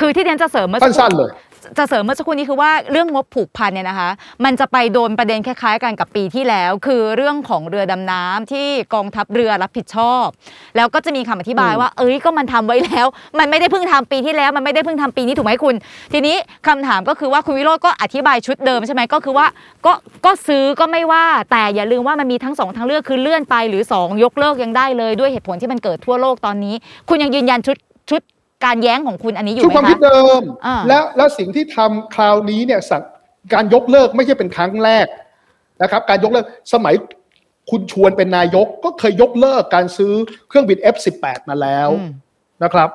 [0.00, 1.32] คือที่เรียนจะเสริมเมื่อสักครู่สั้นๆเลย
[1.78, 4.10] จะเสริมเมื่อสักครู่นี้คือว่าเรื่องงบผูกพันเนี่ยนะคะ
[4.44, 10.26] มันจะไปโดนประเด็นคล้ายๆกันกับปีที่แล้ว คือเรื่องของเรือดำน้ำที่กองทัพเรือรับผิดชอบ
[10.76, 13.06] แล้วก็จะมีคำอธิบายอืมว่า เอ้ยก็มันทำไว้แล้ว
[13.38, 15.74] มันไม่ได้เพิ่งทำปีที่แล้ว มันไม่ได้เพิ่งทำปีนี้ถูกไหมคุณ
[16.12, 16.36] ทีนี้
[16.68, 19.46] คำถามก็คือว่าคุณวิโรจน์ก็อธิบายชุดเดิมใช่ไหมก็คือว่า
[19.86, 19.92] ก็
[20.24, 26.74] ก็ซื้อก็ไม่ว่า แต่อย่าลืมว่ามันมีทั้งสองทางเลือกคือเลื่อนไปหรือสองยกเลิกยังได้เลยด้วยเหตุผลที่มันเกิดทั่วโลกตอนนี้
[27.08, 27.76] คุณยังยืนยันชุด
[28.10, 28.20] ชุด
[28.64, 33.02] การแย้งของคุณอันนี้อยู่ชุดไหมความคิดคะเดิมอ่าและและสิ่งที่ทำคราวนี้เนี่ยสั่ง
[33.54, 35.06] การยกเลิกไม่ใช่เป็นครั้งแรก
[35.82, 36.94] นะครับ การยกเลิกสมัย
[37.70, 40.12] คุณชวนเป็นนายกก็เคยยกเลิกการซื้อ
[40.48, 42.10] เครื่องบิน F18 มาแล้วอืม
[42.64, 42.88] นะครับ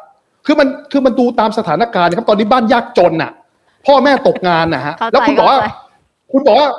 [0.45, 3.31] คือมันคือมันดูตามสถานการณ์นะครับตอนนี้บ้านยากจนน่ะ
[3.85, 5.75] พ่อแม่ตกงานนะฮะเข้าใจแล้วคุณบอกว่าเข้าใจ
[6.31, 6.69] คุณบอกว่า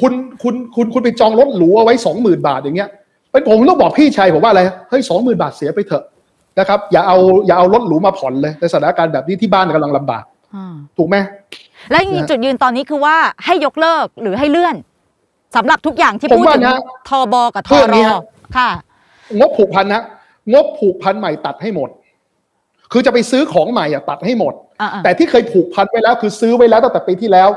[0.00, 0.12] คุณ
[0.42, 2.90] คุณคุณคุณไปจองรถหรูเอาไว้สองหมื่นบาทอย่างเงี้ย
[3.32, 6.04] เป็นผมต้องบอกพี่ชายผมว่าอะไรเฮ้ยสองหมื่นบาทเสียไปเถอะ
[6.60, 11.16] นะครับ อย่าเอาอย่าเอารถหรูมาผ่อนเลยในสถานการณ์แบบนี้ที่บ้านกำลังลำบากอ่าถูกไหม
[11.90, 14.76] แล้วอย่างนี้นะจุดยืนตอนนี้คือว่าให้ยกเลิกหรือให้เลื่อน
[15.56, 18.20] สำหรับทุกอย่างที่ผมพูดว่าถึงนะทบกับทเรื่องรนี้ฮะ
[18.56, 18.70] ค่ะ
[19.38, 20.02] งบผูกพันนะ
[20.52, 21.90] งบผูกพันใหม่ตัดให้หมด
[22.92, 27.48] คือจะไปซื้อของใหม่อะตัดให้หมดอ่าๆแต่ที่เคยผูกพันไว้แล้ว คือซื้อไว้แล้วตั้งแต่ปีที่แล้ว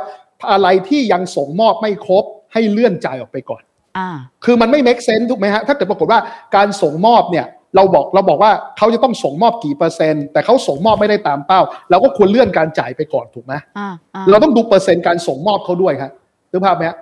[0.51, 2.23] อะไรที่ยังส่งมอบไม่ครบ
[2.53, 3.63] ให้เลื่อนจ่ายออกไปก่อน
[3.97, 4.09] อ่า
[4.45, 6.19] คือมันไม่ make sense ถูกไหมฮะ ถ้าเกิดปรากฏว่า
[6.55, 7.45] การส่งมอบเนี่ย
[7.75, 16.11] เราบอกเราบอกว่าเขาจะต้องส่งมอบกี่เปอร์เซ็นต์แต่เขาส่งมอบไม่ได้ตามเป้าเราก็ควรเลื่อนการจ่ายไปก่อนถูกไหมอ่าอ่าเราต้องดูเปอร์เซ็นต์การส่งมอบเขาด้วยครับ
[16.51, 16.97] นึกภาพไหมฮะ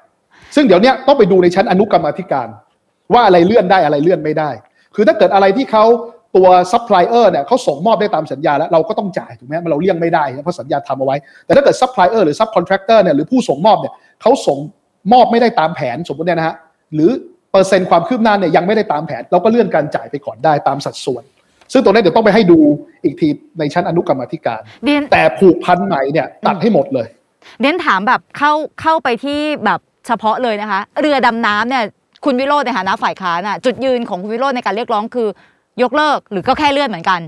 [0.56, 2.48] ซึ่งเดี๋ยวเนี้ยต้องไปดูในชั้นอนุกรรมาธิการ
[3.14, 4.50] ว่าอะไรเลื่อนได้อะไรเลื่อนไม่ได้
[4.96, 5.86] คือถ้าเกิดอะไรที่เขา
[6.36, 14.58] ตัวซัพพลายเออร์เนี่ยเขาส่งมอบได้ตามสัญญาแล้วเราก็ต้องจ่ายถูกไหมมันเราเลี่ยงไม่ได้นะเพราะสัญญาทำเอาไว้ แต่ถ้าเกิดซัพพลายเออร์หรือ subcontractor เนี่ยหรือผู้ส่งมอบเนี่ยเขาส่ง
[15.14, 16.56] มอบไม่ได้ตามแผนสมมติเนี่ยนะฮะ
[16.94, 17.12] หรือ
[17.52, 21.24] เปอร์เซ็นต์ความคืบหน้าเนี่ยยังไม่ได้ตามแผนเราก็เลื่อนการจ่ายไปก่อนได้ตามสัดส่วน
[21.74, 22.60] ซึ่งตรงนี้เดี๋ยวต้องไปให้ดู
[23.04, 23.28] อีกที
[23.60, 27.08] ในชั้นอนุกรรมาธิการเดียนแต่ผูกพันใหม่เนี่ยตัดให้หมดเลย
[27.60, 31.84] เดียนถามแบบเข้าเข้าไปที่แบบเฉพาะเลยนะคะ เรือดำน้ำเนี่ย
[32.26, 35.28] คุณวิโรจน์ในฐานะฝ่ายค้านอะจุดยืนของคุณวิโรจน์ในการเรียกร้องคือ
[35.82, 37.20] ยกเลิกหรือก็แค่เลื่อนเหมือนกัน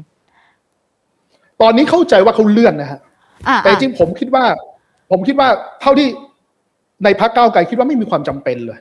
[1.62, 3.00] ตอนนี้เข้าใจว่าเขาเลื่อนนะฮะ
[3.48, 4.44] อ่าแต่จริงๆผมคิดว่า
[5.12, 5.50] ผมคิดว่า
[5.82, 6.08] เท่าที่
[7.04, 8.80] ในพักเก้าวไกลคิดว่าไม่มีความจำเป็นเลย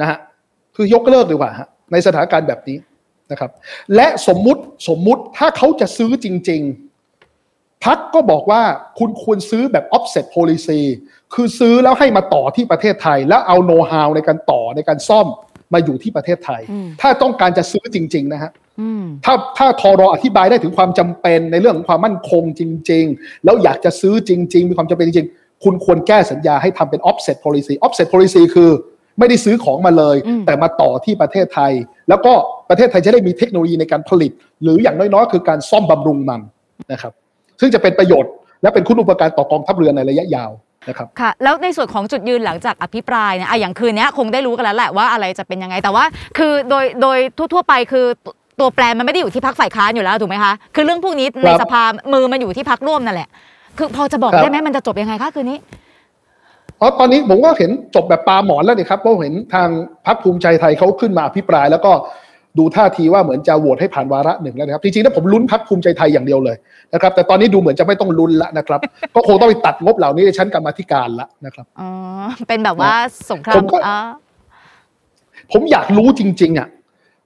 [0.00, 0.18] นะฮะ
[0.80, 2.78] คือยกเลิกดีกว่าฮะในสถานการณ์แบบนี้
[3.30, 3.50] นะครับ
[3.94, 6.62] และสมมุติสมมุติถ้าเขาจะซื้อจริง
[7.22, 8.62] ๆ พักก็บอกว่า
[8.98, 10.80] คุณควรซื้อแบบ offset policy
[11.34, 15.26] คือซื้อแล้วให้มาต่อที่ประเทศไทย แล้วเอาโน้ตฮาวในการต่อในการซ่อม
[15.72, 16.60] มาอยู่ที่ประเทศไทย
[17.00, 18.50] ถ้าต้องการจะซื้อจริง ๆ นะฮะ
[18.80, 28.70] อืมถ้าถ้าทอรออธิบายได้ถึงความจำเป็นในเรื่องของความมั่นคงจริง ๆ แล้วอยากจะซื้อจริง ๆ มีความจำเป็นจริง ๆ คุณควรแก้สัญญาให้ทำเป็น offset policy offset policy คือ
[29.18, 31.72] ไม่ได้ซื้อของมาเลยอืมแต่มาต่อที่ประเทศไทย
[32.08, 32.32] แล้วก็
[32.68, 36.40] ประเทศไทยจะได้มีเทคโนโลยีในการผลิต หรืออย่างน้อยๆ คือการซ่อมบำรุงมัน
[36.92, 37.12] นะครับ
[37.60, 40.50] ซึ่งจะเป็นประโยชน์และเป็นคุณอุปการต่อกองทัพเรือในระยะยาว
[40.88, 46.04] นะครับค่ะแล้วในส่วนของจุดยืนหลังจากอภิปรายเนี่ยอะอย่างคืนเนี้ยคงได้รู้กันแล้วแหละว่าอะไรจะเป็นยังไง แต่ว่า
[46.38, 47.18] คือโดยโดย
[47.52, 53.28] ทั่วๆไปคือตัวตัวแปรมันไม่ได้อยู่ที่พักฝ่ายค้านอยู่แล้วถูกไหมคะคือเรื่องพวกนี้ในสภามือมันอยู่ที่พักร่วมนั่นแหละ
[53.78, 55.58] คือพอจะบอกครับได้ไหมมันจะจบยังไงคะคืนนี้
[56.78, 59.68] เพราะตอนนี้ผมก็เห็นจบแบบปลาหมอนแล้วนี่ครับเพราะเห็นทาง
[60.06, 61.92] พรรคภูมิใจไทยเขาขึ้นมาอภิปราย แล้วก็
[62.58, 66.56] ดูท่าทีว่าเหมือนจะโหวตให้ผ่านวาระหนึ่งแล้วนะครับ จริงๆแล้วผมลุ้นพรรคภูมิใจไทยอย่างเดียวเลย
[66.94, 68.80] นะครับ แต่ตอนนี้ดูเหมือนจะไม่ต้องลุ้นละนะครับ
[69.14, 71.88] ก็คงต้องไปตัดงบเหล่านี้ในชั้นกรรมาธิการละนะครับอ๋อ
[72.48, 72.92] เป็นแบบว่า
[73.30, 73.96] สงคราผมมก็อ่า
[75.52, 76.68] ผมอยากรู้จริง ๆอะ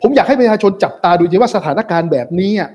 [0.03, 2.71] ผมอยากให้ประชาชนจับตาดูจริงว่าสถานการณ์แบบนี้อะ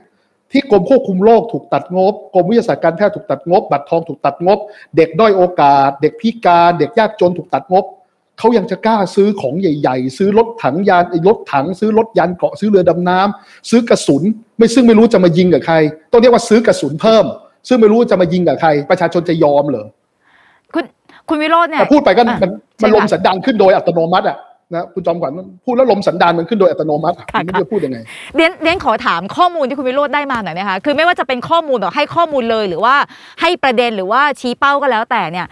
[0.51, 4.59] ที่กรมควบคุมโรคถูกตัดงบ กรมวิทยาศาสตร์การแพทย์ถูกตัดงบ บัตรทองถูกตัดงบ
[4.95, 7.85] เด็กด้อยโอกาส เด็กพิการ เด็กยากจนถูกตัดงบ
[8.39, 14.23] เขายังจะกล้าซื้อของใหญ่ๆ ซื้อรถถังยานไอ้รถถัง ซื้อรถยานเกราะซื้อเรือดำน้ำซื้อกระสุน
[14.57, 15.75] ไม่ซึ่งไม่รู้จะมายิงกับใคร
[16.11, 17.25] ต้องเรียกว่าซื้อกระสุนเพิ่ม
[17.67, 19.85] ซึ่งไม่รู้จะมายิงกับใคร ประชาชนจะยอมเหรอ
[20.73, 20.85] คุณ
[21.29, 24.37] คุณวิโรจน์เนี่ยแต่พูดไปก็อะมันใช่มันลมค่ะสันดานขึ้นโดยอัตโนมัติอะ
[24.73, 25.31] นะคุณจอมขวัญ
[25.65, 27.97] พูดแล้วลมสันดานมันขึ้นโดยอัตโนมัติอะค่ะไม่รู้จะพูดยังไง
[28.35, 32.95] เรียนเรียนขอถามข้อมูลที่คุณวิโรจน์ได้มาหน่อยนะคะคือไม่ว่าจะเป็นข้อมูลแบบให้ข้อมูลเลยหรือว่า
[33.41, 35.47] ให้ประเด็นหรือว่าชี้เป้าก็แล้วแต่เนี่ย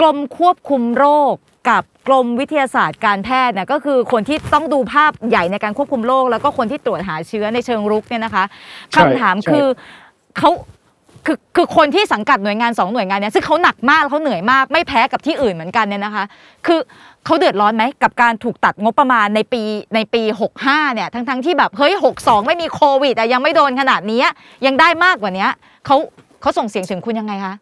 [0.00, 1.34] กรมควบคุมโรค
[1.70, 8.44] กับกรมวิทยาศาสตร์การแพทย์เนี่ยก็คือคนที่ต้องดูภาพใหญ่ในการควบคุมโรค แล้วก็คนที่ตรวจหาเชื้อในเชิงรุกเนี่ยนะคะ
[8.90, 9.66] ใช่คำถามใช่คือ
[10.38, 10.50] เขา
[11.26, 16.24] คือคือคนที่สังกัดหน่วยงานสองหน่วยงานเนี่ยซึ่งเขาหนักมากแล้วเขาเหนื่อยมากไม่แพ้กับที่อื่นเหมือนกันเนี่ยนะคะ
[16.66, 16.80] คือ
[17.24, 19.62] เขาเดือดร้อนไหมกับการถูกตัดงบประมาณในปี
[19.94, 20.22] ในปี
[20.58, 24.22] 65 เนี่ย ทั้งทั้งๆที่แบบเฮ้ย 62 ไม่มีโควิดอะยังไม่โดนขนาดนี้
[24.66, 25.46] ยังได้มากกว่านี้
[25.86, 25.96] เขา
[26.40, 27.54] เขาส่งเสียงถึงคุณยังไงคะ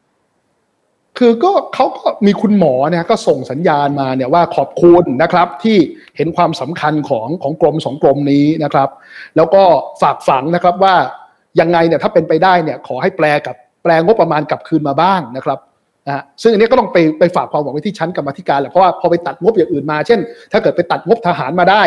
[1.18, 5.76] คือก็เขาก็มีคุณหมอเนี่ยก็ส่งสัญญาณมาเนี่ยว่าขอบคุณนะครับที่
[6.16, 8.88] เห็นความสำคัญของของกรมสองกรมนี้นะครับ
[9.36, 9.62] แล้วก็
[10.02, 10.94] ฝากฝังนะครับว่า
[11.60, 15.58] ยังไงเนี่ยถ้าเป็นไปได้เนี่ยขอให้แปลกับแปลงบประมาณกลับคืนมาบ้างนะครับ
[16.08, 20.20] นะฮะซึ่งอันนี้ก็ต้องไปไปฝากความหวังไว้ที่ชั้นกรรมาธิการแหละเพราะว่าพอไปตัดงบอย่างอื่นมาเช่น
[20.52, 21.82] ถ้าเกิดไปตัดงบทหารมาได้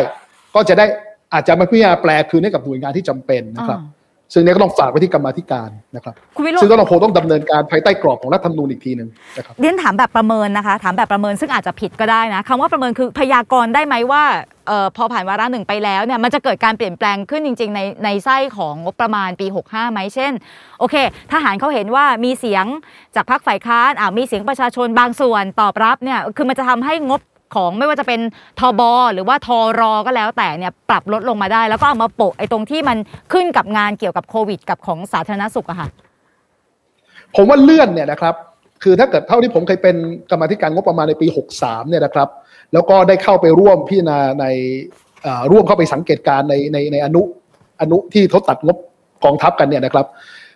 [0.56, 0.86] ก็จะได้
[1.34, 3.80] อาจจะมาพิจารณาแปลคืนให้กับหน่วยงานที่จำเป็นนะครับ
[4.34, 14.24] ซึ่งเนี้ก็ต้องฝากไว้ที่กรรมาธิการนะครับคุณวิโรจซึ่งน์ก็ต้องคงต้องดำเนินการภายใต้กรอบของรัฐธรรมนูญอีกทีหนึ่งนะครับ เรียนถามแบบประเมินนะคะ ถามแบบประเมินซึ่งอาจจะผิดก็ได้นะคำว่าประเมินคือพยากรณ์ได้ไหมว่า
[14.68, 20.32] เออพอผ่านวาระหนึ่งไปแล้วเนี่ยมันจะเกิดการเปลี่ยนแปลงขึ้นจริง ๆ ในในไส้ของงบประมาณปี 65ไหมเช่น
[20.80, 20.96] โอเค
[21.32, 22.66] ทหารเขาเห็นว่ามีเสียง
[23.16, 27.22] จากพรรคฝ่ายค้านอ่ามีเสียงประชาชนบางส่วนตอบรับเนี่ยคือมันจะทำให้งบ
[27.56, 28.20] ของไม่ว่าจะเป็น
[28.60, 28.82] ทบ
[29.14, 29.49] หรือว่าท
[29.80, 32.97] รก็แล้วแต่เนี่ยปรับลดลงมาได้ แล้วก็เอามาโปะไอ้ตรงที่มัน
[33.34, 35.89] ขึ้นกับงานเกี่ยวกับโควิด กับของสาธารณสุขอะค่ะ
[37.36, 38.36] ผมว่าเลื่อนเนี่ยนะครับ
[38.84, 39.95] คือถ้าเกิดเท่าที่ผมเคยเป็น
[40.32, 41.28] กรรมาธิการงบประมาณในปี
[41.60, 42.30] 63เนี่ยนะครับ
[42.74, 44.45] แล้วก็ได้เข้าไปร่วมพิจารณาใน
[45.24, 47.22] เอ่อร่วมเข้าไปสังเกตการณ์ในในในอนุ
[47.82, 48.78] อนุที่เขาตัดงบ
[49.24, 50.06] กองทัพกันเนี่ยนะครับ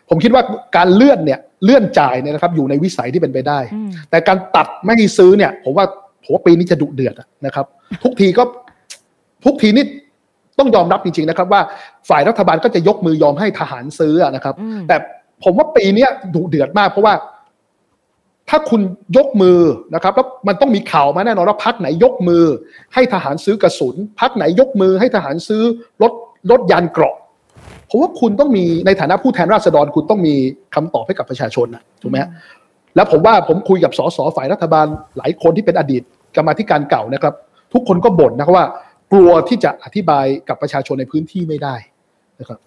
[0.09, 0.43] ผมคิดว่า
[0.75, 5.85] การเลื่อนเนี่ยเลื่อนจ่ายเนี่ยนะครับอยู่ในวิสัยที่เป็นไปได้อืมแต่การตัดไม่ให้ซื้อเนี่ย ผมว่า
[6.26, 7.65] ผมว่าปีนี้จะดุเดือดอะนะครับ
[8.03, 8.43] ทุกทีก็
[9.45, 9.86] ทุกทีนี่
[10.59, 11.61] ต้องยอมรับจริง ๆนะครับ ว่า
[12.09, 14.95] ฝ่ายรัฐบาลก็จะยกมือยอมให้ทหารซื้ออะนะครับอืมแต่
[15.43, 17.13] ผมว่าปีเนี้ยดุเดือดมาก เพราะว่า
[18.49, 18.82] ถ้าคุณ
[19.17, 19.59] ยกมือ
[19.95, 22.43] นะครับแล้วมันต้องมีข่าวมาแน่นอนว่าพักไหนยกมือ
[22.93, 25.63] ให้ทหารซื้อกระสุนพักไหนยกมือ ให้ทหารซื้อ
[26.01, 26.13] รถ
[26.51, 27.15] รถยานเกราะ
[27.89, 30.36] ผมว่าคุณต้องมีในฐานะผู้แทนราษฎรคุณต้องมี
[30.76, 32.30] คำตอบให้กับประชาชนนะถูกไหมฮะ
[32.95, 34.86] แล้วผมว่าผมคุยกับสสฝ่ายรัฐบาล
[35.17, 36.03] หลายคนที่เป็นอดีต
[36.38, 37.33] กรรมาธิการเก่านะครับ
[37.73, 38.65] ทุกคนก็บ่นนะครับว่า
[39.13, 41.75] กลัวที่จะอธิบายกับประชาชนในพื้นที่ไม่ได้
[42.39, 42.59] นะครับ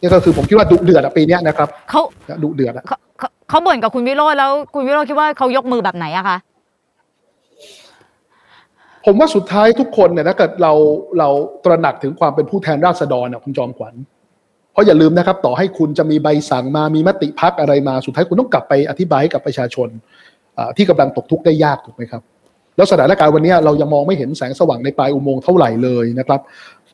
[0.00, 2.02] นี่ก็คือผมคิดว่าดุเดือดอะปีเนี้ยนะครับเขา
[2.42, 6.36] ดุเดือดอะเขาเขาเขาบ่นกับคุณวิโรจน์แล้ว คุณวิโรจน์คิดว่าเขายกมือแบบไหนอะคะ
[9.06, 10.72] ผมว่าสุดท้ายทุกคนเนี่ยถ้าเกิดเรา
[11.18, 11.28] เรา
[11.64, 13.94] ตระหนักถึงความเป็นผู้แทนราษฎรนะคุณจอมขวัญ
[14.72, 19.88] เพราะอย่าลืมนะครับ ต่อให้คุณจะมีใบสั่งมามีมติพักอะไรมาสุดท้ายคุณต้องกลับไปอธิบายให้กับประชาชน
[20.58, 22.22] อ่าที่กำลังตกทุกข์ได้ยากถูกไหมครับ
[22.76, 26.40] แล้วสถานการณ์วันนี้เรายังมองไม่เห็นแสงสว่างในปลายอุโมงค์เท่าไหร่เลยนะครับ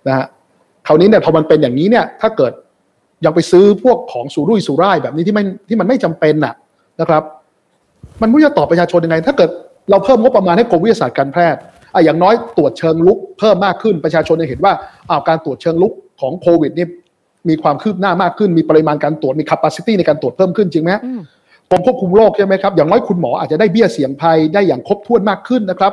[0.08, 0.26] นะฮะ
[0.86, 2.52] คราวนี้เนี่ยพอมันเป็นอย่างนี้เนี่ยถ้าเกิด
[3.24, 6.54] ยังไปซื้อพวกของสุรุ่ยสุร่ายแบบนี้ที่ไม่ที่มันไม่จำเป็นน่ะ
[7.00, 7.22] นะครับ
[8.22, 9.50] มันไม่จะตอบประชาชนยังไง ถ้าเกิด
[9.90, 11.60] เราเพิ่มงบประมาณให้กรมวิทยาศาสตร์การแพทย์
[11.94, 14.72] อะอย่างน้อยตรวจเชิงลุกเพิ่มมากขึ้นประชาชนจะเห็นว่า
[15.10, 16.86] อ้าวการตรวจเชิงลุกของโควิดนี่
[17.48, 21.20] มีความคืบหน้ามากขึ้นมีปริมาณการตรวจมี capacity ในการตรวจเพิ่มขึ้นจริงไหมม
[21.70, 25.92] กรมควบคุมโรคใช่ไหมครับอย่างน้อยคุณหมออาจจะได้เบี้ยเสี่ยงภัยได้อย่างครบถ้วนมากขึ้นนะครับ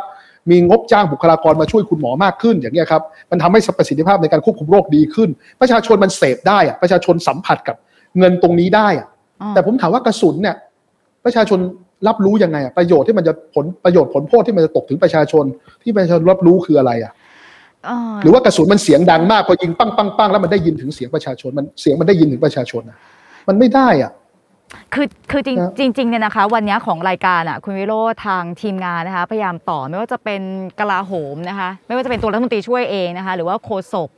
[0.50, 3.02] มีงบจ้างบุคลากรมาช่วยคุณหมอมากขึ้นอย่างเงี้ยครับ
[3.32, 5.30] มันทำให้ประสิทธิภาพในการควบคุมโรคดีขึ้น
[5.62, 7.76] ประชาชนมันเสพได้อะประชาชนสัมผัสกับ
[8.18, 9.08] เงินตรงนี้ได้อะ
[9.42, 10.56] อ่าแต่ผมถามว่ากระสุนเนี่ย
[11.26, 11.60] ประชาชน
[12.08, 15.46] รับรู้ยังไงอะประโยชน์ที่มันจะผลประโยชน์ผลโทษที่มันจะตกถึงประชาชน
[15.84, 17.12] ที่ประชาชนรับรู้คืออะไรอะ
[17.86, 22.98] เออหรือว่ากระสุนมันเสียงดังมากพอยิงปังปังปังแล้วมันได้ยินถึงเสียงประชาชนมันเสียงมันได้ยินถึงประชาชนอะ
[23.48, 24.12] มันไม่ได้อะ
[24.94, 30.42] คือคือจริงครับจริงๆเนี่ยนะคะ วันเนี้ยของรายการอะคุณวิโรจน์ทางทีมงานนะคะ พยายามต่อไม่ว่าจะเป็น
[30.80, 34.10] กลาโหมนะคะ ไม่ว่าจะเป็นตัวรัฐมนตรีช่วยเองนะคะ หรือว่าโฆษก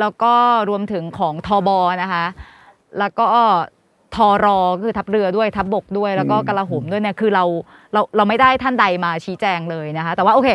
[0.00, 0.32] แล้วก็
[0.68, 1.68] รวมถึงของทบ
[2.02, 2.24] นะคะ
[2.98, 3.28] แล้วก็
[4.16, 7.44] ทอรอคือทัพเรือด้วยทัพบบกด้วยแล้วก็อืมกลาโหมด้วยเนี่ยคือเรา
[7.92, 10.48] เราเราไม่ได้ท่านใดมาชี้แจงเลยนะคะ แต่ว่าโอเค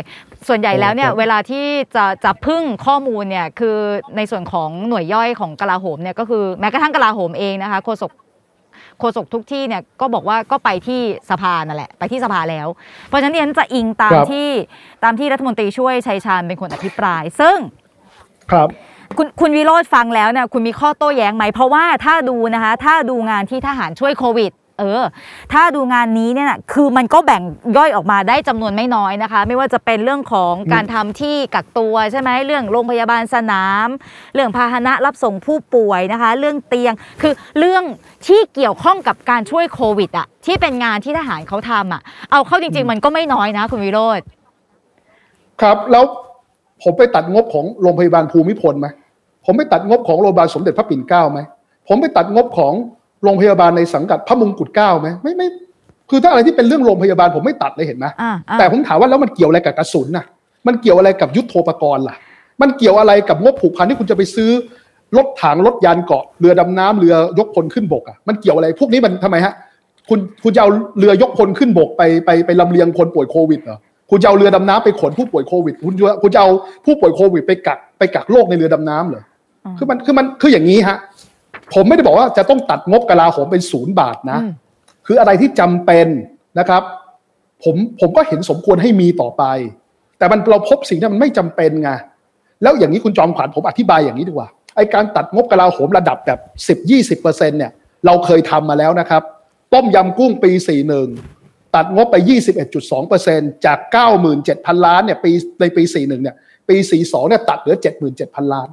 [0.47, 1.65] ส่วนใหญ่แล้วเนี่ยครับเวลาที่
[1.95, 3.77] จะจะพึ่งข้อมูลเนี่ยคือ
[4.17, 8.11] ในส่วนของหน่วยย่อยของกลาโหมเนี่ยก็คือแม้กระทั่งกลาโหมเองนะคะโฆษก
[9.01, 12.67] โฆษกทุกที่เนี่ยก็บอกว่าก็ไปที่สภานั่นแหละไปที่สภาแล้ว
[13.07, 14.49] เพราะฉะนั้นดิฉันจะอิงตามครับที่
[15.03, 17.57] ตามที่รัฐมนตรีช่วยชัยชาญเป็นคนอภิปราย ซึ่ง
[18.51, 18.67] ครับ
[19.17, 24.51] คุณคุณวิโรธฟังแล้วเนี่ยคุณมีข้อโต้แย้งไหมเพราะว่าถ้าดูนะคะถ้าดูงานที่ทหารช่วยโควิด
[24.81, 25.03] เออ
[25.53, 27.41] ถ้าดูงานนี้เนี่ยนะคือมันก็แบ่ง
[27.77, 33.87] ย่อยออกมาได้จำนวนไม่น้อยนะคะ ไม่ว่าจะเป็นเรื่องของการทำที่กักตัวใช่ไหมเรื่องโรงพยาบาลสนาม
[34.33, 37.83] เรื่องพาหนะรับส่งผู้ป่วยนะคะ เรื่องเตียงคือเรื่อง
[38.27, 42.01] ที่เกี่ยวข้องกับการช่วยโควิดอะที่เป็นงานที่ทหารเขาทำอะ
[42.31, 44.19] เอาเข้าจริง ๆ มันก็ไม่น้อยนะคุณวิโรธ
[45.61, 46.03] ครับแล้ว
[46.83, 48.87] ผมไปตัดงบของโรงพยาบาลภูมิพลไหม
[49.45, 51.39] ผมไปตัดงบของโรงพยาบาลสมเด็จพระปิ่นเกล้าไหม
[51.87, 52.73] ผมไปตัดงบของ
[53.23, 55.47] โรงพยาบาลในสังกัดพระมงกุฎเกล้าไหมไม่ไม่
[56.09, 60.25] คือถ้าอะไรที่เป็นเรื่องโรงพยาบาลผมไม่ตัดเลยเห็นไหมอ่าอ่า แต่ผมถามว่าแล้วมันเกี่ยวอะไรกับกระสุนน่ะ
[60.67, 62.15] มันเกี่ยวอะไรกับยุทโธปกรณ์ล่ะ
[62.61, 64.51] มันเกี่ยวอะไรกับงบผูกพันที่คุณจะไปซื้อ
[65.17, 69.53] รถถังรถยานเกาะเรือดำน้ำเรือยกพลขึ้นบกอะมันเกี่ยวอะไรพวกนี้มันทำไมฮะ
[70.09, 70.69] คุณคุณจะเอา
[70.99, 73.77] เรือยกพลขึ้นบกไปไปไปลำเลียงคนป่วยโควิดเหรอ
[74.09, 76.49] คุณจะเอาเรือดำน้ำไปขนผู้ป่วยโควิด คุณจะคุณจะเอา
[76.85, 79.23] ผู้ป่วยโควิด ไปกักไปกักโรคในเรือดำน้ำเหรอ
[79.65, 80.97] อมคือมันคือมันคืออย่างนี้ฮะ
[81.73, 84.51] ผมไม่ได้บอกว่าจะต้องตัดงบกลาโหมเป็นศูนย์บาทนะอืม
[85.05, 86.07] คืออะไรที่จำเป็น
[86.59, 86.83] นะครับ
[87.63, 89.43] ผมผมก็เห็นสมควรให้มีต่อไป
[90.17, 91.89] แต่มันเราพบสิ่งที่มันไม่จำเป็นไง
[92.63, 97.71] แล้วอย่างนี้คุณจอมขวัญผมอธิบายอย่างนี้ดีกว่าไอการตัดงบกลาโหมระดับแบบสิบยี่สิบเปอร์เซ็นเนี่ย
[98.05, 99.23] เราเคยทำมาแล้วนะครับ
[99.73, 101.07] ต้มยำกุ้งปีสี่หนึ่ง
[101.75, 102.15] ตัดงบไป
[102.63, 103.79] 21.2เปอร์เซ็นจาก
[104.31, 105.31] 97,000 ล้านเนี่ยปี
[105.61, 106.35] ในปี 41เนี่ย
[106.69, 107.77] ปี 42เนี่ยตัดเหลือ
[108.15, 108.67] 77,000 ล้าน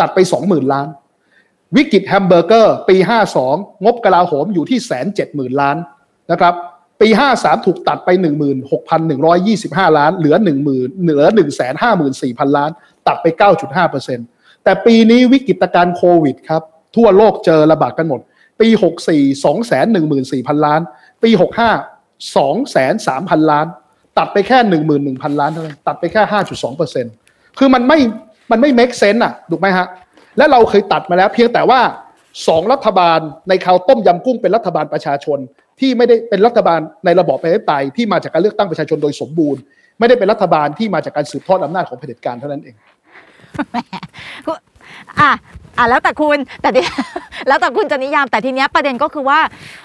[0.00, 0.86] ตัดไป 20,000 ล้าน
[1.76, 2.96] วิกฤตแฮมเบอร์เกอร์ ปี
[3.40, 5.76] 52 งบกลาโหมอยู่ที่แสนเจ็ดหมื่นล้าน
[6.30, 6.54] นะครับ
[7.00, 8.08] ปี 53 ถูกตัดไป
[8.84, 11.22] 16,125 ล้าน เหลือ 1 0 0 0 0เหลือ
[11.90, 12.70] 154,000 ล้าน
[13.08, 13.26] ตัดไป
[13.96, 16.62] 9.5%แต่ปีนี้วิกฤตการโควิดครับ
[16.96, 18.20] ทั่วโลกเจอระบาดกันหมด
[18.60, 18.68] ปี
[19.22, 19.44] 64
[19.90, 20.80] 214,000 ล้าน
[21.22, 23.66] ปี 65 203,000 ล้าน
[24.18, 24.58] ตัดไปแค่
[25.00, 26.22] 11,000 ล้านเท่านั้นตัดไปแค่
[26.94, 27.98] 5.2%คือมันไม่
[28.50, 29.86] มันไม่ make sense อะถูกไหมฮะ
[30.38, 31.80] และเราเคยตัดมาแล้ว เพียงแต่ว่า
[32.48, 35.38] สองรัฐบาลในข่าวต้มยำกุ้งเป็นรัฐบาลประชาชน
[35.80, 39.60] ที่ไม่ได้เป็นรัฐบาลในระบอบประชาธิปไตยที่มาจากการเลือกตั้งประชาชนโดยสมบูรณ์
[39.98, 42.74] ไม่ได้เป็นรัฐบาลที่มาจากการสืบทอดอำนาจของเผด็จการเท่านั้นเอง
[45.20, 45.30] อะ
[45.78, 46.80] อะแล้วแต่คุณแต่ที
[47.48, 49.38] แล้วแต่คุณจะนิยามแต่ทีเนี้ยประเด็นก็คือว่า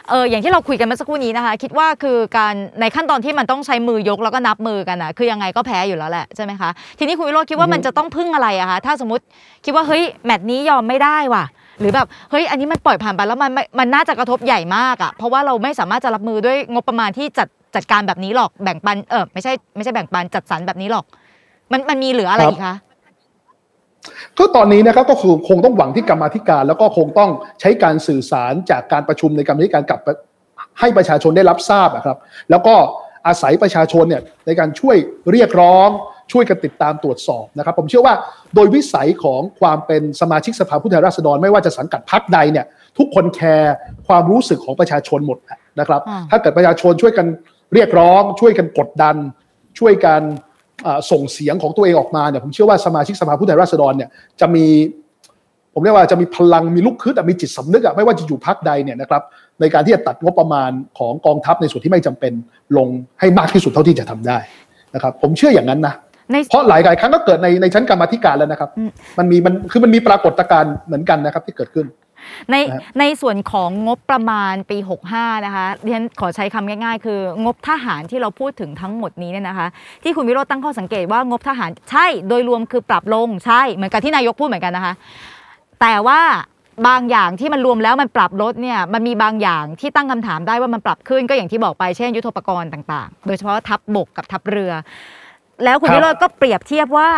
[0.09, 9.23] เอออย่างที่เราคุยกันเมื่อสักครู่นี้นะคะ คิดว่าคือการในขั้นตอนที่มันต้องใช้มือยกแล้วก็นับมือกันอะคือยังไงก็แพ้อยู่แล้วแหละใช่ไหมคะทีนี้คุณวิโรจน์คิดว่ามันจะต้องพึ่งอะไรอะคะถ้าสมมติ
[9.65, 11.43] คิดว่าเฮ้ยแมตช์นี้ยอมไม่ได้ว่ะ
[11.79, 21.05] หรือแบบเฮ้ยอันนี้มันปล่อยผ่านไปแล้วมันไม่มันน่าจะกระทบใหญ่มากอะเพราะว่าเราไม่สามารถจะรับมือด้วยงบประมาณที่จัดจัดการแบบนี้หรอกแบ่งปันเออไม่ใช่ไม่ใช่แบ่งปันจัดสรรแบบนี้หรอก
[21.71, 22.75] มันมันมีเหลืออะไรอีกคะ
[24.37, 30.07] ก็ตอนนี้นะครับก็คือคงต้องหวังที่กรรมาธิการ แล้วก็คงต้องใช้การสื่อสารจากการประชุมในกรรมาธิการกลับไป
[30.79, 32.17] ให้ประชาชนได้รับทราบอะครับ
[32.49, 32.75] แล้วก็
[33.27, 34.95] อาศัยประชาชนเนี่ยในการช่วย
[35.31, 35.89] เรียกร้อง
[36.31, 38.15] ช่วยกันติดตามตรวจสอบนะครับ ผมเชื่อว่า
[38.55, 42.65] โดยวิสัยของความเป็นสมาชิกสภาผู้แทนราษฎร ไม่ว่าจะสังกัดพรรคใดเนี่ย
[42.97, 43.73] ทุกคนแคร์
[44.07, 45.37] ความรู้สึกของประชาชนหมด
[45.79, 47.27] นะครับอ่าถ้าเกิดประชาชนช่วยกัน
[47.73, 49.15] เรียกร้อง ช่วยกันกดดัน
[49.79, 50.48] ช่วยกันเอ่อ
[51.11, 54.09] ส่งเสียงของตัวเองออกมาเนี่ยผมเชื่อว่าสมาชิกสภาผู้แทนราษฎรเนี่ย
[54.41, 54.65] จะมี
[55.73, 59.21] ผมเรียกว่าจะมีพลังมีลุกขึ้นอะมีจิตสำนึกอะไม่ว่าจะอยู่พักใดเนี่ยนะครับ
[59.59, 62.33] ในการที่จะตัดงบประมาณของกองทัพในส่วนที่ไม่จำเป็น
[62.77, 62.87] ลง
[63.19, 64.37] ให้มากที่สุดเท่าที่จะทำได้
[64.95, 65.93] นะครับผมเชื่ออย่างนั้นนะ
[66.31, 71.85] ในเพราะหลายหลายๆครั้งก็เกิดในในชั้นกรรมาธิการแล้วนะครับอืมมันมีมันคือมันมีปรากฏการณ์เหมือนกันนะครับที่เกิดขึ้น
[72.51, 74.77] ในนะครับในส่วนของงบประมาณปี
[75.11, 79.67] 65 นะคะดิฉันขอใช้คำง่ายๆ คืองบทหารที่เราพูดถึงทั้งหมดนี้เนี่ยนะคะ
[80.03, 84.93] ที่คุณวิโรจน์ตั้งข้อสังเกตว่างบทหารใช่โดยรวมคือปรับลงใช่เหมือนกับที่นายกพูดเหมือนกันนะคะ
[85.81, 86.21] แต่ว่า
[86.87, 94.71] บางอย่างที่มันรวมแล้วมันปรับลดเนี่ยมันมีบางอย่างที่ตั้งคำถามได้ว่ามันปรับขึ้นก็อย่างที่บอกไปเช่น ยุทโธปกรณ์ต่าง ๆ โดยเฉพาะทัพบบกกับทัพเรือ
[95.63, 97.09] แล้วคุณครับวิโรจน์ก็เปรียบเทียบว่า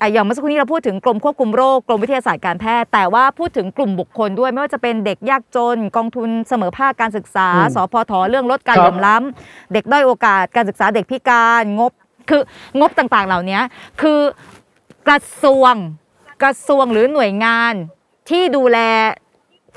[0.00, 11.92] อะอย่างเมื่อสักครู่นี้เราพูดถึงกรมควบคุมโรคกรมวิทยาศาสตร์การแพทย์ แต่ว่าพูดถึงกลุ่มบุคคลด้วยไม่ว่าจะเป็นเด็กยากจน กองทุนเสมอภาคการศึกษาอืมสพทเรื่องลดการครับเหลื่อมล้ำเด็กด้อยโอกาสการศึกษาเด็กพิการงบ
[12.28, 12.42] คือ
[12.80, 13.58] งบต่างๆเหล่านี้
[14.00, 14.20] คือ
[15.06, 15.74] กระทรวง
[16.42, 17.72] กระทรวงหรือหน่วยงาน
[18.30, 18.78] ที่ดูแล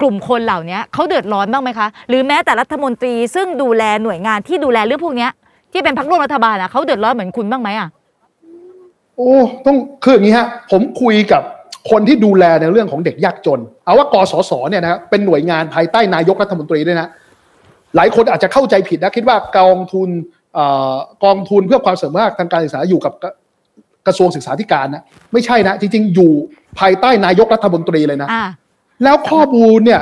[0.01, 5.31] กลุ่มคนเหล่านี้เขาเดือดร้อนบ้างไหมคะ หรือแม้แต่รัฐมนตรีซึ่งดูแลหน่วยงานที่ดูแลเรื่องพวกเนี้ย
[5.73, 7.89] ที่เป็นพรรคร่วมรัฐบาลอะเขาเดือดร้อนเหมือนคุณบ้างไหมอะ
[9.17, 9.33] โอ้
[9.65, 11.43] ต้องคืออย่างนี้ฮะผมคุยกับ
[11.91, 17.07] คนที่ดูแลในเรื่องของเด็กยากจน เอาว่ากสศเนี่ยนะเป็นหน่วยงานภายใต้นายกรัฐมนตรีด้วยนะ
[17.95, 20.09] หลายคนอาจจะเข้าใจผิดนะคิดว่ากองทุน
[20.53, 23.31] เอ่อกองทุนเพื่อความเสมอภาคทางการศึกษาอยู่กับกระ
[24.07, 26.31] กระทรวงศึกษาธิการนะไม่ใช่นะ จริง ๆ อยู่
[26.79, 28.45] ภายใต้นายกรัฐมนตรีเลยนะอ่า
[29.03, 30.01] แล้วข้อมูลเนี่ย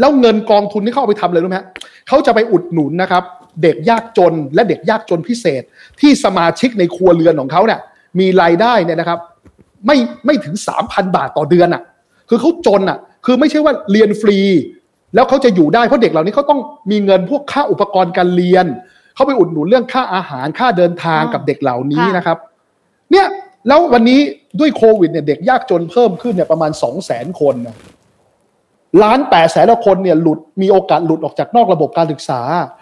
[0.00, 1.66] แล้วเงินกองทุนที่เขาเอาไปทำเลยรู้ไหมฮะ
[2.08, 3.22] เขาจะไปอุดหนุนนะครับ
[3.62, 5.62] เด็กยากจนและเด็กยากจนพิเศษ
[6.00, 7.80] ที่สมาชิกในครัวเรือนของเขาเนี่ย
[8.18, 9.18] มีรายได้เนี่ยนะครับ
[9.86, 11.82] ไม่ไม่ถึงสามพันบาทต่อเดือนอะ
[12.28, 14.38] คือเขาจนอะ คือไม่ใช่ว่าเรียนฟรี
[15.14, 16.60] แล้วเขาจะอยู่ได้เพราะเด็กเหล่านี้เขาต้อง
[16.90, 18.66] มีเงินพวกค่าอุปกรณ์การเรียน
[19.14, 22.38] เขาไปอุดหนุนเรื่องค่าอาหารค่าเดินทางอ่ากับเด็กเหล่านี้ค่ะนะครับ
[23.10, 23.26] เนี่ย
[23.68, 24.20] แล้ววันนี้
[24.60, 27.76] ด้วยโควิดเนี่ยเด็กยากจนเพิ่มขึ้นเนี่ยประมาณสองแสนคนนะ
[29.02, 32.40] ล้านแปดแสนคนเนี่ยหลุดมีโอกาสหลุดออกจากนอกระบบการศึกษา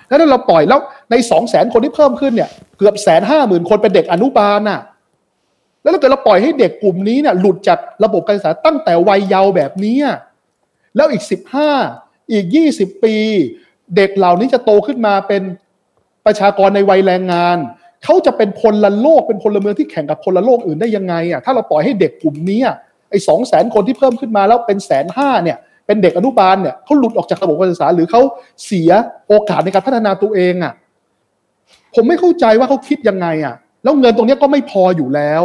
[0.08, 0.80] แล้วถ้าเราปล่อยแล้ว
[1.10, 4.80] ในสองแสนคนที่เพิ่มขึ้นเนี่ยเกือบแสนห้าหมื่นคนเป็นเด็กอนุบาลน่ะ
[5.86, 9.96] แล้วถ้าเกิดเราปล่อยให้เด็กกลุ่มนี้เนี่ยหลุดจากระบบการศึกษาตั้งแต่วัยเยาว์แบบนี้
[10.96, 11.70] แล้วอีกสิบห้า
[12.32, 13.16] อีกยี่สิบปี
[13.96, 15.42] เด็กเหล่านี้จะโตขึ้นมาเป็น
[16.26, 17.56] ประชากรในวัยแรงงาน
[18.04, 22.60] เขาจะเป็นพลโลกเป็นพลเมืองที่แข่งกับพลโลกอื่นได้ยังไงอะถ้าเราปล่อยให้เด็กกลุ่มนี้
[23.10, 28.20] ไอ้สองแสนคนที่เพิ่มขึ้นมาแล้วเป็นแสนห้าเนี่ยเป็นเด็กอนุบาลเนี่ยเขาหลุดออกจากระบบการศึกษา หรือเขา
[28.64, 28.90] เสีย
[29.28, 30.72] โอกาสในการพัฒนาตัวเองอะ
[31.94, 35.42] ผมไม่เข้าใจว่าเขาคิดยังไงอะแล้วเงินตรงนี้ก็ไม่พออยู่แล้ว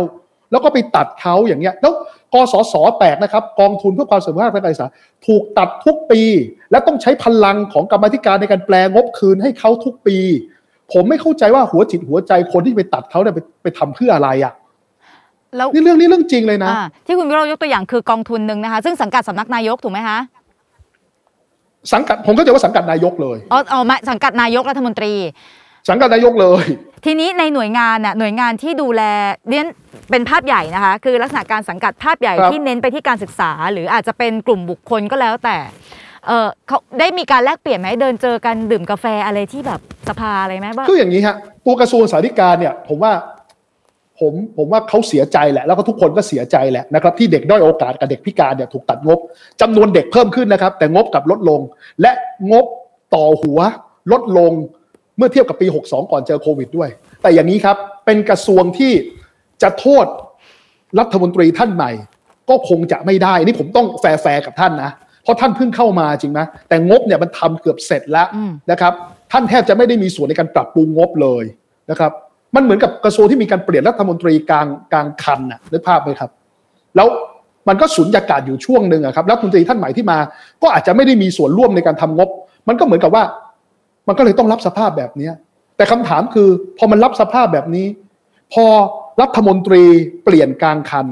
[0.51, 1.93] แล้วก็ไปตัดเขาอย่างเงี้ยแล้ว
[2.33, 4.87] กสศแปลกนะครับ กองทุนเพื่อความเสมอภาคทางการศึกษา
[5.27, 6.21] ถูกตัดทุกปี
[6.71, 10.17] และต้องใช้พลังของกรรมาธิการในการแปลงบคืนให้เขาทุกปี
[10.93, 14.53] ผมไม่เข้าใจว่าหัวจิตหัวใจคนที่ไปตัดเขาเนี่ยไปไปทำเพื่ออะไรอะ
[15.57, 20.17] แล้วนี่เรื่องนี้เรื่องจริงเลยนะอ่าที่คุณวิโรจน์ยกตัวอย่างคือกองทุนหนึ่งนะคะ ซึ่งสังกัดสำนักนายกถูกไหมคะ
[21.93, 25.13] สังกัดผมก็จะว่าสังกัดนายกเลยอ๋ออ๋อมาสังกัดนายกรัฐมนตรี
[25.89, 26.65] สังกัดนายกเลย
[27.05, 29.01] ทีนี้ในหน่วยงานน่ะหน่วยงานที่ดูแล
[29.49, 29.65] เรียน
[30.09, 35.57] เป็นภาพใหญ่นะคะ คือลักษณะการสังกัดภาพใหญ่ครับ ที่เน้นไปที่การศึกษา หรืออาจจะเป็นกลุ่มบุคคลก็แล้วแต่
[36.27, 41.35] เออเขาได้มีการแลกเปลี่ยนไหมเดินเจอกันดื่มกาแฟอะไรที่แบบสภาอะไรไหมว่าคืออย่างนี้ฮะ
[41.65, 43.13] ตัวกระทรวงสาธารณการเนี่ย ผมว่า
[44.19, 49.19] ผมผมว่าเขาเสียใจแหละ แล้วก็ทุกคนก็เสียใจแหละนะครับที่เด็กด้อยโอกาสกับเด็กพิการเนี่ยถูกตัดงบ
[49.61, 51.59] จำนวนเด็กเพิ่มขึ้นนะครับ แต่งบกลับลดลง
[52.01, 52.11] และ
[52.51, 52.65] งบ
[53.15, 53.59] ต่อหัว
[54.11, 56.89] ลดลงเมื่อเทียบกับปี 62 ก่อนเจอโควิดด้วย
[57.21, 58.93] แต่อย่างนี้ครับเป็นกระทรวงที่
[59.61, 60.05] จะโทษ
[60.99, 61.91] รัฐมนตรีท่านใหม่
[62.49, 64.91] ก็คงจะไม่ได้อันนี่ผมต้องแฟร์ๆกับท่านนะ
[65.23, 66.39] เพราะท่านเพิ่งเข้ามาจริงไหม
[66.69, 68.93] แต่งบเนี่ยมันทำเกือบเสร็จแล้วอืมนะครับ
[69.31, 71.43] ท่านแทบจะไม่ได้มีส่วนในการปรับปรุงงบเลย
[71.91, 72.11] นะครับ
[72.55, 76.31] มันเหมือนกับกระทรวงที่มีการเปลี่ยนรัฐมนตรีกลางกลางคันน่ะนึกภาพไหมครับ
[76.95, 77.07] แล้ว
[77.67, 80.17] มันก็สุญญากาศอยู่ช่วงหนึ่งอะครับรัฐมนตรีท่านใหม่ที่มา
[80.61, 82.29] ก็อาจจะไม่ได้มีส่วนร่วมในการทำงบ
[82.67, 83.23] มันก็เหมือนกับว่า
[84.07, 85.33] มันก็เลยต้องรับสภาพแบบเนี้ย
[85.77, 87.87] แต่คำถามคือ พอมันรับสภาพแบบนี้
[88.53, 88.65] พอ
[89.21, 89.83] รัฐมนตรี
[90.23, 91.05] เปลี่ยนกลางคัน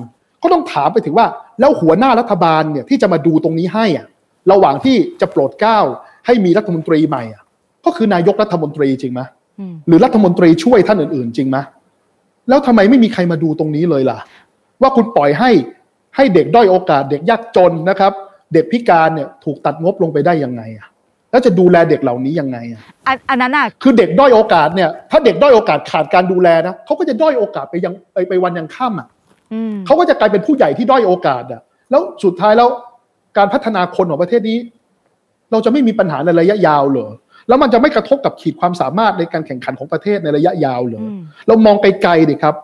[0.44, 1.28] ก็ต้องถามไปถึงว่า
[1.60, 4.08] แล้วหัวหน้ารัฐบาลเนี่ยที่จะมาดูตรงนี้ให้อะ
[4.52, 5.80] ระหว่างที่จะโปรดเกล้า
[6.26, 7.44] ให้มีรัฐมนตรีใหม่อะ
[7.86, 9.22] ก็คือนายกรัฐมนตรีจริงไหม
[9.60, 11.58] อืมหรือรัฐมนตรีช่วยท่านอื่น ๆ จริงไหม
[12.50, 14.18] แล้วทำไมไม่มีใครมาดูตรงนี้เลยล่ะ
[14.82, 15.52] ว่าคุณปล่อยให้
[16.16, 18.14] ให้เด็กด้อยโอกาส เด็กยากจนนะครับ
[18.54, 20.88] เด็กพิการเนี่ยถูกตัดงบลงไปได้ยังไงอะ
[21.32, 29.08] แล้วจะดูแลเด็กเหล่านี้ยังไงอะอันอันนั้นอะคือเด็กด้อยโอกาสเนี่ย ถ้าเด็กด้อยโอกาสขาดการดูแลนะเขาก็จะด้อยโอกาสไปยังไปไปวันยังค่ำอะ
[29.54, 31.62] อืมเขาก็จะกลายเป็นผู้ใหญ่ที่ด้อยโอกาสอะ
[31.92, 32.70] แล้วสุดท้ายแล้ว
[33.38, 34.58] การพัฒนาคนของประเทศนี้
[35.52, 37.12] เราจะไม่มีปัญหาในระยะยาวเหรอ
[37.48, 42.56] แล้วมันจะไม่กระทบกับขีดความสามารถในการแข่งขันของประเทศในระยะยาวเหรออืมเรามองไกลๆดิครับ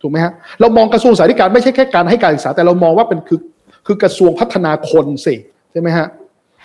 [0.00, 3.40] ถูกไหมฮะเรามองกระทรวงสาธารณสุขไม่ใช่แค่การให้การศึกษาแต่เรามองว่าเป็นคือ
[3.86, 5.34] คือกระทรวงพัฒนาคนสิ
[5.72, 6.06] ใช่ไหมฮะ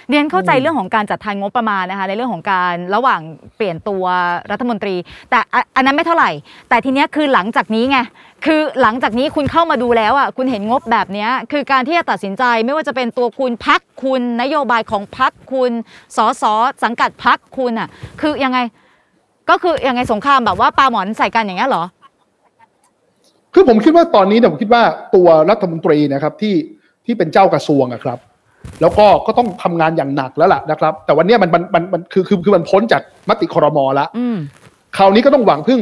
[0.10, 3.22] เรียนเข้าใจเรื่องของการจัดทางงบประมาณนะคะในเรื่องของการระหว่าง
[3.56, 4.03] เปลี่ยนตัว
[4.52, 4.95] รัฐมนตรี
[5.30, 6.32] แต่อันอันนั้นไม่เท่าไหร่
[6.69, 7.98] แต่ทีเนี้ยคือหลังจากนี้ไง
[8.45, 15.72] คือหลังจากนี้คุณเข้ามาดูแล้วอะคุณเห็นงบแบบเนี้ยคือการที่จะตัดสินใจไม่ว่าจะเป็นตัวคุณพักคุณนโยบายของพักคุณ
[16.18, 16.44] สส
[16.84, 17.88] สังกัดพักคุณอะ
[18.22, 18.60] คือยังไง
[19.49, 21.84] ก็คือยังไงสงครามแบบว่าปาหมอนใส่กันอย่างเงี้ยเหรอ
[23.53, 24.84] คือผมคิดว่าตอนนี้เนี่ยผมคิดว่า
[25.15, 26.56] ตัวรัฐมนตรีนะครับที่
[27.06, 28.19] ที่เป็นเจ้ากระทรวงอะครับ
[28.82, 34.38] แล้วก็ก็ต้องทำงานอย่างหนักแล้วล่ะนะครับ แต่วันเนี้ยมันมันมันมันคือคือคือมันพ้นจากมติครมแล้วอืม
[34.98, 35.82] คราวนี้ก็ต้องหวังพึ่ง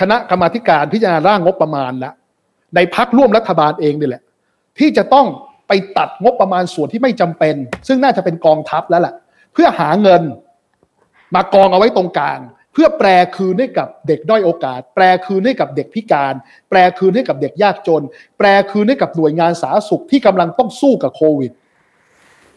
[0.00, 2.14] คณะกรรมาธิการพิจารณาร่างงบประมาณแล้ว
[2.74, 4.22] ในพักร่วมรัฐบาลเองนี่แหละ
[4.78, 5.26] ที่จะต้อง
[5.68, 7.54] ไปตัดงบประมาณส่วนที่ไม่จำเป็น
[7.88, 9.14] ซึ่งน่าจะเป็นกองทัพแล้วล่ะ
[9.52, 10.22] เพื่อหาเงิน
[11.34, 12.40] มากองเอาไว้ตรงกลาง
[12.72, 16.34] เพื่อแปรคืนให้กับเด็กด้อยโอกาส แปรคืนให้กับเด็กพิการ
[16.68, 18.02] แปรคืนให้กับเด็กยากจน
[18.38, 21.57] แปรคืนให้กับหน่วยงานสาธารณสุขที่กำลังต้องสู้กับโควิดเ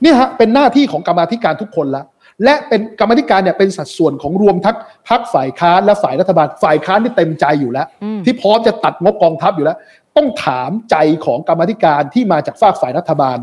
[0.06, 2.04] นี่ยฮะเป็นหน้าที่ของกรรมาธิการทุกคนละ
[2.44, 4.76] และเป็นกรรมาธิการเนี่ยเป็นสัดส่วนของรวมทั้ง
[5.10, 9.78] พักฝ่ายค้านและฝ่ายรัฐบาลฝ่ายค้านที่เต็มใจอยู่แล้วอืมที่พร้อมจะตัดงบกองทัพอยู่แล้ว
[10.18, 10.96] ต้องถามใจ
[11.26, 13.38] ของกรรมาธิการที่มาจากฝากฝ่ายรัฐบาล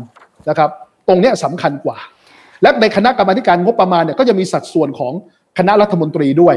[0.49, 0.69] นะครับ
[1.07, 1.97] ตรงเนี้ยสำคัญกว่า
[2.61, 5.13] และในคณะกรรมาธิการงบประมาณเนี่ยก็จะมีสัดส่วนของ
[5.57, 6.55] คณะรัฐมนตรีด้วย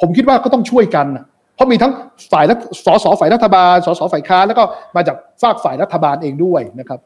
[0.00, 1.92] ผมคิดว่าก็ต้องช่วยกันน่ะเพราะมีทั้ง
[2.32, 4.64] ฝ่ายรัฐสสฝ่ายรัฐบาล สสฝ่ายค้านแล้วก็
[4.96, 7.00] มาจากฝากฝ่ายรัฐบาลเองด้วยนะครับ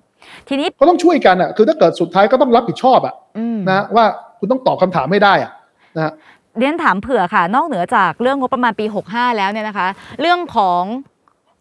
[0.49, 4.05] ทีนี้ก็ต้องช่วยกันอะคือถ้าเกิดสุดท้ายก็ต้องรับผิดชอบอะอืมนะว่า
[4.39, 5.51] คุณต้องตอบคำถามให้ได้อะ
[5.97, 6.13] นะฮะ
[6.59, 9.89] เรียนถามเผื่อค่ะ นอกเหนือจากเรื่องงบประมาณปี 65 แล้วเนี่ยนะคะ
[10.21, 10.83] เรื่องของ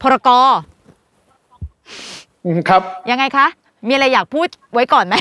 [0.01, 0.29] พรก
[2.45, 2.81] อืมครับ
[3.11, 3.47] ยังไงคะ
[3.87, 5.15] มีอะไรอยากพูดไว้ก่อนไหม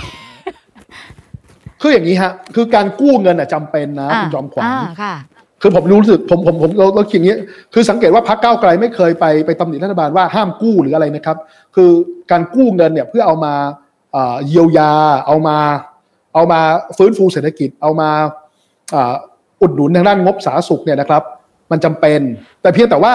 [1.80, 5.14] คืออย่างนี้ฮะ คือการกู้เงินอะจำเป็นนะคุณจอมขวัญอ่า
[5.62, 7.36] คือผมรู้สึกผมผมผมเราเราคิดอย่างนี้
[7.74, 11.36] คือสังเกตว่าพรรคก้าวไกลไม่เคยไปไปตำหนิรัฐบาลว่าห้ามกู้หรืออะไรนะครับ
[11.74, 11.90] คือ
[12.30, 13.54] การกู้เงินเนี่ยเพื่อเอามา
[14.12, 14.92] เอ่อเยียวยา
[15.26, 15.56] เอามา
[16.34, 16.60] เอามา
[16.96, 18.10] ฟื้นฟูเศรษฐกิจเอามา
[18.92, 19.14] เอ่อ
[19.62, 21.22] อุดหนุนทางด้านงบสาธารณสุขเนี่ยนะครับ
[21.70, 22.20] มันจำเป็น
[22.62, 23.14] แต่เพียงแต่ว่า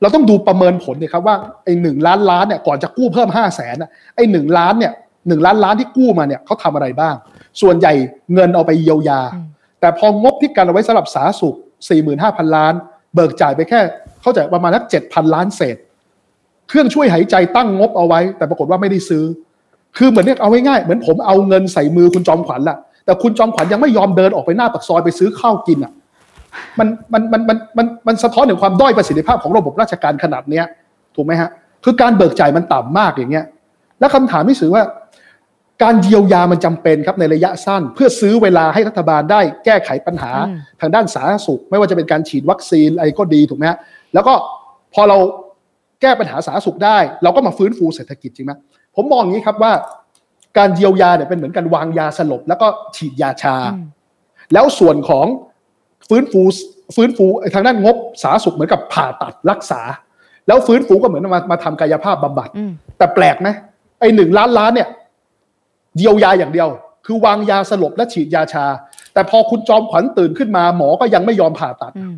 [0.00, 3.76] เราต้องดูประเมินผลเนี่ยครับว่าไอ้หนึ่งล้านล้านเนี่ยก่อนจะกู้เพิ่มห้าแสน
[4.16, 4.92] ไอ้หนึ่งล้านเนี่ย
[5.28, 7.14] หนึ่งล้านล้านที่กู้มาเนี่ยเขาทำอะไรบ้าง
[7.60, 7.92] ส่วนใหญ่
[8.34, 9.46] เงินเอาไปเยียวยา อืม
[9.80, 11.56] แต่พองบที่กันเอาไว้สำหรับสาธารณสุข
[12.06, 12.74] 45,000 ล้าน
[13.14, 13.80] เบิกจ่ายไปแค่
[14.22, 15.76] เข้าใจประมาณสัก7,000 ล้านเศษ
[16.68, 19.24] เครื่องช่วยหายใจตั้งงบเอาไว้ แต่ปรากฏว่าไม่ได้ซื้อ
[19.98, 25.92] คือเหมือนเนี่ยเอาง่ายๆเหมือนผมเอาเงินใส่มือคุณจอมขวัญละแต่คุณจอมขวัญยังไม่ยอมเดินออกไปหน้าปากซอยไปซื้อข้าวกินอะ
[26.78, 30.64] มันมันมันมันมันมันสะท้อนถึงความด้อยประสิทธิภาพของระบบราชการขนาดเนี้ย
[31.14, 31.50] ถูกไหมฮะ
[31.84, 33.44] คือการเบิกจ่ายมันต่ำมากอย่างเงี้ย
[34.00, 34.82] แล้วคำถามที่สื่อว่า
[35.82, 43.78] การเยียวยามันจำเป็นครับในระยะสั้น เพื่อซื้อเวลาให้รัฐบาลได้แก้ไขปัญหาอืมทางด้านสาธารณสุข ไม่ว่าจะเป็นการฉีดวัคซีนอะไรก็ดีถูกไหมฮะ
[44.14, 44.34] แล้วก็
[44.94, 45.18] พอเรา
[46.00, 48.52] แก้ปัญหาสาธารณสุขได้ เราก็มาฟื้นฟูเศรษฐกิจจริงไหม
[48.96, 49.72] ผมมองอย่างนี้ครับว่า
[50.58, 52.66] การเยียวยาเนี่ยเป็นเหมือนการวางยาสลบ แล้วก็
[52.96, 53.86] ฉีดยาชาอืม
[54.52, 55.26] แล้วส่วนของ
[56.08, 56.42] ฟื้นฟู
[56.96, 59.80] ฟื้นฟูทางด้านงบสาธารณสุขเหมือนกับผ่าตัดรักษา
[60.46, 63.48] แล้วฟื้นฟูก็เหมือนมามาทำกายภาพบำบัดอืมแต่แปลกไหม
[64.00, 64.88] ไอ้หนึ่งล้านล้านเนี่ย
[65.96, 66.68] เยียวยาอย่างเดียว
[67.06, 68.66] คือวางยาสลบและฉีดยาชา
[69.12, 72.14] แต่พอคุณจอมขวัญตื่นขึ้นมา หมอก็ยังไม่ยอมผ่าตัดอืม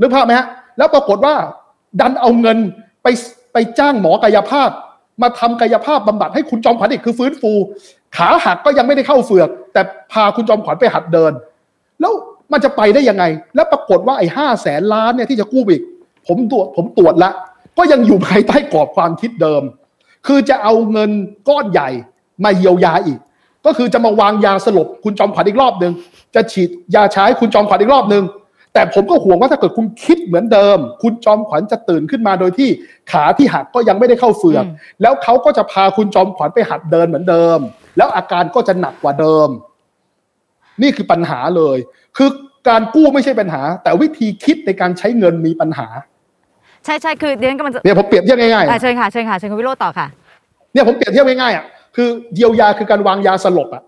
[0.00, 0.46] นึกภาพไหมฮะ
[0.78, 1.34] แล้วปรากฏว่า
[2.00, 2.58] ดันเอาเงิน
[3.02, 3.06] ไป
[3.52, 4.70] ไปจ้างหมอกายภาพ
[5.22, 7.52] มาทำกายภาพบำบัดให้คุณจอมขวัญอีกคือฟื้นฟู
[8.16, 9.82] ขาหักก็ยังไม่ได้เข้าเฟือก แต่
[10.12, 11.32] พาคุณจอมขวัญไปหัดเดิน
[12.00, 12.12] แล้ว
[12.52, 13.24] มันจะไปได้ยังไง
[13.54, 15.82] แล้วปรากฏว่าไอ้ห้าแสนล้านเนี่ยที่จะกู้อีก
[16.26, 17.30] ผมตรวจผมตรวจละ
[17.78, 19.62] ก็ยังอยู่ภายใต้กรอบความคิดเดิม
[20.26, 21.10] คือจะเอาเงิน
[21.48, 21.88] ก้อนใหญ่
[22.44, 23.18] มาเยียวยาอีก
[23.66, 25.92] ก็คือจะมาวางยาสลบคุณจอมขวัญอีกรอบหนึ่ง
[26.34, 28.24] จะฉีดยาใช้คุณจอมขวัญอีกรอบหนึ่ง
[28.72, 32.68] แต่ผมก็ห่วงว่าถ้าเกิดคุณคิดเหมือนเดิม คุณจอมขวัญจะตื่นขึ้นมาโดยที่
[33.12, 34.72] ขาที่หักก็ยังไม่ได้เข้าเฟือกอืม
[35.02, 37.58] แล้วเขาก็จะพาคุณจอมขวัญไปหัดเดินเหมือนเดิม
[37.96, 39.48] แล้วอาการก็จะหนักกว่าเดิม
[40.82, 41.78] นี่คือปัญหาเลย
[42.16, 42.28] คือ
[42.68, 45.86] การกู้ไม่ใช่ปัญหา แต่วิธีคิดในการใช้เงินมีปัญหา
[46.84, 50.06] ใช่ใช่คือเดียนก็มันจะเนี่ยผมเปรียบเทียบง่ายๆอะอะเชิญค่ะเชิญค่ะเชิญคุณวิโรจน์ต่อค่ะ
[50.72, 51.64] เนี่ยผมเปรียบเทียบง่ายๆอะ
[51.96, 53.82] คือเยียวยาคือการวางยาสลบอะ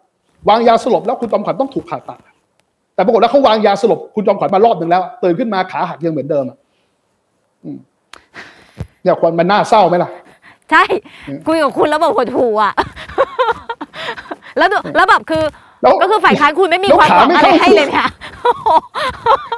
[0.48, 2.34] วางยาสลบแล้วคุณจอมขวัญต้องถูกผ่าตัดอะ
[2.94, 6.56] แต่ปรากฏว่าเขาวางยาสลบคุณจอมขวัญมารอบหนึ่งแล้วอะตื่นขึ้นมาขาหักยังเหมือนเดิมอะ
[7.64, 7.78] อืม
[9.02, 10.10] เนี่ยควรมันน่าเศร้าไหมล่ะ
[10.70, 10.82] ใช่
[11.46, 12.72] คุยกับคุณแล้วแบบหดหูอะ
[14.58, 15.44] แล้วดูแล้วแบบคือ
[15.82, 18.08] แล้วก็คือฝ่ายค้านคุณไม่มีแล้วความหขาวังไม่อะไรเข้าให้เลยเนี่ย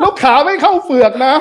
[0.01, 1.33] แล้วขาไม่เข้าเฟือกนะ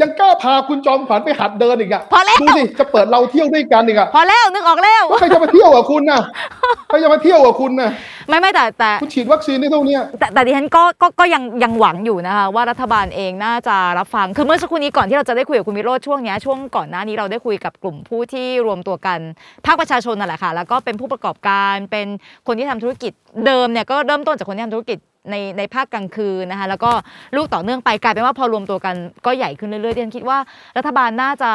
[0.00, 6.20] ยังกล้าพาคุณจอมขวัญไปหัดเดินอีกอะพอแล้วดูสิจะเปิดเราเที่ยวด้วยกันอีกอะพอแล้วนึกออกแล้วแล้วใครจะมาเที่ยวกับคุณน่ะ
[6.88, 7.90] ใครจะมาเที่ยวกับคุณน่ะ
[8.28, 19.18] ไม่ไม่แต่แต่คุณฉีดวัคซีนได้เท่าเนี้ยแต่แต่ดิฉันก็ก็ก็ยังยังหวังอยู่นะคะว่ารัฐบาลเองน่าจะรับฟังคือเมื่อสักครู่นี้ก่อนที่เราจะได้คุยกับคุณวิโรจน์ช่วงเนี้ยช่วงก่อนหน้านี้เราได้คุยกับกลุ่มผู้ที่รวมตัวกัน
[19.66, 22.06] ภาคประชาชนนั่นแหละค่ะแล้วก็เป็นผู้ประกอบการเป็น
[22.46, 23.12] คนที่ทำธุรกิจ
[23.46, 24.98] เดิมเนี่ยก็เริ่มต้นจากคนที่ทำธุรกิจ
[25.30, 26.90] ในในภาคกลางคืนนะคะแล้วก็
[27.36, 28.94] ลูกต่อเนื่องไปกลายเป็นว่าพอรวมตัวกัน
[29.26, 30.38] ก็ใหญ่ขึ้นเรื่อยๆดิฉันคิดว่า
[30.76, 31.50] รัฐบาลน่าจะ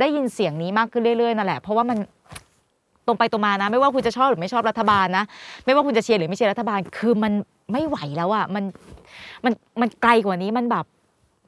[0.00, 1.98] ได้ยินเสียงนี้มากขึ้นเรื่อยๆนั่นแหละเพราะว่ามัน
[3.06, 5.24] ตรงไปตรงมานะ ไม่ว่าคุณจะชอบหรือไม่ชอบรัฐบาลนะ
[5.64, 7.32] ไม่ว่าคุณจะเชียร์หรือไม่เชียร์รัฐบาล คือมัน
[7.72, 8.64] ไม่ไหวแล้วอะมัน
[9.44, 10.84] มันมันไกลกว่านี้มันแบบ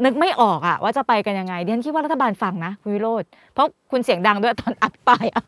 [0.05, 3.25] นึกไม่ออกอะว่าจะไปกันยังไงดิฉันคิดว่ารัฐบาลฟังนะคุณวิโรธ
[3.55, 5.45] เพราะคุณเสียงดังด้วยตอนอภิปายอะ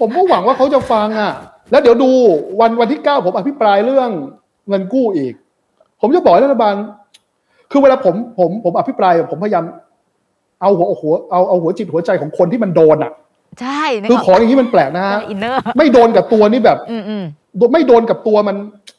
[0.00, 1.32] ผมก็หวังว่าเขาจะฟังอะ
[1.70, 2.10] แล้วเดี๋ยวดู
[2.60, 4.10] วันวันที่เก้าผมอภิปรายเรื่อง
[4.68, 5.34] เงินกู้อีก
[6.00, 6.74] ผมจะบอกให้รัฐบาล
[7.70, 9.64] คือเวลาผมผมผมอภิปรายผมพยายาม
[10.60, 13.12] เอาหัวหัวเอาเอาหัวจิตหัวใจของคนที่มันโดนอะ
[13.60, 17.24] ใช่นึกคือออกของอย่างนี้มันแปลกนะฮะอินเนอร์ไม่โดนกับตัวนี่แบบอืมอืม
[17.72, 18.56] ไม่โดนกับตัวมัน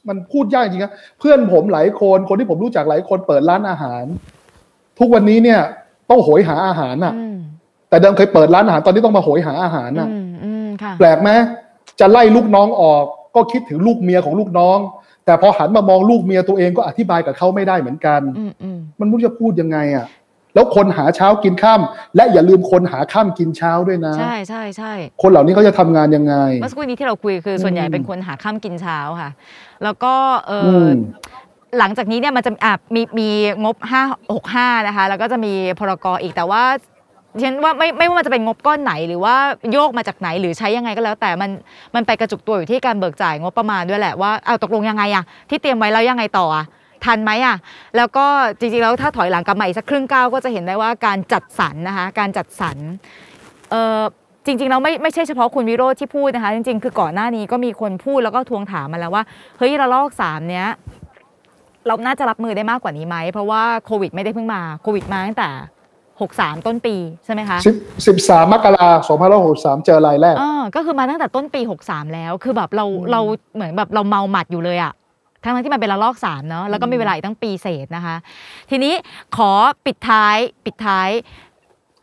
[0.09, 4.03] มันพูดยากจริงนะเพื่อนผมหลายคนคนที่ผมรู้จักหลายคนเปิดร้านอาหาร
[4.99, 5.59] ทุกวันนี้เนี่ย
[6.09, 7.37] ต้องโหยหาอาหารน่ะอืม
[7.89, 11.29] แต่เดิมเคยเปิดร้านอาหารตอนนี้ต้องมาโหยหาอาหารน่ะอืมอืมค่ะแปลกไหม
[11.99, 13.03] จะไล่ลูกน้องออก
[13.35, 14.77] ก็คิดถึงลูกเมียของลูกน้อง
[15.25, 20.07] แต่พอหันมามองลูกเมียตัวเองก็อธิบายกับเขาไม่ได้เหมือนกันอืมอืมมันไม่รู้จะพูดยังไงอะ
[20.55, 21.81] แล้วคนหาเช้ากินข้าม
[22.15, 29.29] และอย่าลืมคนหาข้ามกินเช้าด้วยนะ ใช่ใช่ใช่คนเหล่านี้เขาจะทำงานยังไง เมื่อสักครู่นี้ที่เราคุยคือส่วนใหญ่อืมเป็นคนหาข้ามกินเช้าค่ะ
[29.83, 30.13] แล้วก็
[30.47, 30.93] เอออือม
[31.79, 33.29] หลังจากนี้เนี่ยมันจะอะมีมี
[33.63, 33.75] งบ
[34.05, 36.77] 5 6 5 นะคะ แล้วก็จะมีพรกอีกแต่ว่าดิ
[37.41, 39.35] ฉันว่าไม่ไม่ว่ามันจะเป็นงบก้อนไหนหรือว่า
[39.71, 41.51] โยกมาจากไหนหรือใช้ยังไงก็แล้ว แต่มัน
[41.95, 46.65] มันไปกระจุกตัวอยู่ที่การเบิกจ่ายงบประมาณด้วยแหละว่าเอาตกลงยังไงอะที่เตรียมไว้แล้วยังไงต่ออะ
[47.05, 47.55] ทันไหมอะ
[47.97, 48.25] แล้วก็
[48.59, 52.77] จริงๆ แล้วถ้าถอยหลังกลับมาอีกสักครึ่งก้าวก็จะเห็นได้ว่าการจัดสรรนะคะ การจัดสรร
[53.71, 53.99] เออ
[54.45, 59.23] จริงๆแล้วไม่ไม่ใช่เฉพาะคุณวิโรธที่พูดนะคะ จริงๆ คือก่อนหน้านี้ก็มีคนพูดแล้วก็ทวงถามมาแล้วว่า
[59.57, 60.67] เฮ้ยระลอกสามเนี้ย
[61.87, 65.49] เราน่าจะรับมือได้มากกว่านี้ไหมเพราะว่าโควิดไม่ได้เพิ่งมาโควิดมาตั้งแต่
[66.21, 66.95] 63 ต้นปี
[67.25, 67.75] ใช่ไหมคะสิบ
[68.07, 73.21] สิบสามมกราสองพันหกสามเจอรายแรกอ่าก็คือมาตั้งแต่ต้นปี 63 แล้ว คือแบบเราอืมเรา
[73.55, 74.93] เหมือนแบบเราเมาหมัดอยู่เลยอะ
[75.43, 78.15] ทั้งๆที่มันเป็นระลอกสามเนาะแล้วก็มีเวลาอีกตั้งปีเศษนะคะ
[78.69, 78.93] ทีนี้
[79.37, 79.51] ขอ
[79.85, 81.09] ปิดท้ายปิดท้าย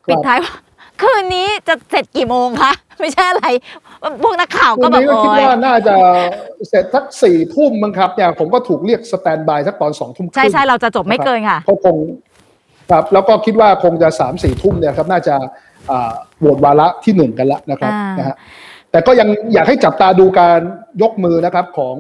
[0.09, 0.55] ปิดท้ายว่า
[1.01, 3.47] คืนนี้จะเสร็จกี่โมงคะ ไม่ใช่อะไร
[4.23, 5.95] พวกนักข่าววัก็นแบบนี้ก็โอคิดยว่าน่าจะ
[6.69, 11.97] เสร็จสักสี่ทุ่มมั้งครับเนี่ยผมก็ถูกเรียกสแตนบายสักตอนสองทุ่มคใช่รึ่งใช่เราจะจบไม่เกินค่ะก็คง
[12.91, 15.35] ครับแล้วก็คิดว่าคงจะสามสี่ทุ่มเนี่ยครับน่าจะ
[15.91, 18.37] อ่าโหวตวาระที่หนึ่งกันแล้วนะครับอ่านนะฮะ
[18.91, 20.61] แต่ก็ยังอยากให้จับตาดูการ
[21.03, 21.97] ยกมือนะครับของ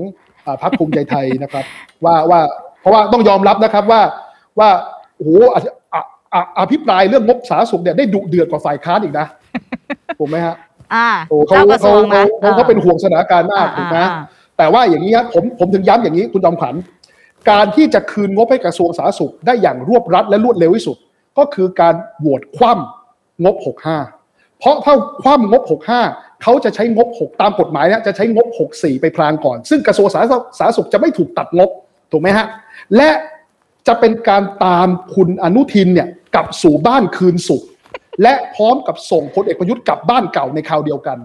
[0.46, 1.64] อ่าพรรคภูมิใจไทยนะครับ
[2.04, 2.40] ว่าว่า
[2.80, 4.02] เพราะว่าต้องยอมรับนะครับว่า
[4.58, 4.70] ว่า
[5.16, 6.02] โอ้โหอธิอะ
[6.34, 9.26] อะอภิปรายเรื่องงบสาธารณสุขเนี่ยได้ดุเดือดกว่าฝ่ายค้านอีกนะ
[10.18, 10.54] ถูกไหมฮะ
[10.94, 14.22] อ่าโอ้เขาเจ้ากระทรเขาวงเขานะเขาเขาเป็นห่วงสถานการณ์มากอ่าถูกไหมอ่าอ่า
[14.58, 16.74] แต่ว่าอย่างนี้ครับผมผมถึงย้ำอย่างนี้คุณจอมขวัญ
[17.50, 20.96] การที่จะคืนงบให้กระทรวงสาธารณสุขได้อย่างรวบรัดและรวดเร็วที่สุด
[21.38, 23.56] ก็คือการโหวตคว่ำงบ
[24.06, 25.62] 65 เพราะถ้าคว่ำงบ
[26.02, 30.28] 65 เขาจะใช้งบ 6 ตามกฎหมายเนี่ยจะใช้งบ 64 ไปพลางก่อน ซึ่งกระทรวงสาธา
[30.66, 31.70] รณสุขจะไม่ถูกตัดงบ
[32.12, 32.46] ถูกไหมฮะ
[32.96, 33.10] และ
[33.86, 37.62] จะเป็นการตามคุณอนุทินเนี่ยกลับสู่บ้านคืนสุข
[38.22, 41.18] และพร้อมกับส่งพลเอกประยุทธ์กลับบ้านเก่าในคราวเดียวกัน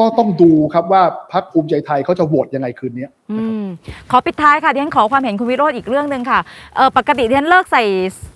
[0.00, 1.02] ก็ต้องดูครับว่า
[1.32, 3.64] พรรคภูมิใจไทยเขาจะโหวตยังไงคืนนี้อืม
[4.10, 6.40] ขอปิดท้ายค่ะดิฉันขอความเห็นคุณวิโรธอีกเรื่องหนึ่งค่ะ
[6.76, 7.84] เออปกติดิฉันเลิกใส่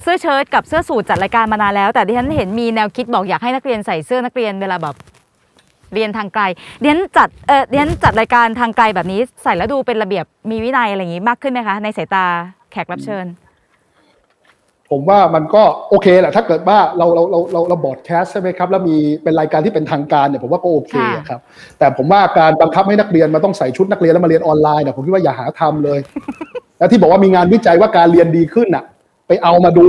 [0.02, 4.96] เสื้อเชิ้ตกับเสื้อสูทจัดรายการมานานแล้ว แต่ดิฉันเห็นมีแนวคิดบอกอยากให้นักเรียนใส่เสื้อนักเรียนเวลาแบบ
[5.94, 6.42] เรียนทางไกล
[6.80, 12.26] ดิฉันจัดเออดิฉันจัดรายการทางไกลแบบนี้ใส่แล้วดูเป็นระเบียบมีวินัยอะไรอย่างนี้มากขึ้นไหมคะในสายตา
[12.72, 13.26] แขกรับเชิญ
[14.94, 21.40] ผมว่ามันก็โอเคแหละถ้าเกิดว่าเราเราเราเราเราบอดแคสใช่ไหมครับแล้วมีเป็นรายการที่เป็นทางการเนี่ยผมว่าก็โอเคค่ะครับ
[21.78, 25.98] แต่ผมว่าการบังคับให้นักเรียนมาต้องใส่ชุดนักเรียนแล้วมาเรียนออนไลน์เนี่ยผมคิดว่าอย่าหาทำเลย
[26.78, 28.84] แล้วที่บอกว่ามีงานวิจัยว่าการเรียนดีขึ้นอะ
[29.28, 29.88] ไปเอามาดู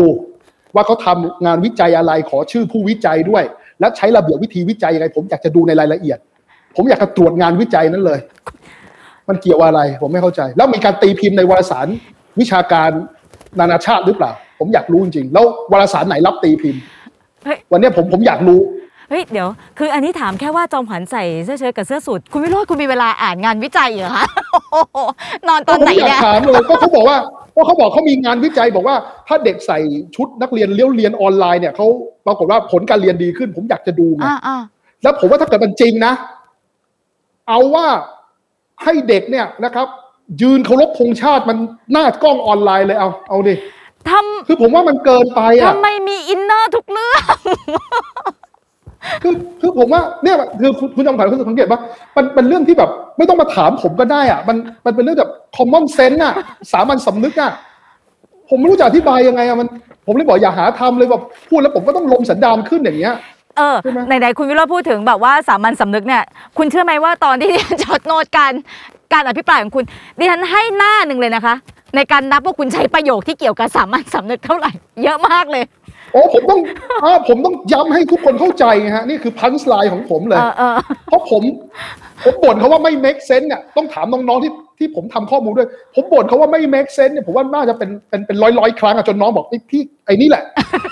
[0.76, 3.44] ว่าเขาทำงานวิจัยอะไรขอชื่อผู้วิจัยด้วย
[3.80, 6.20] และใช้ระเบียบวิธีวิจัยยังไง ผมอยากจะดูในรายละเอียด
[6.76, 8.20] ผมอยากจะตรวจงานวิจัยนั้นเลย
[9.30, 11.88] มันเกี่ยวอะไร ผมไม่เข้าใจ แล้วมีการตีพิมพ์ในวารสาร
[12.40, 12.92] วิชาการ
[13.60, 16.82] นานาชาติหรือเปล่า ผมอยากรู้จริงๆแล้ววารสารไหนรับตีพิมพ์
[17.46, 18.60] เฮ้ย วันเนี้ยผมผมอยากรู้
[19.10, 19.48] เฮ้ย เดี๋ยว
[19.80, 24.98] คืออันนี้ถามแค่ว่าจอมขวัญใส่เสื้อเชิ้ตกับเสื้อสูทคุณวิโรจน์คุณมีเวลาอ่านงานวิจัยเหรอคะโอ้โห
[25.48, 27.18] นอนตอนไหนผมอยาเนี่กยถามเลยก็เขาบอกว่า
[27.56, 28.96] ก็เขาบอกเขามีงานวิจัยบอกว่า
[29.28, 29.80] ถ้าเด็กใส่
[30.16, 31.88] ชุดนักเรียนเลี้ยวเรียนออนไลน์เนี่ยเขา
[32.26, 34.58] ปรากฏว่าผลการเรียนดีขึ้น ผมอยากจะดูไงอ่าอ่า
[35.04, 36.14] แล้วผมว่าถ้าเกิดมันจริงนะ
[37.48, 37.86] เอาว่า
[38.84, 39.88] ให้เด็กเนี่ยนะครับ
[40.42, 41.58] ยืนเคารพธงชาติมัน
[41.92, 43.56] หน้ากล้องออนไลน์เลยเอาเอาดิ
[44.10, 44.12] ท
[44.48, 47.38] คือผมว่ามันเกินไปำอะทำไมมีอินเนอร์ทุกเรื่อง
[49.24, 51.80] คือคือผมว่าเนี่ยคือคุณคุณจอมขวัญคุณสังเกตว่า
[52.18, 56.34] มันเป็นเรื่องที่แบบ ไม่ต้องมาถามผมก็ได้อะ มันมันเป็นเรื่องแบบ common sense อะ
[56.72, 57.52] สามัญสำนึกอะ
[58.50, 59.68] ผมไม่รู้จะอธิบายยังไงอะมัน
[60.06, 63.16] ผมเลยบอกอย่าหาทำเลยแบบพูดแล้วผมก็ต้องลมสันดานขึ้นอย่างเงี้ย
[63.58, 66.24] เออใช่ไหมไหนๆคุณวิโรจน์พูดถึงแบบว่าสามัญสำนึกเนี่ย
[66.58, 68.52] คุณเชื่อไหมว่าตอนที่ดิฉันจดโน้ตการ
[69.14, 69.86] การอภิปรายของคุณ
[70.20, 71.56] ดิฉันให้หน้าหนึ่งเลยนะคะ
[71.96, 74.72] ในการนับว่าคุณใช้ประโยคที่เกี่ยวกับสามัญสำนึกเท่าไหร่
[75.04, 75.64] เยอะมากเลย
[76.14, 76.60] โอ้ผมต้อง
[77.04, 80.76] อ่าผมต้องย้ำให้ทุกคนเข้าใจไงฮะนี่คือ punchline ของผมเลยเออเออ
[81.06, 81.44] เพราะผม
[82.24, 90.44] ผมบ่นเขาว่าไม่ make sense เนี่ยต้องถามน้องๆที่ที่ผมทำข้อมูลด้วย ผมบ่นเขาว่าไม่ make sense เนี่ยผมว่าน่าจะเป็นเป็นเป็นร้อยร้อยๆครั้งอะจนน้องบอกไอ้พี่ไอ้นี่แหละ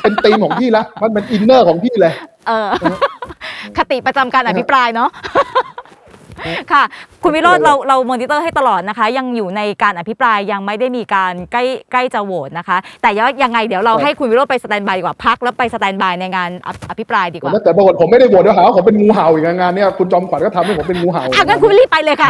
[0.02, 2.14] เป็นธีมของพี่ละมันเป็น inner ของพี่เลย
[2.48, 2.70] เออ
[3.78, 5.10] คติประจำการอภิปรายเนาะ
[6.72, 6.84] ค่ะ
[7.24, 13.10] คุณวิโรจน์เราเรามอนิเตอร์ให้ตลอดนะคะ ยังอยู่ในการอภิปรายยังไม่ได้มีการใกล้ใกล้จะโหวตนะคะ แต่
[13.44, 22.30] ยังไงเดี๋ยวเราครับให้คุณวิโรจน์ไป standby ดีกว่าพักแล้วไป standby ในงานอภิอภิปรายดีกว่าแต่ปรากฏผมไม่ได้โหวตเดี๋ยวหาว่าผมเป็นงูเห่าอีกงานเนี่ยคุณจอมขวัญก็ทำให้ผมเป็นงูเห่าอะงั้นคุณรีบไปเลยค่ะ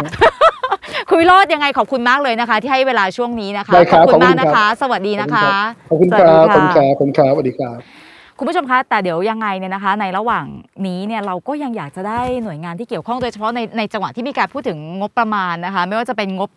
[1.08, 5.48] คุณวิโรจน์ยังไงขอบคุณมากเลยนะคะ ที่ให้เวลาช่วงนี้นะคะได้ขครัอบคุณมากขอบคุณนะครับสวัสดีนะคะ
[5.88, 8.03] ขอบคุณสควัสรัดีบขอบคุณคค่ะรับขอบคุณครับสวัสดีครับ
[8.38, 10.46] คุณผู้ชมคะแต่เดี๋ยวยังไงเนี่ยนะคะ ในระหว่าง
[10.86, 16.50] นี้เนี่ยเราก็ยังอยากจะได้หน่วยงานที่เกี่ยวข้องโดยเฉพาะในในจังหวะที่มีการพูดถึงงบประมาณนะคะ ไม่ว่าจะเป็นงบ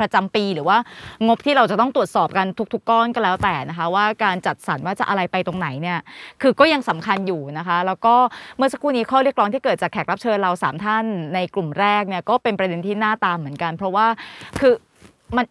[0.00, 0.78] ประจำปีหรือว่า
[1.26, 5.98] งบที่เราจะต้องตรวจสอบกันทุก ๆ ก้อนก็แล้วแต่นะคะ ว่าการจัดสรรว่าจะอะไรไปตรงไหนเนี่ย
[6.42, 8.14] คือก็ยังสำคัญอยู่นะคะ แล้วก็
[8.56, 11.04] เมื่อสักครู่นี้ข้อเรียกร้องที่เกิดจากแขกรับเชิญเราสามท่าน
[11.34, 14.06] ในกลุ่มแรกเนี่ยก็เป็นประเด็นที่น่าตามเหมือนกัน เพราะว่า
[14.60, 14.72] คือ
[15.36, 15.44] มัน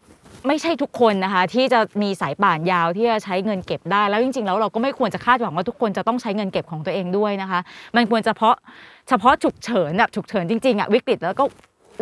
[0.47, 7.59] ไม่ใช่ทุกคนนะคะ ที่จะมีสายป่านยาวที่จะใช้เงินเก็บได้ แล้วจริงๆแล้วเราก็ไม่ควรจะคาดหวังว่าทุกคนจะต้องใช้เงินเก็บของตัวเองด้วยนะคะ
[7.95, 8.55] มันควรจะเพาะ
[9.09, 11.45] เฉพาะฉุกเฉินแบบฉุกเฉินจริงๆอะวิกฤตแล้วก็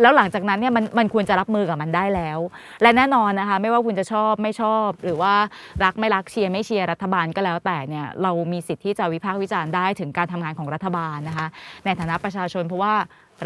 [0.02, 2.38] แล้วหลังจากนั้นเนี่ยมันมันควรจะรับมือกับมันได้แล้ว
[2.82, 5.34] และแน่นอนนะคะ ไม่ว่าคุณจะชอบไม่ชอบ หรือว่า
[5.84, 11.46] รักไม่รักเชียร์ไม่เชียร์รัฐบาลก็แล้วแต่เนี่ยเรามีสิทธิ์ที่จะวิพากษ์วิจารณ์ได้ถึงการทำงานของรัฐบาลนะคะ
[11.84, 12.94] ในฐานะประชาชนเพราะว่า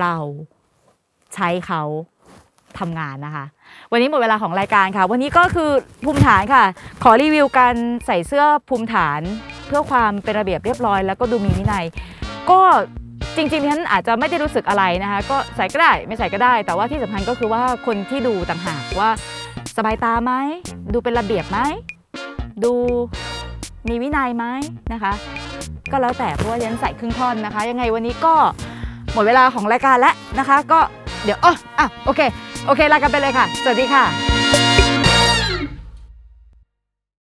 [0.01, 0.15] เรา
[1.35, 1.83] ใช้เขา
[2.79, 3.45] ทำงานนะคะ
[3.93, 5.71] วันนี้หมดเวลาของรายการค่ะ วันนี้ก็คือ
[6.05, 6.65] ภูมิฐานค่ะ
[7.03, 7.75] ขอรีวิวการ
[8.07, 9.21] ใส่เสื้อภูมิฐาน
[9.67, 11.85] เพื่อความเป็นระเบียบเรียบร้อย แล้วก็ดูมีวินัย
[12.51, 12.61] ก็
[13.37, 19.11] จริงๆฉันอาจจะไม่ได้รู้สึกอะไรนะคะ ก็ใส่ก็ได้ไม่ใส่ก็ได้ แต่ว่าที่สำคัญก็คือว่าคนที่ดูต่างหากว่า
[19.77, 20.33] สบายตาไหม
[20.93, 21.59] ดูเป็นระเบียบไหม
[22.65, 22.73] ดู
[23.89, 24.45] มีวินัยไหม
[24.93, 25.13] นะคะ
[25.91, 28.35] ก็แล้วแต่เพราะว่าฉันใส่ครึ่งท่อนนะคะ ยังไงวันนี้ก็
[29.13, 30.81] หมดเวลาของรายการแล้วนะคะ ก็
[31.25, 32.21] เดี๋ยวอ๋ออะโอเค
[32.67, 34.38] โอเคลากันไปเลยค่ะ สวัสดีค่ะ